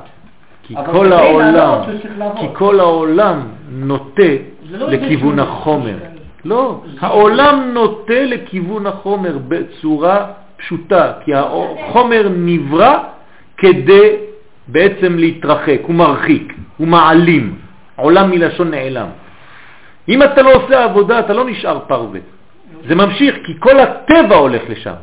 כי 0.64 0.78
אבל 0.78 0.94
כל 0.94 1.06
כדי 1.06 1.16
העולם. 1.16 1.82
כי 2.40 2.46
כל 2.54 2.80
העולם 2.80 3.48
נוטה 3.70 4.24
לא 4.70 4.90
לכיוון 4.90 5.40
החומר. 5.40 5.96
לא, 6.46 6.82
העולם 7.00 7.72
נוטה 7.74 8.24
לכיוון 8.24 8.88
החומר 8.88 9.38
בצורה 9.48 10.26
פשוטה, 10.58 11.14
כי 11.24 11.32
החומר 11.36 12.28
נברא 12.36 12.98
כדי 13.58 14.16
בעצם 14.68 15.16
להתרחק, 15.18 15.80
הוא 15.84 15.96
מרחיק, 15.96 16.54
הוא 16.84 16.90
מעלים, 16.92 17.56
עולם 17.96 18.30
מלשון 18.32 18.72
נעלם. 18.72 19.10
אם 20.10 20.24
אתה 20.24 20.42
לא 20.42 20.52
עושה 20.52 20.84
עבודה, 20.84 21.20
אתה 21.20 21.34
לא 21.34 21.46
נשאר 21.48 21.80
פרווה. 21.88 22.20
זה 22.88 22.96
ממשיך, 22.96 23.36
כי 23.46 23.54
כל 23.60 23.80
הטבע 23.80 24.36
הולך 24.36 24.62
לשם. 24.70 25.00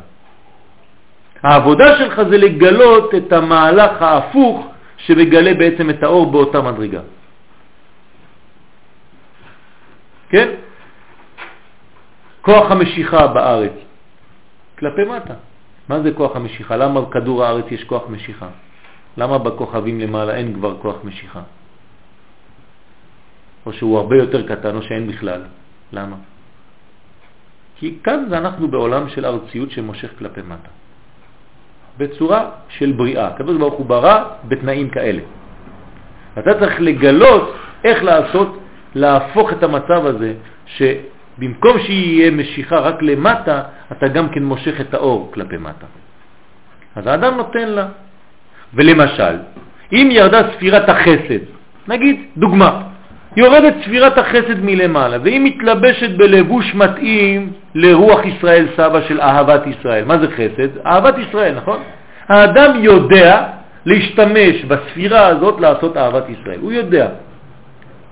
העבודה 1.43 1.97
שלך 1.97 2.21
זה 2.29 2.37
לגלות 2.37 3.15
את 3.15 3.33
המהלך 3.33 4.01
ההפוך 4.01 4.67
שמגלה 4.97 5.53
בעצם 5.53 5.89
את 5.89 6.03
האור 6.03 6.31
באותה 6.31 6.61
מדרגה. 6.61 7.01
כן? 10.29 10.47
כוח 12.41 12.71
המשיכה 12.71 13.27
בארץ, 13.27 13.73
כלפי 14.79 15.03
מטה. 15.03 15.33
מה 15.89 15.97
זה 16.05 16.11
כוח 16.13 16.35
המשיכה? 16.35 16.77
למה 16.77 17.01
בכדור 17.09 17.45
הארץ 17.45 17.65
יש 17.73 17.83
כוח 17.89 18.03
משיכה? 18.09 18.47
למה 19.17 19.37
בכוכבים 19.37 19.99
למעלה 19.99 20.37
אין 20.37 20.53
כבר 20.53 20.77
כוח 20.77 20.95
משיכה? 21.03 21.41
או 23.65 23.73
שהוא 23.73 23.97
הרבה 23.97 24.15
יותר 24.17 24.47
קטן 24.47 24.75
או 24.75 24.81
שאין 24.81 25.07
בכלל. 25.07 25.41
למה? 25.93 26.15
כי 27.75 27.97
כאן 28.03 28.25
זה 28.29 28.37
אנחנו 28.37 28.67
בעולם 28.67 29.09
של 29.09 29.25
ארציות 29.25 29.71
שמושך 29.71 30.09
כלפי 30.19 30.41
מטה. 30.41 30.69
בצורה 31.97 32.49
של 32.69 32.91
בריאה. 32.91 33.27
הקדוש 33.27 33.57
ברוך 33.57 33.73
הוא 33.73 33.85
ברא 33.85 34.23
בתנאים 34.47 34.89
כאלה. 34.89 35.21
אתה 36.39 36.59
צריך 36.59 36.81
לגלות 36.81 37.55
איך 37.83 38.03
לעשות, 38.03 38.59
להפוך 38.95 39.51
את 39.51 39.63
המצב 39.63 40.05
הזה, 40.05 40.33
שבמקום 40.65 41.79
שיהיה 41.79 42.31
משיכה 42.31 42.79
רק 42.79 43.01
למטה, 43.01 43.63
אתה 43.91 44.07
גם 44.07 44.29
כן 44.29 44.43
מושך 44.43 44.81
את 44.81 44.93
האור 44.93 45.31
כלפי 45.33 45.57
מטה. 45.57 45.85
אז 46.95 47.07
האדם 47.07 47.37
נותן 47.37 47.67
לה. 47.69 47.87
ולמשל, 48.73 49.35
אם 49.91 50.07
ירדה 50.11 50.41
ספירת 50.53 50.89
החסד, 50.89 51.43
נגיד, 51.87 52.15
דוגמה, 52.37 52.90
יורדת 53.35 53.73
ספירת 53.83 54.17
החסד 54.17 54.59
מלמעלה, 54.63 55.17
והיא 55.23 55.39
מתלבשת 55.39 56.09
בלבוש 56.09 56.75
מתאים 56.75 57.53
לרוח 57.75 58.25
ישראל 58.25 58.67
סבא 58.77 59.01
של 59.07 59.21
אהבת 59.21 59.67
ישראל. 59.67 60.05
מה 60.05 60.17
זה 60.17 60.27
חסד? 60.27 60.85
אהבת 60.85 61.15
ישראל, 61.17 61.55
נכון? 61.55 61.79
האדם 62.27 62.83
יודע 62.83 63.47
להשתמש 63.85 64.65
בספירה 64.67 65.27
הזאת 65.27 65.61
לעשות 65.61 65.97
אהבת 65.97 66.23
ישראל. 66.29 66.59
הוא 66.59 66.71
יודע. 66.71 67.07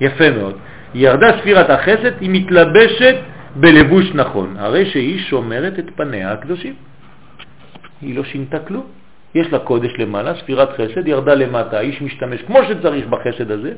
יפה 0.02 0.30
מאוד. 0.32 0.56
ירדה 0.94 1.28
ספירת 1.40 1.70
החסד, 1.70 2.22
היא 2.22 2.30
מתלבשת 2.34 3.16
בלבוש 3.56 4.12
נכון, 4.14 4.56
הרי 4.60 4.86
שהיא 4.86 5.20
שומרת 5.20 5.80
את 5.80 5.86
פניה 5.96 6.32
הקדושים. 6.32 6.74
היא 8.02 8.16
לא 8.16 8.24
שינתה 8.24 8.60
כלום. 8.60 8.86
יש 9.36 9.48
לה 9.52 9.60
קודש 9.60 9.92
למעלה, 9.98 10.36
ספירת 10.36 10.70
חסד, 10.74 11.08
ירדה 11.08 11.34
למטה, 11.34 11.78
האיש 11.78 12.02
משתמש 12.02 12.42
כמו 12.42 12.60
שצריך 12.70 13.08
בחסד 13.08 13.52
הזה, 13.52 13.72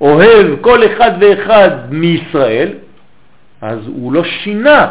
אוהב 0.00 0.46
כל 0.60 0.86
אחד 0.86 1.10
ואחד 1.20 1.70
מישראל, 1.90 2.72
אז 3.60 3.78
הוא 3.86 4.12
לא 4.12 4.24
שינה, 4.24 4.88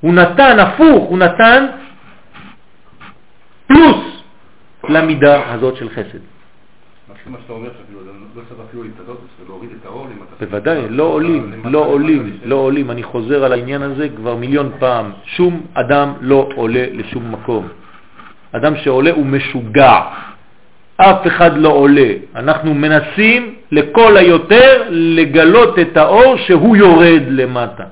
הוא 0.00 0.14
נתן 0.14 0.58
הפוך, 0.58 1.04
הוא 1.08 1.18
נתן 1.18 1.66
פלוס 3.66 4.22
למידה 4.88 5.52
הזאת 5.52 5.76
של 5.76 5.88
חסד. 5.88 6.18
מה 7.26 7.38
שאתה 7.42 7.52
אומר 7.52 7.68
שאפילו 7.78 8.00
לא 8.36 8.42
צריך 8.48 8.60
אפילו 8.68 8.82
להוריד 9.48 9.70
את 9.80 9.86
האור. 9.86 10.06
בוודאי, 10.40 10.88
לא 10.88 11.04
עולים, 11.04 11.52
לא 11.64 11.78
עולים, 11.78 12.38
לא 12.44 12.56
עולים. 12.56 12.90
אני 12.90 13.02
חוזר 13.02 13.44
על 13.44 13.52
העניין 13.52 13.82
הזה 13.82 14.08
כבר 14.16 14.36
מיליון 14.36 14.72
פעם. 14.78 15.10
שום 15.24 15.66
אדם 15.74 16.12
לא 16.20 16.48
עולה 16.54 16.84
לשום 16.92 17.32
מקום. 17.32 17.68
אדם 18.52 18.76
שעולה 18.76 19.10
הוא 19.10 19.26
משוגע. 19.26 20.00
אף 20.96 21.26
אחד 21.26 21.58
לא 21.58 21.68
עולה. 21.68 22.08
אנחנו 22.36 22.74
מנסים 22.74 23.54
לכל 23.72 24.16
היותר 24.16 24.82
לגלות 24.90 25.78
את 25.78 25.96
האור 25.96 26.36
שהוא 26.36 26.76
יורד 26.76 27.22
למטה. 27.28 27.84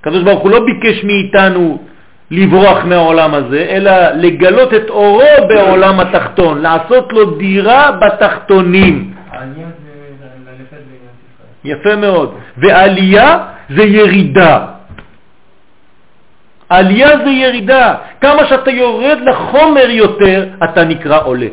הקדוש 0.00 0.22
ברוך 0.22 0.40
הוא 0.40 0.50
לא 0.50 0.60
ביקש 0.64 1.04
מאיתנו 1.04 1.78
לברוח 2.30 2.84
מהעולם 2.84 3.34
הזה, 3.34 3.66
אלא 3.68 3.92
לגלות 4.14 4.74
את 4.74 4.90
אורו 4.90 5.48
בעולם 5.48 6.00
התחתון, 6.00 6.60
לעשות 6.60 7.12
לו 7.12 7.24
דירה 7.24 7.90
בתחתונים. 7.92 9.14
יפה 11.64 11.96
מאוד. 11.96 12.34
ועלייה 12.56 13.38
זה 13.70 13.82
ירידה. 13.82 14.66
עלייה 16.68 17.08
זה 17.24 17.30
ירידה. 17.30 17.94
כמה 18.20 18.46
שאתה 18.46 18.70
יורד 18.70 19.18
לחומר 19.24 19.90
יותר, 19.90 20.46
אתה 20.64 20.84
נקרא 20.84 21.20
עולה. 21.24 21.46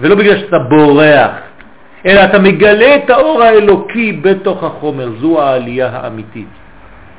ולא 0.00 0.14
בגלל 0.14 0.38
שאתה 0.38 0.58
בורח, 0.58 1.30
אלא 2.06 2.24
אתה 2.24 2.38
מגלה 2.38 2.96
את 2.96 3.10
האור 3.10 3.42
האלוקי 3.42 4.12
בתוך 4.12 4.64
החומר. 4.64 5.08
זו 5.20 5.42
העלייה 5.42 5.88
האמיתית. 5.92 6.48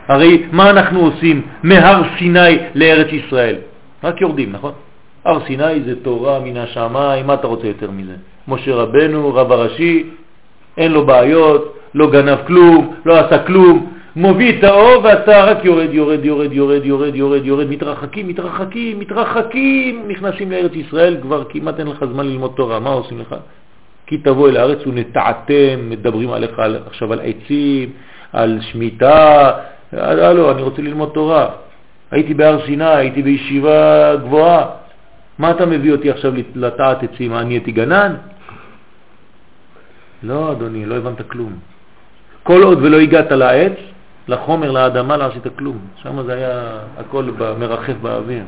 הרי 0.08 0.44
מה 0.52 0.70
אנחנו 0.70 1.00
עושים 1.00 1.42
מהר 1.64 2.02
סיני 2.18 2.58
לארץ 2.76 3.08
ישראל? 3.12 3.56
רק 4.04 4.22
יורדים, 4.22 4.52
נכון? 4.52 4.72
הר 5.26 5.40
סיני 5.48 5.82
זה 5.86 5.96
תורה 6.04 6.40
מן 6.40 6.58
השמיים, 6.58 7.28
מה 7.28 7.34
אתה 7.34 7.48
רוצה 7.48 7.68
יותר 7.68 7.92
מזה? 7.92 8.14
משה 8.48 8.76
רבנו, 8.76 9.36
רב 9.36 9.52
הראשי, 9.52 10.10
אין 10.78 10.92
לו 10.92 11.06
בעיות, 11.06 11.78
לא 11.94 12.12
גנב 12.12 12.38
כלום, 12.48 12.94
לא 13.06 13.20
עשה 13.20 13.44
כלום, 13.44 13.93
מוביל 14.16 14.60
את 14.60 14.64
האור 14.64 15.04
ואתה 15.04 15.44
רק 15.44 15.66
יורד, 15.66 15.94
יורד, 15.94 16.26
יורד, 16.26 16.54
יורד, 16.54 16.86
יורד, 16.86 17.16
יורד, 17.16 17.46
יורד, 17.46 17.68
מתרחקים, 17.70 18.28
מתרחקים, 18.28 19.00
מתרחקים, 19.00 20.08
נכנסים 20.08 20.52
לארץ 20.52 20.72
ישראל, 20.74 21.18
כבר 21.22 21.44
כמעט 21.50 21.80
אין 21.80 21.88
לך 21.88 22.06
זמן 22.12 22.26
ללמוד 22.26 22.54
תורה, 22.56 22.80
מה 22.80 22.90
עושים 22.90 23.20
לך? 23.20 23.36
כי 24.08 24.18
תבוא 24.18 24.50
אל 24.50 24.58
הארץ 24.58 24.88
ונטעתם, 24.88 25.90
מדברים 25.90 26.32
עליך 26.32 26.60
על, 26.60 26.80
עכשיו 26.88 27.14
על 27.14 27.20
עצים, 27.24 27.90
על 28.34 28.60
שמיטה, 28.62 29.52
הלו, 29.94 30.52
אני 30.52 30.62
רוצה 30.62 30.82
ללמוד 30.82 31.12
תורה. 31.14 31.48
הייתי 32.12 32.34
בהר 32.34 32.66
סיני, 32.66 32.86
הייתי 32.86 33.22
בישיבה 33.22 34.16
גבוהה, 34.16 34.66
מה 35.40 35.52
אתה 35.52 35.66
מביא 35.66 35.92
אותי 35.92 36.10
עכשיו 36.10 36.34
לטעת 36.56 37.04
עצים? 37.04 37.34
אני 37.34 37.54
הייתי 37.54 37.72
גנן? 37.72 38.16
לא, 40.24 40.52
אדוני, 40.52 40.86
לא 40.86 40.96
הבנת 40.96 41.22
כלום. 41.28 41.54
כל 42.44 42.64
עוד 42.64 42.80
ולא 42.82 42.98
הגעת 43.00 43.32
לעץ, 43.32 43.78
לחומר, 44.28 44.72
לאדמה, 44.72 45.18
לא 45.18 45.24
עשית 45.24 45.48
כלום. 45.58 45.78
שם 46.04 46.24
זה 46.26 46.34
היה 46.34 46.80
הכל 47.00 47.24
מרחף 47.60 47.96
באוויר. 48.02 48.44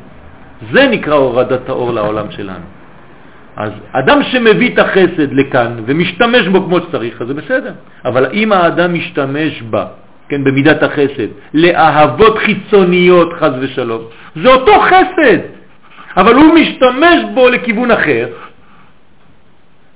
זה 0.71 0.87
נקרא 0.87 1.15
הורדת 1.15 1.69
האור 1.69 1.93
לעולם 1.93 2.31
שלנו. 2.31 2.65
אז 3.55 3.71
אדם 3.91 4.23
שמביא 4.23 4.73
את 4.73 4.79
החסד 4.79 5.33
לכאן 5.33 5.83
ומשתמש 5.85 6.47
בו 6.47 6.63
כמו 6.63 6.79
שצריך, 6.79 7.21
אז 7.21 7.27
זה 7.27 7.33
בסדר. 7.33 7.73
אבל 8.05 8.25
אם 8.33 8.51
האדם 8.51 8.93
משתמש 8.93 9.61
בה, 9.61 9.85
כן, 10.29 10.43
במידת 10.43 10.83
החסד, 10.83 11.27
לאהבות 11.53 12.37
חיצוניות, 12.37 13.33
חז 13.39 13.51
ושלום, 13.59 14.01
זה 14.35 14.47
אותו 14.49 14.79
חסד, 14.79 15.39
אבל 16.17 16.35
הוא 16.35 16.53
משתמש 16.53 17.23
בו 17.33 17.49
לכיוון 17.49 17.91
אחר, 17.91 18.27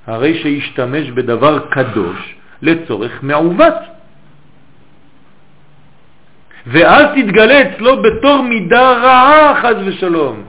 הרי 0.06 0.34
שישתמש 0.42 1.10
בדבר 1.10 1.58
קדוש 1.70 2.34
לצורך 2.62 3.18
מעוות. 3.22 3.74
ואז 6.66 7.04
תתגלה 7.14 7.62
אצלו 7.62 8.02
בתור 8.02 8.42
מידה 8.42 8.90
רעה, 8.92 9.54
חז 9.62 9.76
ושלום. 9.84 10.42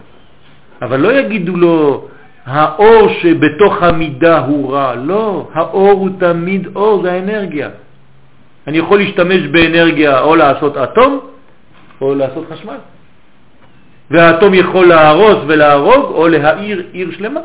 אבל 0.82 0.99
לא 0.99 1.20
יגידו 1.20 1.57
לו, 1.57 2.07
האור 2.45 3.09
שבתוך 3.22 3.84
המידה 3.84 4.39
הוא 4.39 4.74
רע. 4.74 4.95
לא, 4.95 5.49
האור 5.53 5.91
הוא 5.91 6.09
תמיד 6.20 6.68
אור, 6.76 7.03
זה 7.03 7.12
האנרגיה. 7.12 7.70
אני 8.68 8.78
יכול 8.78 8.97
להשתמש 8.97 9.41
באנרגיה 9.41 10.20
או 10.20 10.36
לעשות 10.36 10.78
אטום 10.78 11.20
או 12.01 12.16
לעשות 12.16 12.45
חשמל. 12.51 12.78
והאטום 14.12 14.53
יכול 14.53 14.88
להרוס 14.88 15.38
ולהרוג 15.47 16.05
או 16.05 16.28
להאיר 16.28 16.84
עיר 16.91 17.12
שלמה. 17.12 17.39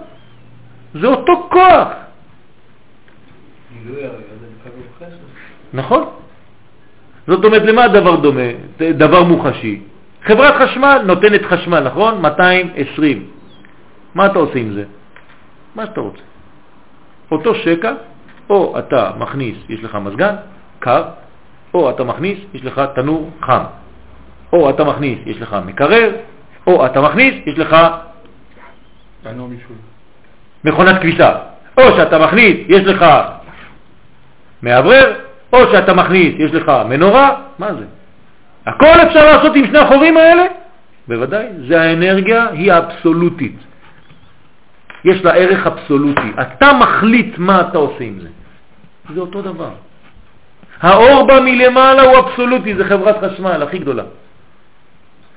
זה 0.94 1.06
אותו 1.06 1.48
כוח. 1.50 1.88
נכון. 5.72 6.04
זאת 7.26 7.44
אומרת, 7.44 7.62
למה 7.62 7.84
הדבר 7.84 8.16
דומה? 8.16 8.50
דבר 8.78 9.24
מוחשי. 9.24 9.80
חברת 10.24 10.54
חשמל 10.62 11.02
נותנת 11.06 11.42
חשמל, 11.44 11.80
נכון? 11.80 12.20
220. 12.20 13.26
מה 14.14 14.26
אתה 14.26 14.38
עושה 14.38 14.58
עם 14.58 14.72
זה? 14.72 14.84
מה 15.74 15.86
שאתה 15.86 16.00
רוצה. 16.00 16.22
אותו 17.30 17.54
שקע, 17.54 17.92
או 18.50 18.78
אתה 18.78 19.10
מכניס, 19.18 19.56
יש 19.68 19.84
לך 19.84 19.94
מזגן, 19.94 20.34
קר, 20.78 21.02
או 21.74 21.90
אתה 21.90 22.04
מכניס, 22.04 22.38
יש 22.54 22.64
לך 22.64 22.82
תנור 22.94 23.30
חם. 23.42 23.62
או 24.52 24.70
אתה 24.70 24.84
מכניס, 24.84 25.18
יש 25.26 25.40
לך 25.40 25.56
מקרר, 25.66 26.10
או 26.66 26.86
אתה 26.86 27.00
מכניס, 27.00 27.34
יש 27.46 27.58
לך 27.58 27.76
מכונת 30.64 31.00
כביסה. 31.00 31.32
או 31.78 31.82
שאתה 31.96 32.18
מכניס, 32.18 32.56
יש 32.68 32.84
לך 32.84 33.04
מאוורר, 34.62 35.12
או 35.52 35.58
שאתה 35.72 35.94
מכניס, 35.94 36.34
יש 36.38 36.52
לך 36.52 36.72
מנורה, 36.88 37.36
מה 37.58 37.74
זה? 37.74 37.84
הכל 38.66 39.00
אפשר 39.06 39.24
לעשות 39.24 39.56
עם 39.56 39.66
שני 39.66 39.78
החורים 39.78 40.16
האלה? 40.16 40.42
בוודאי, 41.08 41.46
זה 41.68 41.80
האנרגיה, 41.80 42.46
היא 42.52 42.72
האבסולוטית. 42.72 43.56
יש 45.04 45.24
לה 45.24 45.30
ערך 45.34 45.66
אבסולוטי. 45.66 46.32
אתה 46.40 46.72
מחליט 46.72 47.38
מה 47.38 47.60
אתה 47.60 47.78
עושה 47.78 48.04
עם 48.04 48.20
זה. 48.20 48.28
זה 49.14 49.20
אותו 49.20 49.42
דבר. 49.42 49.70
האור 50.80 51.26
בה 51.26 51.40
מלמעלה 51.40 52.02
הוא 52.02 52.18
אבסולוטי, 52.18 52.74
זה 52.74 52.84
חברת 52.84 53.16
חשמל 53.24 53.62
הכי 53.62 53.78
גדולה. 53.78 54.02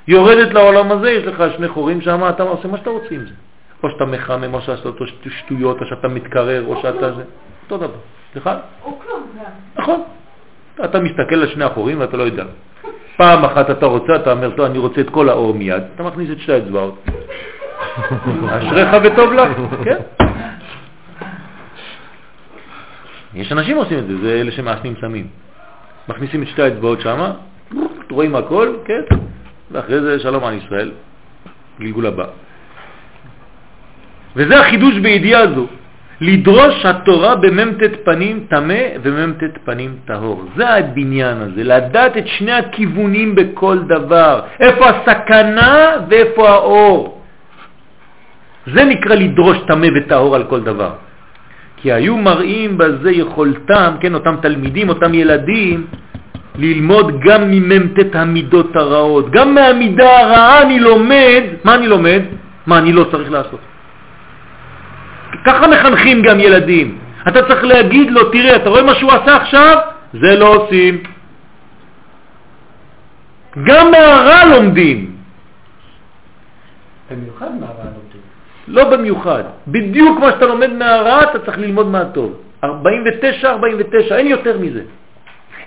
יורדת 0.07 0.53
לעולם 0.53 0.91
הזה, 0.91 1.11
יש 1.11 1.23
לך 1.23 1.43
שני 1.57 1.67
חורים 1.67 2.01
שם, 2.01 2.29
אתה 2.29 2.43
עושה 2.43 2.67
מה 2.67 2.77
שאתה 2.77 2.89
רוצה 2.89 3.07
עם 3.11 3.21
זה. 3.21 3.33
או 3.83 3.89
שאתה 3.89 4.05
מחמם, 4.05 4.53
או 4.53 4.61
שאתה 4.61 4.89
עושה 4.89 5.05
שטויות, 5.29 5.81
או 5.81 5.85
שאתה 5.85 6.07
מתקרר, 6.07 6.65
או 6.67 6.81
שאתה 6.81 7.13
זה. 7.13 7.23
אותו 7.63 7.77
דבר. 7.77 7.99
סליחה? 8.33 8.57
או 8.83 8.99
כלום, 8.99 9.23
זה. 9.33 9.39
נכון. 9.81 10.03
אתה 10.85 10.99
מסתכל 10.99 11.35
על 11.35 11.47
שני 11.47 11.63
החורים 11.63 11.99
ואתה 11.99 12.17
לא 12.17 12.23
יודע. 12.23 12.43
פעם 13.17 13.45
אחת 13.45 13.69
אתה 13.69 13.85
רוצה, 13.85 14.15
אתה 14.15 14.31
אומר, 14.31 14.49
טוב, 14.49 14.65
אני 14.65 14.77
רוצה 14.77 15.01
את 15.01 15.09
כל 15.09 15.29
האור 15.29 15.53
מיד, 15.53 15.83
אתה 15.95 16.03
מכניס 16.03 16.31
את 16.31 16.39
שתי 16.39 16.53
האצבעות. 16.53 17.05
אשריך 18.57 18.89
וטוב 19.03 19.33
לך, 19.33 19.49
כן. 19.83 19.97
יש 23.33 23.51
אנשים 23.51 23.77
עושים 23.77 23.99
את 23.99 24.07
זה, 24.07 24.17
זה 24.21 24.41
אלה 24.41 24.51
שמעשנים 24.51 24.93
סמים. 25.01 25.27
מכניסים 26.09 26.43
את 26.43 26.47
שתי 26.47 26.61
האצבעות 26.61 27.01
שם, 27.01 27.31
רואים 28.11 28.35
הכל, 28.35 28.73
כן, 28.85 29.15
ואחרי 29.71 30.01
זה 30.01 30.19
שלום 30.19 30.43
על 30.43 30.53
ישראל, 30.53 30.91
גלגול 31.79 32.05
הבא. 32.05 32.25
וזה 34.35 34.59
החידוש 34.59 34.97
בידיעה 34.97 35.41
הזו, 35.41 35.67
לדרוש 36.21 36.85
התורה 36.85 37.35
במ"ט 37.35 37.83
פנים 38.03 38.45
טמא 38.49 38.83
ומ"ט 39.03 39.43
פנים 39.63 39.91
טהור. 40.05 40.43
זה 40.55 40.69
הבניין 40.69 41.37
הזה, 41.37 41.63
לדעת 41.63 42.17
את 42.17 42.27
שני 42.27 42.51
הכיוונים 42.51 43.35
בכל 43.35 43.77
דבר, 43.87 44.41
איפה 44.59 44.85
הסכנה 44.89 45.91
ואיפה 46.09 46.49
האור. 46.49 47.21
זה 48.73 48.85
נקרא 48.85 49.15
לדרוש 49.15 49.57
טמא 49.67 49.87
וטהור 49.95 50.35
על 50.35 50.43
כל 50.43 50.61
דבר. 50.61 50.91
כי 51.77 51.91
היו 51.91 52.17
מראים 52.17 52.77
בזה 52.77 53.11
יכולתם, 53.11 53.91
כן, 53.99 54.13
אותם 54.13 54.35
תלמידים, 54.41 54.89
אותם 54.89 55.13
ילדים, 55.13 55.87
ללמוד 56.55 57.19
גם 57.23 57.51
ממ"ט 57.51 58.15
המידות 58.15 58.75
הרעות. 58.75 59.31
גם 59.31 59.55
מהמידה 59.55 60.19
הרעה 60.19 60.61
אני 60.61 60.79
לומד, 60.79 61.43
מה 61.63 61.75
אני 61.75 61.87
לומד? 61.87 62.21
מה 62.67 62.77
אני 62.77 62.91
לא 62.93 63.03
צריך 63.11 63.31
לעשות. 63.31 63.68
ככה 65.45 65.67
מחנכים 65.67 66.21
גם 66.21 66.39
ילדים. 66.39 66.97
אתה 67.27 67.47
צריך 67.47 67.63
להגיד 67.63 68.11
לו, 68.11 68.29
תראה, 68.29 68.55
אתה 68.55 68.69
רואה 68.69 68.83
מה 68.83 68.95
שהוא 68.95 69.11
עשה 69.11 69.35
עכשיו? 69.35 69.77
זה 70.13 70.35
לא 70.35 70.47
עושים. 70.55 71.03
גם 73.63 73.91
מהרע 73.91 74.45
לומדים. 74.45 75.15
במיוחד 77.11 77.49
מהרע 77.59 77.83
לומדים. 77.83 78.21
לא 78.67 78.89
במיוחד. 78.89 79.43
בדיוק 79.67 80.19
מה 80.19 80.31
שאתה 80.31 80.45
לומד 80.45 80.73
מהרע, 80.73 81.23
אתה 81.23 81.39
צריך 81.39 81.57
ללמוד 81.57 81.87
מהטוב. 81.87 82.41
49, 82.63 83.49
49, 83.49 84.17
אין 84.17 84.27
יותר 84.27 84.57
מזה. 84.57 84.81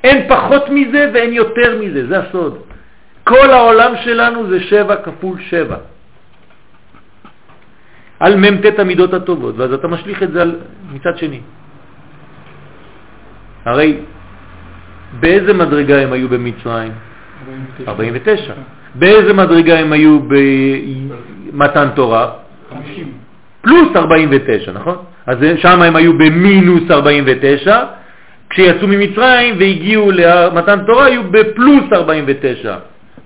אין 0.04 0.28
פחות 0.28 0.68
מזה 0.68 1.10
ואין 1.14 1.32
יותר 1.32 1.78
מזה, 1.80 2.06
זה 2.06 2.18
הסוד. 2.18 2.58
כל 3.24 3.50
העולם 3.50 3.92
שלנו 4.04 4.46
זה 4.50 4.60
שבע 4.60 4.96
כפול 4.96 5.40
שבע. 5.40 5.76
על 8.22 8.36
מ"ט 8.36 8.78
המידות 8.78 9.14
הטובות, 9.14 9.54
ואז 9.58 9.72
אתה 9.72 9.88
משליך 9.88 10.22
את 10.22 10.32
זה 10.32 10.42
על 10.42 10.56
מצד 10.92 11.18
שני. 11.18 11.40
הרי 13.64 13.96
באיזה 15.20 15.52
מדרגה 15.52 16.02
הם 16.02 16.12
היו 16.12 16.28
במצרים? 16.28 16.92
49. 17.88 18.52
באיזה 18.94 19.32
מדרגה 19.32 19.78
הם 19.78 19.92
היו 19.92 20.18
במתן 21.52 21.88
תורה? 21.94 22.30
50. 22.70 23.12
פלוס 23.62 23.96
49, 23.96 24.72
נכון? 24.72 24.96
אז 25.26 25.38
שם 25.56 25.82
הם 25.82 25.96
היו 25.96 26.18
במינוס 26.18 26.90
49, 26.90 27.84
כשיצאו 28.50 28.88
ממצרים 28.88 29.54
והגיעו 29.58 30.10
למתן 30.10 30.78
תורה 30.86 31.04
היו 31.04 31.22
בפלוס 31.30 31.84
49. 31.92 32.76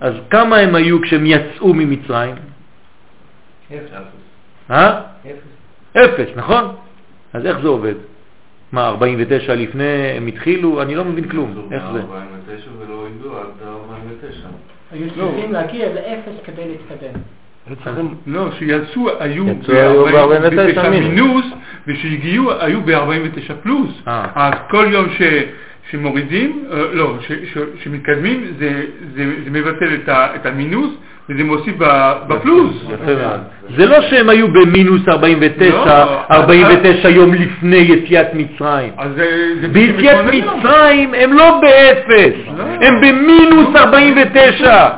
אז 0.00 0.14
כמה 0.30 0.56
הם 0.56 0.74
היו 0.74 1.02
כשהם 1.02 1.26
יצאו 1.26 1.74
ממצרים? 1.74 2.34
אה? 3.72 3.76
אפס, 4.70 6.28
נכון? 6.36 6.64
אז 7.32 7.46
איך 7.46 7.58
זה 7.58 7.68
עובד? 7.68 7.94
מה, 8.72 8.88
49 8.88 9.54
לפני 9.54 9.84
הם 10.16 10.26
התחילו? 10.26 10.82
אני 10.82 10.94
לא 10.94 11.04
מבין 11.04 11.28
כלום. 11.28 11.68
איך 11.72 11.82
זה? 11.92 12.00
49 12.00 12.70
ולא 12.78 13.06
הגיעו 13.06 13.36
עד 13.38 13.46
49. 13.66 14.48
היו 14.92 15.10
צריכים 15.10 15.52
להגיע 15.52 15.88
לאפס 15.94 16.34
כדי 16.44 16.62
להתקדם. 16.68 17.20
לא, 18.26 18.50
שיצאו 18.58 19.10
היו 19.20 19.48
יצאו 19.48 19.74
היו 19.74 20.04
ב-49 20.04 20.80
ב-49 20.80 20.88
מינוס. 20.88 21.44
וכשהגיעו 21.86 22.52
היו 22.60 22.80
ב-49 22.80 23.52
פלוס. 23.62 23.90
אה. 24.08 24.26
אז 24.34 24.54
כל 24.70 24.86
יום 24.90 25.06
ש... 25.10 25.22
שמורידים, 25.90 26.64
אה, 26.70 26.76
לא, 26.92 27.16
ש, 27.20 27.32
ש, 27.32 27.58
שמתקדמים, 27.84 28.54
זה, 28.58 28.86
זה, 29.14 29.24
זה 29.44 29.50
מבטל 29.50 29.98
את 30.10 30.46
המינוס, 30.46 30.94
וזה 31.28 31.44
מוסיף 31.44 31.74
ב- 31.78 32.12
בפלוס. 32.26 32.74
זה 33.76 33.86
לא 33.86 34.02
שהם 34.02 34.28
היו 34.28 34.48
במינוס 34.48 35.00
49, 35.08 36.04
לא, 36.04 36.20
49 36.30 37.08
יום 37.08 37.34
לפני 37.34 37.76
יציאת 37.76 38.26
מצרים. 38.34 38.92
זה... 39.16 39.54
זה 39.60 39.68
ביציאת 39.68 40.16
98 40.24 40.32
יום. 40.32 40.58
מצרים 40.58 41.14
הם 41.14 41.32
לא 41.32 41.60
באפס, 41.60 42.34
לא. 42.58 42.64
הם 42.86 43.00
במינוס 43.00 43.76
49. 43.76 44.88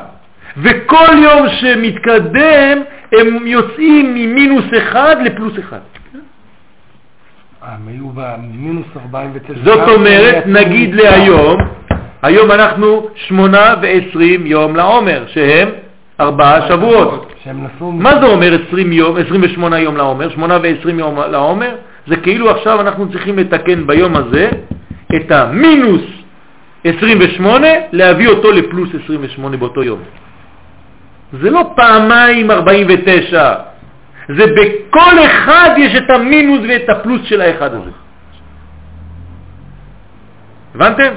וכל 0.57 1.19
יום 1.23 1.49
שמתקדם 1.49 2.79
הם 3.13 3.47
יוצאים 3.47 4.15
ממינוס 4.15 4.65
1 4.79 5.19
לפלוס 5.25 5.53
1. 5.59 5.81
אה, 7.63 7.69
הם 7.75 7.89
היו 7.89 8.09
במינוס 8.15 8.87
49. 9.03 9.55
זאת 9.65 9.89
אומרת, 9.89 10.47
נגיד 10.47 10.95
להיום, 10.95 11.57
היום 12.23 12.51
אנחנו 12.51 13.09
8 13.15 13.75
ו-20 13.83 14.19
יום 14.45 14.77
לעומר, 14.77 15.25
שהם 15.27 15.69
ארבעה 16.21 16.69
שבועות. 16.69 17.33
מה 17.81 18.11
זה 18.21 18.27
אומר 18.27 18.59
20 18.69 18.93
יום, 18.93 19.17
28 19.17 19.79
יום 19.79 19.97
לעומר, 19.97 20.31
8 20.31 20.59
ו-20 20.63 20.89
יום 20.99 21.19
לעומר? 21.31 21.75
זה 22.07 22.17
כאילו 22.17 22.51
עכשיו 22.51 22.81
אנחנו 22.81 23.13
צריכים 23.13 23.39
לתקן 23.39 23.87
ביום 23.87 24.17
הזה 24.17 24.51
את 25.17 25.31
המינוס 25.31 26.03
28, 26.85 27.67
להביא 27.93 28.29
אותו 28.29 28.53
לפלוס 28.53 28.89
28 29.05 29.57
באותו 29.57 29.83
יום. 29.83 29.99
זה 31.33 31.51
לא 31.51 31.73
פעמיים 31.77 32.51
49, 32.51 33.55
זה 34.29 34.45
בכל 34.47 35.19
אחד 35.27 35.71
יש 35.79 35.95
את 35.97 36.11
המינוס 36.11 36.61
ואת 36.69 36.89
הפלוס 36.89 37.21
של 37.25 37.41
האחד 37.41 37.75
הזה. 37.75 37.91
הבנתם? 40.75 41.13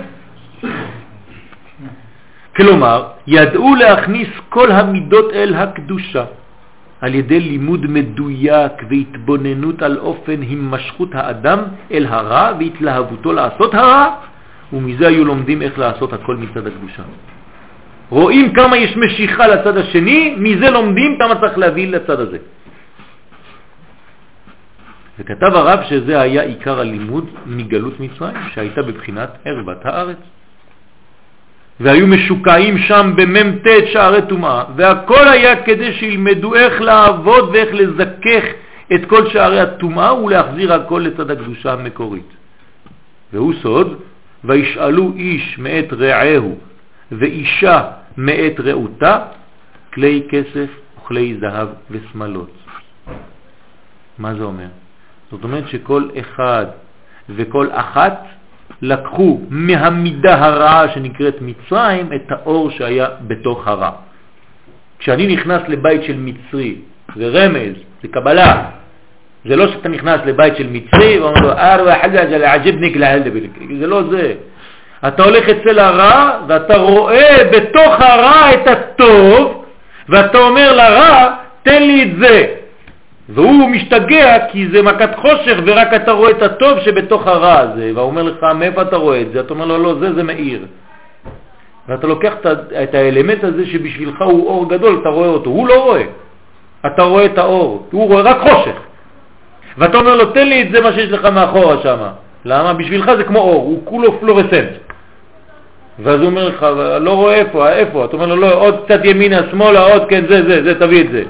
כלומר, 2.56 3.08
ידעו 3.28 3.76
להכניס 3.76 4.28
כל 4.50 4.72
המידות 4.72 5.34
אל 5.34 5.56
הקדושה 5.56 6.24
על 7.02 7.16
ידי 7.16 7.40
לימוד 7.40 7.86
מדויק 7.90 8.72
והתבוננות 8.90 9.82
על 9.82 9.98
אופן 9.98 10.42
הימשכות 10.42 11.10
האדם 11.14 11.60
אל 11.92 12.06
הרע 12.06 12.52
והתלהבותו 12.60 13.34
לעשות 13.34 13.74
הרע, 13.74 14.16
ומזה 14.74 15.08
היו 15.08 15.26
לומדים 15.26 15.62
איך 15.62 15.80
לעשות 15.80 16.14
הכל 16.14 16.36
מצד 16.36 16.68
הקדושה. 16.68 17.04
רואים 18.10 18.54
כמה 18.54 18.78
יש 18.78 18.98
משיכה 18.98 19.48
לצד 19.48 19.78
השני, 19.78 20.36
מזה 20.38 20.70
לומדים 20.70 21.18
כמה 21.20 21.36
צריך 21.36 21.58
להביא 21.58 21.88
לצד 21.88 22.20
הזה. 22.20 22.38
וכתב 25.20 25.52
הרב 25.56 25.80
שזה 25.90 26.22
היה 26.22 26.42
עיקר 26.42 26.80
הלימוד 26.80 27.30
מגלות 27.46 28.00
מצרים, 28.00 28.36
שהייתה 28.54 28.82
בבחינת 28.82 29.30
ערבת 29.46 29.86
הארץ. 29.86 30.41
והיו 31.82 32.08
משוקעים 32.08 32.78
שם 32.78 33.14
במ"ט 33.16 33.68
שערי 33.86 34.22
טומאה, 34.30 34.64
והכל 34.76 35.28
היה 35.28 35.64
כדי 35.64 35.94
שילמדו 35.94 36.56
איך 36.56 36.82
לעבוד 36.82 37.50
ואיך 37.50 37.70
לזכך 37.74 38.44
את 38.94 39.06
כל 39.06 39.30
שערי 39.30 39.60
הטומאה 39.60 40.24
ולהחזיר 40.24 40.74
הכל 40.74 41.06
לצד 41.06 41.32
הקדושה 41.32 41.74
המקורית. 41.74 42.32
והוא 43.34 43.54
סוד, 43.62 44.00
וישאלו 44.44 45.14
איש 45.16 45.60
מאת 45.60 45.94
רעהו 45.94 46.58
ואישה 47.12 47.82
מאת 48.18 48.60
רעותה, 48.60 49.20
כלי 49.94 50.28
כסף 50.30 50.70
וכלי 50.98 51.38
זהב 51.40 51.68
ושמלות. 51.92 52.52
מה 54.18 54.36
זה 54.36 54.44
אומר? 54.44 54.68
זאת 55.32 55.44
אומרת 55.44 55.68
שכל 55.68 56.10
אחד 56.20 56.66
וכל 57.30 57.68
אחת 57.72 58.26
לקחו 58.82 59.40
מהמידה 59.50 60.46
הרעה 60.46 60.94
שנקראת 60.94 61.36
מצרים 61.42 62.10
את 62.16 62.32
האור 62.32 62.72
שהיה 62.72 63.08
בתוך 63.22 63.68
הרע. 63.68 63.90
כשאני 65.00 65.28
נכנס 65.28 65.62
לבית 65.68 66.04
של 66.04 66.18
מצרי, 66.18 66.76
זה 67.16 67.28
רמז, 67.28 67.76
זה 68.02 68.08
קבלה. 68.08 68.64
זה 69.46 69.56
לא 69.56 69.68
שאתה 69.68 69.90
נכנס 69.90 70.22
לבית 70.26 70.58
של 70.58 70.68
מצרי 70.72 71.20
ואומר 71.20 71.42
לו, 71.42 71.52
ארבע 71.52 71.96
חג'ג' 72.02 72.34
לעג'בניק 72.34 72.96
להלדבניק. 72.96 73.52
זה 73.80 73.88
לא 73.88 74.04
זה. 74.10 74.34
אתה 75.08 75.24
הולך 75.24 75.50
אצל 75.50 75.80
הרע 75.80 76.40
ואתה 76.48 76.78
רואה 76.78 77.38
בתוך 77.52 77.94
הרע 78.00 78.54
את 78.54 78.68
הטוב 78.68 79.66
ואתה 80.10 80.38
אומר 80.38 80.74
לרע, 80.76 81.34
תן 81.64 81.84
לי 81.84 82.04
את 82.04 82.20
זה. 82.20 82.61
והוא 83.34 83.70
משתגע 83.70 84.48
כי 84.52 84.68
זה 84.68 84.82
מכת 84.82 85.16
חושך 85.16 85.58
ורק 85.66 85.94
אתה 85.94 86.12
רואה 86.12 86.32
את 86.32 86.42
הטוב 86.42 86.80
שבתוך 86.80 87.28
הרע 87.28 87.60
הזה, 87.60 87.92
והוא 87.96 88.06
אומר 88.06 88.24
לך, 88.24 88.44
מאיפה 88.56 88.82
אתה 88.82 88.96
רואה 88.96 89.22
את 89.22 89.32
זה? 89.34 89.40
אתה 89.40 89.54
אומר 89.54 89.66
לו, 89.66 89.78
לא, 89.78 90.00
זה 90.00 90.14
זה 90.14 90.24
מאיר. 90.24 90.66
ואתה 91.88 92.08
לוקח 92.08 92.34
את 92.84 92.96
האלמנט 92.96 93.44
הזה 93.44 93.66
שבשבילך 93.66 94.22
הוא 94.22 94.48
אור 94.48 94.70
גדול, 94.70 95.00
אתה 95.02 95.10
רואה 95.10 95.28
אותו, 95.28 95.50
הוא 95.50 95.68
לא 95.68 95.84
רואה. 95.84 96.04
אתה 96.86 97.04
רואה 97.04 97.26
את 97.26 97.38
האור, 97.38 97.88
הוא 97.92 98.08
רואה 98.08 98.22
רק 98.22 98.38
חושך. 98.40 98.76
ואתה 99.78 99.98
אומר 99.98 100.16
לו, 100.16 100.26
תן 100.26 100.48
לי 100.48 100.62
את 100.62 100.72
זה 100.72 100.82
מה 100.82 100.94
שיש 100.94 101.12
לך 101.12 101.26
מאחורה 101.26 101.78
שם. 101.84 101.98
למה? 102.46 102.74
בשבילך 102.74 103.12
זה 103.18 103.24
כמו 103.24 103.40
אור, 103.40 103.64
הוא 103.64 103.82
כולו 103.86 104.20
פלורסנט. 104.20 104.70
ואז 106.00 106.20
הוא 106.20 106.26
אומר 106.26 106.48
לך, 106.50 106.66
לא 107.02 107.16
רואה 107.16 107.36
איפה, 107.36 107.70
איפה? 107.70 108.06
אתה 108.06 108.14
אומר 108.14 108.26
לו, 108.26 108.36
לא, 108.36 108.54
עוד 108.54 108.76
קצת 108.86 109.00
ימינה, 109.04 109.40
שמאלה, 109.52 109.94
עוד 109.94 110.06
כן, 110.10 110.24
זה, 110.30 110.44
זה, 110.48 110.64
זה, 110.64 110.80
תביא 110.80 111.02
את 111.02 111.12
זה. 111.12 111.24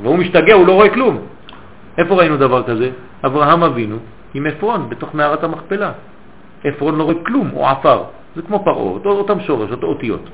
והוא 0.00 0.18
משתגע, 0.18 0.54
הוא 0.54 0.66
לא 0.66 0.72
רואה 0.72 0.88
כלום. 0.88 1.18
איפה 1.98 2.14
ראינו 2.14 2.36
דבר 2.36 2.62
כזה? 2.62 2.90
אברהם 3.26 3.62
אבינו 3.62 3.96
עם 4.34 4.46
עפרון 4.46 4.88
בתוך 4.88 5.14
מערת 5.14 5.44
המכפלה. 5.44 5.92
עפרון 6.64 6.98
לא 6.98 7.02
רואה 7.02 7.14
כלום, 7.26 7.48
הוא 7.48 7.66
עפר. 7.66 8.04
זה 8.36 8.42
כמו 8.42 8.64
פרעה, 8.64 8.82
אותו, 8.82 9.10
אותם 9.10 9.40
שורש, 9.40 9.70
אותו 9.70 9.86
אותיות. 9.86 10.30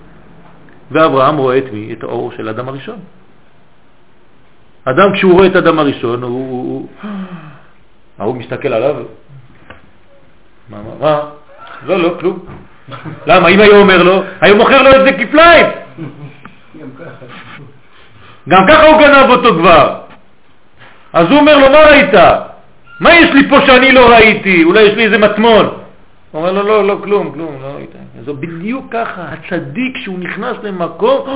ואברהם 0.90 1.36
רואה 1.36 1.58
את 1.58 1.72
מי? 1.72 1.92
את 1.92 2.02
האור 2.02 2.32
של 2.32 2.48
אדם 2.48 2.68
הראשון. 2.68 2.98
אדם 4.84 5.12
כשהוא 5.12 5.32
רואה 5.32 5.46
את 5.46 5.56
אדם 5.56 5.78
הראשון, 5.78 6.22
הוא... 6.22 6.30
הוא, 6.30 6.88
הוא... 7.02 7.10
ההוא 8.18 8.36
מסתכל 8.36 8.68
עליו, 8.68 8.94
מה, 10.68 10.78
מה, 10.82 10.94
מה? 11.00 11.20
לא, 11.86 11.98
לא, 12.02 12.16
כלום. 12.20 12.38
למה? 13.26 13.48
אם 13.48 13.60
היה 13.60 13.80
אומר 13.80 14.02
לו, 14.02 14.22
היה 14.40 14.54
מוכר 14.54 14.82
לו 14.82 14.90
את 14.90 15.04
זה 15.04 15.12
כפליים. 15.12 15.66
גם 18.48 18.66
ככה 18.68 18.86
הוא 18.86 19.00
גנב 19.00 19.30
אותו 19.30 19.54
כבר. 19.54 20.03
אז 21.14 21.30
הוא 21.30 21.38
אומר 21.38 21.58
לו, 21.58 21.70
מה 21.70 21.78
ראית? 21.78 22.14
מה 23.00 23.14
יש 23.14 23.30
לי 23.30 23.48
פה 23.48 23.56
שאני 23.66 23.92
לא 23.92 24.10
ראיתי? 24.10 24.64
אולי 24.64 24.82
יש 24.82 24.94
לי 24.94 25.04
איזה 25.04 25.18
מטמון. 25.18 25.66
הוא 25.66 26.40
אומר 26.40 26.52
לו, 26.52 26.62
לא, 26.62 26.84
לא, 26.84 26.98
כלום, 27.04 27.32
כלום, 27.32 27.56
לא 27.62 27.66
ראית. 27.66 27.90
זו 28.24 28.34
בדיוק 28.34 28.86
ככה, 28.90 29.22
הצדיק 29.22 29.96
שהוא 29.96 30.18
נכנס 30.18 30.56
למקום, 30.62 31.28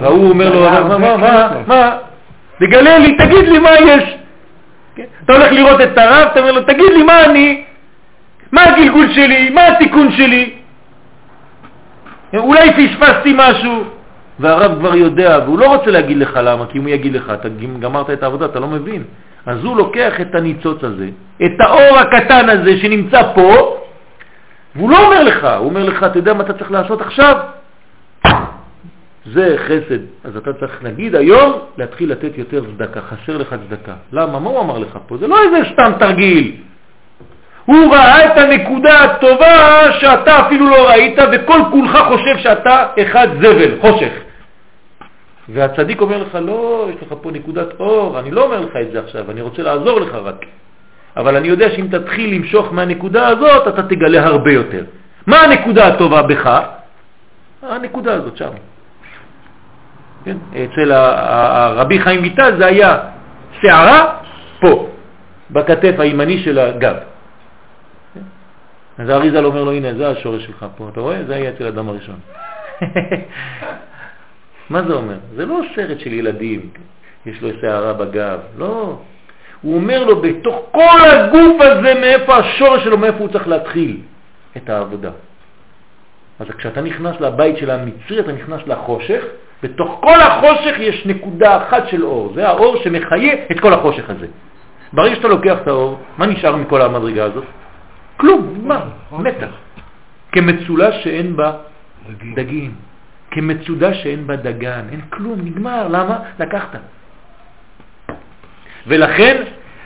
והוא 0.00 0.28
אומר 0.28 0.54
לו, 0.54 0.60
מה, 0.60 0.98
מה, 0.98 1.16
מה, 1.16 1.50
מה? 1.66 1.96
תגלה 2.58 2.98
לי, 2.98 3.16
תגיד 3.16 3.48
לי 3.48 3.58
מה 3.58 3.70
יש. 3.80 4.04
כן? 4.94 5.04
אתה 5.24 5.32
הולך 5.32 5.52
לראות 5.52 5.80
את 5.80 5.98
הרב, 5.98 6.28
אתה 6.32 6.40
אומר 6.40 6.52
לו, 6.52 6.62
תגיד 6.62 6.92
לי 6.96 7.02
מה 7.02 7.24
אני, 7.24 7.64
מה 8.52 8.62
הגלגול 8.62 9.12
שלי, 9.12 9.50
מה 9.50 9.66
התיקון 9.66 10.12
שלי. 10.12 10.50
אולי 12.34 12.70
פספסתי 12.72 13.34
משהו. 13.36 13.84
והרב 14.40 14.78
כבר 14.78 14.94
יודע, 14.94 15.38
והוא 15.44 15.58
לא 15.58 15.76
רוצה 15.76 15.90
להגיד 15.90 16.16
לך 16.16 16.40
למה, 16.42 16.66
כי 16.66 16.78
אם 16.78 16.82
הוא 16.82 16.90
יגיד 16.90 17.14
לך, 17.14 17.32
אתה 17.34 17.48
גמרת 17.80 18.10
את 18.10 18.22
העבודה, 18.22 18.46
אתה 18.46 18.60
לא 18.60 18.66
מבין. 18.66 19.04
אז 19.46 19.64
הוא 19.64 19.76
לוקח 19.76 20.20
את 20.20 20.34
הניצוץ 20.34 20.84
הזה, 20.84 21.08
את 21.44 21.60
האור 21.60 21.98
הקטן 21.98 22.48
הזה 22.48 22.78
שנמצא 22.78 23.22
פה, 23.34 23.76
והוא 24.76 24.90
לא 24.90 25.06
אומר 25.06 25.22
לך, 25.22 25.44
הוא 25.44 25.68
אומר 25.68 25.84
לך, 25.84 26.02
אתה 26.02 26.18
יודע 26.18 26.34
מה 26.34 26.42
אתה 26.42 26.52
צריך 26.52 26.70
לעשות 26.70 27.00
עכשיו? 27.00 27.36
זה 29.32 29.56
חסד. 29.58 29.98
אז 30.24 30.36
אתה 30.36 30.52
צריך, 30.52 30.82
נגיד 30.82 31.14
היום, 31.14 31.52
להתחיל 31.78 32.12
לתת 32.12 32.38
יותר 32.38 32.62
צדקה, 32.64 33.00
חסר 33.00 33.36
לך 33.36 33.56
צדקה. 33.68 33.94
למה? 34.12 34.38
מה 34.38 34.50
הוא 34.50 34.60
אמר 34.60 34.78
לך 34.78 34.98
פה? 35.06 35.16
זה 35.16 35.26
לא 35.26 35.36
איזה 35.42 35.70
סתם 35.72 35.92
תרגיל. 35.98 36.56
הוא 37.64 37.94
ראה 37.94 38.26
את 38.26 38.38
הנקודה 38.38 39.04
הטובה 39.04 39.92
שאתה 40.00 40.46
אפילו 40.46 40.70
לא 40.70 40.88
ראית, 40.88 41.18
וכל 41.32 41.60
כולך 41.70 41.98
חושב 42.08 42.38
שאתה 42.38 42.86
אחד 43.02 43.28
זבל, 43.36 43.70
חושך. 43.80 44.12
והצדיק 45.48 46.00
אומר 46.00 46.22
לך, 46.22 46.38
לא, 46.42 46.88
יש 46.90 47.02
לך 47.02 47.14
פה 47.22 47.30
נקודת 47.30 47.68
אור, 47.80 48.18
אני 48.18 48.30
לא 48.30 48.44
אומר 48.44 48.60
לך 48.60 48.76
את 48.82 48.92
זה 48.92 49.00
עכשיו, 49.00 49.30
אני 49.30 49.40
רוצה 49.40 49.62
לעזור 49.62 50.00
לך 50.00 50.14
רק. 50.14 50.44
אבל 51.16 51.36
אני 51.36 51.48
יודע 51.48 51.70
שאם 51.70 51.86
תתחיל 51.90 52.34
למשוך 52.34 52.72
מהנקודה 52.72 53.28
הזאת, 53.28 53.68
אתה 53.68 53.82
תגלה 53.82 54.26
הרבה 54.26 54.52
יותר. 54.52 54.84
מה 55.26 55.40
הנקודה 55.40 55.86
הטובה 55.86 56.22
בך? 56.22 56.60
הנקודה 57.62 58.14
הזאת 58.14 58.36
שם. 58.36 58.50
כן? 60.24 60.36
אצל 60.52 60.92
הרבי 60.92 62.00
חיים 62.00 62.22
ויטל 62.22 62.56
זה 62.58 62.66
היה 62.66 62.98
שערה 63.60 64.14
פה, 64.60 64.88
בכתף 65.50 65.94
הימני 65.98 66.38
של 66.38 66.58
הגב. 66.58 66.96
כן? 68.14 68.20
אז 68.98 69.08
האריזל 69.08 69.44
אומר 69.44 69.64
לו, 69.64 69.72
הנה, 69.72 69.94
זה 69.94 70.08
השורש 70.08 70.44
שלך 70.44 70.66
פה, 70.76 70.88
אתה 70.92 71.00
רואה? 71.00 71.24
זה 71.26 71.34
היה 71.34 71.50
אצל 71.50 71.66
אדם 71.66 71.88
הראשון. 71.88 72.16
מה 74.70 74.82
זה 74.82 74.94
אומר? 74.94 75.16
זה 75.34 75.46
לא 75.46 75.60
סרט 75.74 76.00
של 76.00 76.12
ילדים, 76.12 76.60
יש 77.26 77.42
לו 77.42 77.48
שערה 77.60 77.92
בגב, 77.92 78.40
לא. 78.58 78.98
הוא 79.62 79.74
אומר 79.74 80.04
לו, 80.04 80.22
בתוך 80.22 80.56
כל 80.70 81.00
הגוף 81.10 81.60
הזה, 81.60 81.94
מאיפה 82.00 82.36
השורש 82.36 82.84
שלו, 82.84 82.98
מאיפה 82.98 83.18
הוא 83.18 83.28
צריך 83.28 83.48
להתחיל 83.48 84.00
את 84.56 84.70
העבודה. 84.70 85.10
אז 86.40 86.46
כשאתה 86.58 86.80
נכנס 86.80 87.20
לבית 87.20 87.56
של 87.56 87.70
המצרי, 87.70 88.20
אתה 88.20 88.32
נכנס 88.32 88.60
לחושך, 88.66 89.22
בתוך 89.62 90.00
כל 90.02 90.20
החושך 90.20 90.74
יש 90.78 91.06
נקודה 91.06 91.56
אחת 91.56 91.88
של 91.88 92.04
אור, 92.04 92.32
זה 92.34 92.48
האור 92.48 92.76
שמחיה 92.84 93.34
את 93.50 93.60
כל 93.60 93.72
החושך 93.72 94.10
הזה. 94.10 94.26
ברגע 94.92 95.14
שאתה 95.14 95.28
לוקח 95.28 95.58
את 95.62 95.68
האור, 95.68 95.98
מה 96.18 96.26
נשאר 96.26 96.56
מכל 96.56 96.82
המדרגה 96.82 97.24
הזאת? 97.24 97.44
כלום, 98.16 98.54
נגמר, 98.58 98.82
מתח. 99.12 99.50
כמצולה 100.32 100.92
שאין 100.92 101.36
בה 101.36 101.52
דגים, 102.34 102.74
כמצודה 103.30 103.94
שאין 103.94 104.26
בה 104.26 104.36
דגן, 104.36 104.84
אין 104.92 105.00
כלום, 105.10 105.40
נגמר, 105.40 105.88
למה? 105.88 106.18
לקחת. 106.38 106.78
ולכן 108.86 109.42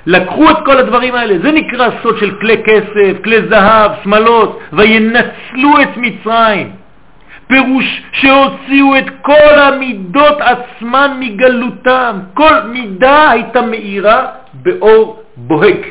לקחו 0.06 0.50
את 0.50 0.56
כל 0.64 0.78
הדברים 0.78 1.14
האלה, 1.14 1.38
זה 1.42 1.52
נקרא 1.52 1.88
סוד 2.02 2.18
של 2.18 2.40
כלי 2.40 2.62
כסף, 2.64 3.22
כלי 3.24 3.48
זהב, 3.48 3.90
שמלות, 4.04 4.60
וינצלו 4.72 5.82
את 5.82 5.96
מצרים. 5.96 6.72
פירוש 7.46 8.02
שהוציאו 8.12 8.98
את 8.98 9.04
כל 9.22 9.54
המידות 9.58 10.38
עצמן 10.40 11.16
מגלותם. 11.20 12.20
כל 12.34 12.62
מידה 12.62 13.30
הייתה 13.30 13.62
מאירה 13.62 14.26
באור 14.54 15.22
בוהק. 15.36 15.86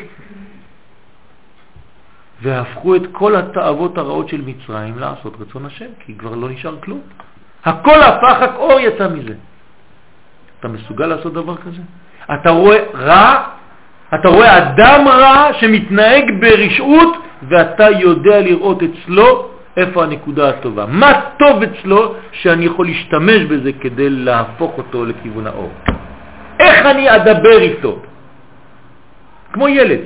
והפכו 2.42 2.96
את 2.96 3.02
כל 3.12 3.36
התאוות 3.36 3.98
הרעות 3.98 4.30
של 4.30 4.42
מצרים 4.42 5.00
לעשות 5.00 5.34
רצון 5.40 5.66
השם, 5.66 5.86
כי 6.06 6.16
כבר 6.18 6.36
לא 6.36 6.50
נשאר 6.50 6.76
כלום. 6.80 7.02
הכל 7.66 8.02
הפך, 8.02 8.38
רק 8.42 8.56
אור 8.56 8.80
יצא 8.80 9.08
מזה. 9.08 9.34
אתה 10.60 10.68
מסוגל 10.68 11.06
לעשות 11.06 11.34
דבר 11.34 11.56
כזה? 11.58 11.82
אתה 12.34 12.50
רואה 12.50 12.78
רע, 12.94 13.44
אתה 14.14 14.30
רואה 14.30 14.58
אדם 14.58 15.08
רע 15.08 15.54
שמתנהג 15.60 16.26
ברשעות, 16.42 17.18
ואתה 17.50 17.90
יודע 17.90 18.40
לראות 18.42 18.80
אצלו 18.84 19.50
איפה 19.78 20.04
הנקודה 20.04 20.50
הטובה. 20.50 20.86
מה 20.86 21.12
טוב 21.40 21.64
אצלו 21.64 22.16
שאני 22.32 22.66
יכול 22.66 22.86
להשתמש 22.86 23.42
בזה 23.44 23.72
כדי 23.82 24.10
להפוך 24.10 24.78
אותו 24.78 25.06
לכיוון 25.06 25.48
האור. 25.48 25.72
איך 26.60 26.86
אני 26.86 27.16
אדבר 27.16 27.60
איתו? 27.62 28.00
כמו 29.54 29.68
ילד. 29.68 30.00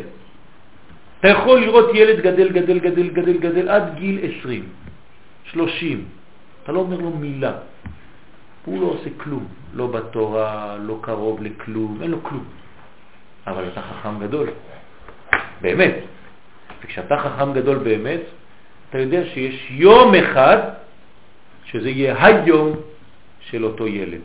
אתה 1.20 1.28
יכול 1.28 1.60
לראות 1.60 1.90
ילד 1.94 2.20
גדל, 2.20 2.50
גדל, 2.50 2.80
גדל, 2.80 3.08
גדל, 3.10 3.38
גדל 3.38 3.70
עד 3.70 3.96
גיל 3.96 4.20
20, 4.40 4.64
30. 5.44 6.06
אתה 6.66 6.74
לא 6.74 6.80
אומר 6.80 6.98
לו 6.98 7.10
מילה. 7.10 7.52
הוא 8.66 8.82
לא 8.82 8.86
עושה 8.86 9.10
כלום, 9.18 9.48
לא 9.74 9.88
בתורה, 9.88 10.78
לא 10.82 10.98
קרוב 11.02 11.44
לכלום, 11.44 11.98
אין 12.02 12.12
לו 12.12 12.24
כלום. 12.24 12.44
אבל 13.48 13.68
אתה 13.68 13.82
חכם 13.82 14.20
גדול, 14.20 14.50
באמת. 15.62 15.96
וכשאתה 16.84 17.18
חכם 17.18 17.54
גדול 17.54 17.78
באמת, 17.78 18.22
אתה 18.90 18.98
יודע 19.00 19.26
שיש 19.26 19.68
יום 19.72 20.16
אחד 20.16 20.58
שזה 21.66 21.90
יהיה 21.90 22.26
היום 22.26 22.76
של 23.40 23.66
אותו 23.66 23.88
ילד. 23.88 24.22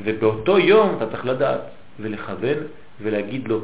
ובאותו 0.00 0.58
יום 0.58 0.96
אתה 0.96 1.06
צריך 1.10 1.26
לדעת 1.26 1.60
ולכוון 2.00 2.58
ולהגיד 3.00 3.48
לו 3.48 3.60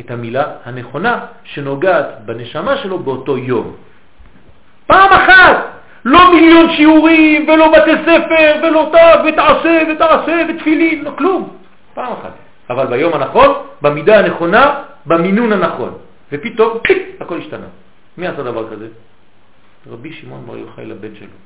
את 0.00 0.10
המילה 0.10 0.56
הנכונה 0.64 1.26
שנוגעת 1.44 2.06
בנשמה 2.24 2.78
שלו 2.78 2.98
באותו 2.98 3.38
יום. 3.38 3.76
פעם 4.86 5.12
אחת! 5.12 5.71
לא 6.04 6.34
מיליון 6.34 6.72
שיעורים 6.72 7.48
ולא 7.48 7.72
בתי 7.72 7.90
ספר 8.02 8.60
ולא 8.62 8.90
תו 8.92 9.28
ותעשה 9.28 9.82
ותעשה 9.92 10.46
ותפילין, 10.48 11.04
לא 11.04 11.10
כלום. 11.18 11.56
פעם 11.94 12.12
אחת. 12.12 12.32
אבל 12.70 12.86
ביום 12.86 13.14
הנכון, 13.14 13.50
במידה 13.82 14.18
הנכונה, 14.18 14.82
במינון 15.06 15.52
הנכון. 15.52 15.98
ופתאום, 16.32 16.78
פיק, 16.82 17.02
הכל 17.20 17.38
השתנה. 17.38 17.66
מי 18.18 18.26
עשה 18.26 18.42
דבר 18.42 18.70
כזה? 18.70 18.88
רבי 19.90 20.12
שמעון 20.12 20.46
בר 20.46 20.56
יוחאי 20.56 20.86
לבן 20.86 21.14
שלו. 21.14 21.36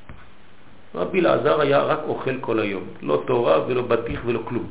רבי 0.94 1.20
לעזר 1.20 1.60
היה 1.60 1.82
רק 1.82 1.98
אוכל 2.08 2.40
כל 2.40 2.58
היום, 2.58 2.82
לא 3.02 3.22
תורה 3.26 3.60
ולא 3.66 3.82
בטיח 3.82 4.20
ולא 4.26 4.40
כלום. 4.44 4.66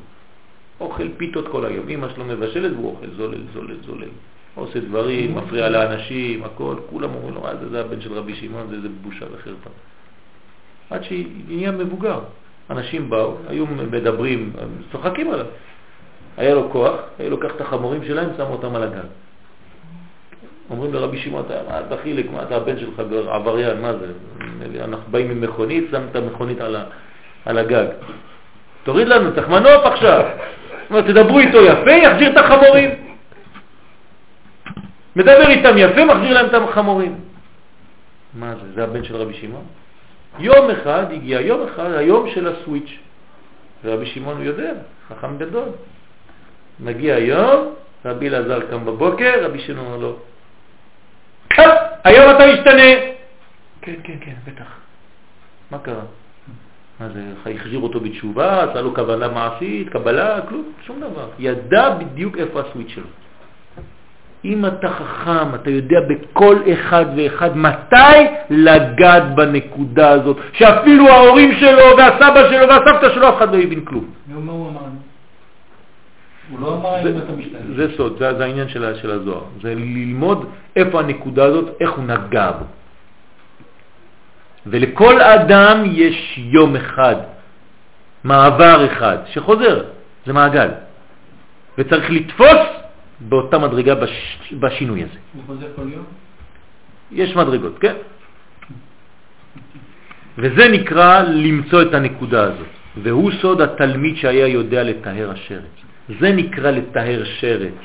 אוכל 0.79 1.07
פיתות 1.17 1.47
כל 1.47 1.65
היום, 1.65 1.89
אמא 1.89 2.07
שלו 2.09 2.25
מבשלת 2.25 2.71
והוא 2.71 2.91
אוכל 2.91 3.07
זולל, 3.17 3.41
זולל, 3.53 3.75
זולל. 3.85 4.07
עושה 4.55 4.79
דברים, 4.79 5.35
מפריע 5.37 5.69
לאנשים, 5.69 6.43
הכל, 6.43 6.75
כולם 6.89 7.09
אומרים 7.15 7.35
לו, 7.35 7.41
מה 7.41 7.55
זה, 7.55 7.69
זה 7.69 7.81
הבן 7.81 8.01
של 8.01 8.13
רבי 8.13 8.35
שמעון, 8.35 8.67
זה, 8.69 8.81
זה 8.81 8.87
בושה 9.01 9.25
וחרפה. 9.33 9.69
עד 10.89 11.03
שנהיה 11.03 11.71
מבוגר. 11.71 12.19
אנשים 12.69 13.09
באו, 13.09 13.35
היו 13.47 13.65
מדברים, 13.65 14.53
צוחקים 14.91 15.31
עליו. 15.31 15.45
היה 16.37 16.55
לו 16.55 16.69
כוח, 16.71 16.95
היה 17.19 17.29
לוקח 17.29 17.49
את 17.55 17.61
החמורים 17.61 18.05
שלהם, 18.05 18.29
שם 18.37 18.43
אותם 18.43 18.75
על 18.75 18.83
הגג. 18.83 19.07
אומרים 20.69 20.93
לרבי 20.93 21.17
שמעון, 21.17 21.43
אתה 21.87 21.97
חיליק, 22.03 22.31
מה 22.31 22.43
אתה 22.43 22.55
הבן 22.55 22.79
שלך 22.79 23.01
עבריין, 23.27 23.81
מה 23.81 23.91
זה? 23.93 24.05
אנחנו 24.83 25.11
באים 25.11 25.31
עם 25.31 25.41
מכונית, 25.41 25.83
שם 25.91 26.01
את 26.11 26.15
המכונית 26.15 26.61
על, 26.61 26.75
ה, 26.75 26.83
על 27.45 27.57
הגג. 27.57 27.85
תוריד 28.83 29.07
לנו, 29.07 29.35
צריך 29.35 29.49
מנוף 29.49 29.85
עכשיו. 29.85 30.25
תדברו 30.89 31.39
איתו 31.39 31.65
יפה, 31.65 31.91
יחזיר 31.91 32.31
את 32.31 32.37
החמורים. 32.37 33.04
מדבר 35.15 35.49
איתם 35.49 35.77
יפה, 35.77 36.05
מחזיר 36.05 36.33
להם 36.33 36.45
את 36.45 36.53
החמורים. 36.53 37.15
מה 38.33 38.55
זה? 38.55 38.73
זה 38.75 38.83
הבן 38.83 39.03
של 39.03 39.15
רבי 39.15 39.33
שמעון? 39.33 39.63
יום 40.39 40.69
אחד 40.69 41.11
הגיע, 41.11 41.41
יום 41.41 41.67
אחד, 41.67 41.91
היום 41.91 42.29
של 42.29 42.47
הסוויץ'. 42.47 42.91
ורבי 43.83 44.05
שמעון 44.05 44.41
יודע, 44.41 44.73
חכם 45.09 45.37
גדול. 45.37 45.69
מגיע 46.79 47.15
היום, 47.15 47.73
רבי 48.05 48.27
אלעזר 48.27 48.59
קם 48.69 48.85
בבוקר, 48.85 49.45
רבי 49.45 49.59
שמעון 49.59 49.85
אומר 49.85 49.97
לו, 49.97 50.17
היום 52.03 52.35
אתה 52.35 52.47
משתנה. 52.53 53.15
כן, 53.81 53.95
כן, 54.03 54.17
כן, 54.21 54.35
בטח. 54.45 54.77
מה 55.71 55.79
קרה? 55.79 56.03
מה 56.99 57.09
זה, 57.09 57.51
החזיר 57.55 57.79
אותו 57.79 57.99
בתשובה, 57.99 58.63
עשה 58.63 58.81
לו 58.81 58.95
כוונה 58.95 59.27
מעשית, 59.27 59.89
קבלה, 59.89 60.41
כלום, 60.49 60.71
שום 60.85 60.99
דבר. 60.99 61.29
ידע 61.39 61.89
בדיוק 61.89 62.37
איפה 62.37 62.61
הסוויץ' 62.61 62.89
שלו. 62.89 63.07
אם 64.45 64.65
אתה 64.65 64.89
חכם, 64.89 65.55
אתה 65.55 65.69
יודע 65.69 65.99
בכל 66.07 66.55
אחד 66.73 67.05
ואחד 67.17 67.57
מתי 67.57 68.17
לגעת 68.49 69.35
בנקודה 69.35 70.11
הזאת, 70.11 70.37
שאפילו 70.53 71.07
ההורים 71.09 71.51
שלו 71.59 71.97
והסבא 71.97 72.49
שלו 72.49 72.67
והסבתא 72.67 73.13
שלו, 73.13 73.29
אף 73.29 73.37
אחד 73.37 73.55
לא 73.55 73.61
הבין 73.61 73.85
כלום. 73.85 74.05
ומה 74.35 74.51
הוא 74.51 74.69
אמר? 74.69 74.81
הוא 76.49 76.59
לא 76.59 76.73
אמר 76.73 77.09
אם 77.09 77.17
אתה 77.17 77.31
משתנה. 77.31 77.59
זה 77.75 77.87
סוד, 77.97 78.15
זה, 78.19 78.37
זה 78.37 78.43
העניין 78.45 78.69
של, 78.69 78.95
של 79.01 79.11
הזוהר. 79.11 79.43
זה 79.61 79.75
ללמוד 79.75 80.45
איפה 80.75 80.99
הנקודה 80.99 81.45
הזאת, 81.45 81.77
איך 81.81 81.91
הוא 81.91 82.03
נגע 82.03 82.51
בו. 82.51 82.65
ולכל 84.67 85.21
אדם 85.21 85.83
יש 85.85 86.39
יום 86.51 86.75
אחד, 86.75 87.15
מעבר 88.23 88.85
אחד, 88.85 89.17
שחוזר, 89.25 89.83
זה 90.25 90.33
מעגל. 90.33 90.69
וצריך 91.77 92.09
לתפוס 92.09 92.74
באותה 93.19 93.57
מדרגה 93.59 93.95
בש... 93.95 94.39
בשינוי 94.59 95.03
הזה. 95.03 95.19
הוא 95.33 95.43
חוזר 95.47 95.67
כל 95.75 95.81
יום? 95.81 96.03
יש 97.11 97.35
מדרגות, 97.35 97.79
כן. 97.79 97.93
וזה 100.37 100.69
נקרא 100.69 101.21
למצוא 101.21 101.81
את 101.81 101.93
הנקודה 101.93 102.43
הזאת. 102.43 102.67
והוא 102.97 103.31
סוד 103.41 103.61
התלמיד 103.61 104.17
שהיה 104.17 104.47
יודע 104.47 104.83
לתאר 104.83 105.31
השרץ. 105.31 105.75
זה 106.19 106.31
נקרא 106.31 106.71
לתאר 106.71 107.23
שרץ. 107.39 107.79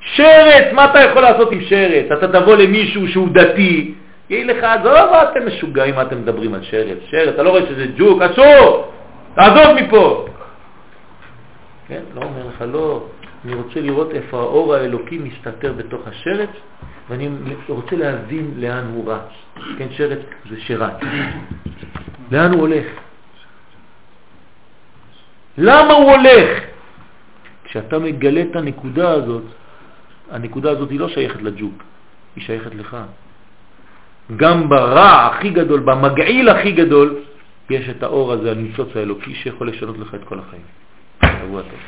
שרץ, 0.00 0.72
מה 0.72 0.84
אתה 0.84 1.00
יכול 1.00 1.22
לעשות 1.22 1.52
עם 1.52 1.60
שרץ? 1.60 2.06
אתה 2.12 2.40
תבוא 2.40 2.56
למישהו 2.56 3.08
שהוא 3.08 3.28
דתי, 3.32 3.94
יגיד 4.30 4.46
לך, 4.46 4.64
עזוב, 4.64 5.14
אתם 5.30 5.46
משוגעים, 5.46 5.94
מה 5.94 6.02
אתם 6.02 6.18
מדברים 6.18 6.54
על 6.54 6.62
שרץ? 6.62 6.98
שרץ, 7.10 7.28
אתה 7.34 7.42
לא 7.42 7.50
רואה 7.50 7.66
שזה 7.68 7.86
ג'וק, 7.96 8.22
אסור, 8.22 8.92
תעזוב 9.34 9.76
מפה. 9.80 10.26
כן, 11.88 12.00
לא 12.14 12.20
אומר 12.20 12.46
לך, 12.48 12.64
לא, 12.72 13.04
אני 13.44 13.54
רוצה 13.54 13.80
לראות 13.80 14.10
איפה 14.10 14.38
האור 14.38 14.74
האלוקי 14.74 15.18
מסתתר 15.18 15.72
בתוך 15.72 16.06
השרץ, 16.06 16.50
ואני 17.08 17.28
רוצה 17.68 17.96
להבין 17.96 18.54
לאן 18.56 18.84
הוא 18.94 19.12
רץ. 19.12 19.30
כן, 19.78 19.86
שרץ 19.90 20.18
זה 20.50 20.60
שרץ. 20.60 20.92
לאן 22.30 22.52
הוא 22.52 22.60
הולך? 22.60 22.86
למה 25.58 25.92
הוא 25.92 26.10
הולך? 26.10 26.62
כשאתה 27.64 27.98
מגלה 27.98 28.42
את 28.50 28.56
הנקודה 28.56 29.10
הזאת, 29.10 29.44
הנקודה 30.30 30.70
הזאת 30.70 30.90
היא 30.90 31.00
לא 31.00 31.08
שייכת 31.08 31.42
לג'וק, 31.42 31.82
היא 32.36 32.44
שייכת 32.44 32.74
לך. 32.74 32.96
גם 34.36 34.68
ברע 34.68 35.26
הכי 35.26 35.50
גדול, 35.50 35.80
במגעיל 35.80 36.48
הכי 36.48 36.72
גדול, 36.72 37.16
יש 37.70 37.88
את 37.88 38.02
האור 38.02 38.32
הזה, 38.32 38.50
הניצוץ 38.50 38.96
האלוקי, 38.96 39.34
שיכול 39.34 39.68
לשנות 39.68 39.98
לך 39.98 40.14
את 40.14 40.24
כל 40.24 40.38
החיים. 40.38 40.81
שבוע 41.42 41.62
טוב. 41.62 41.80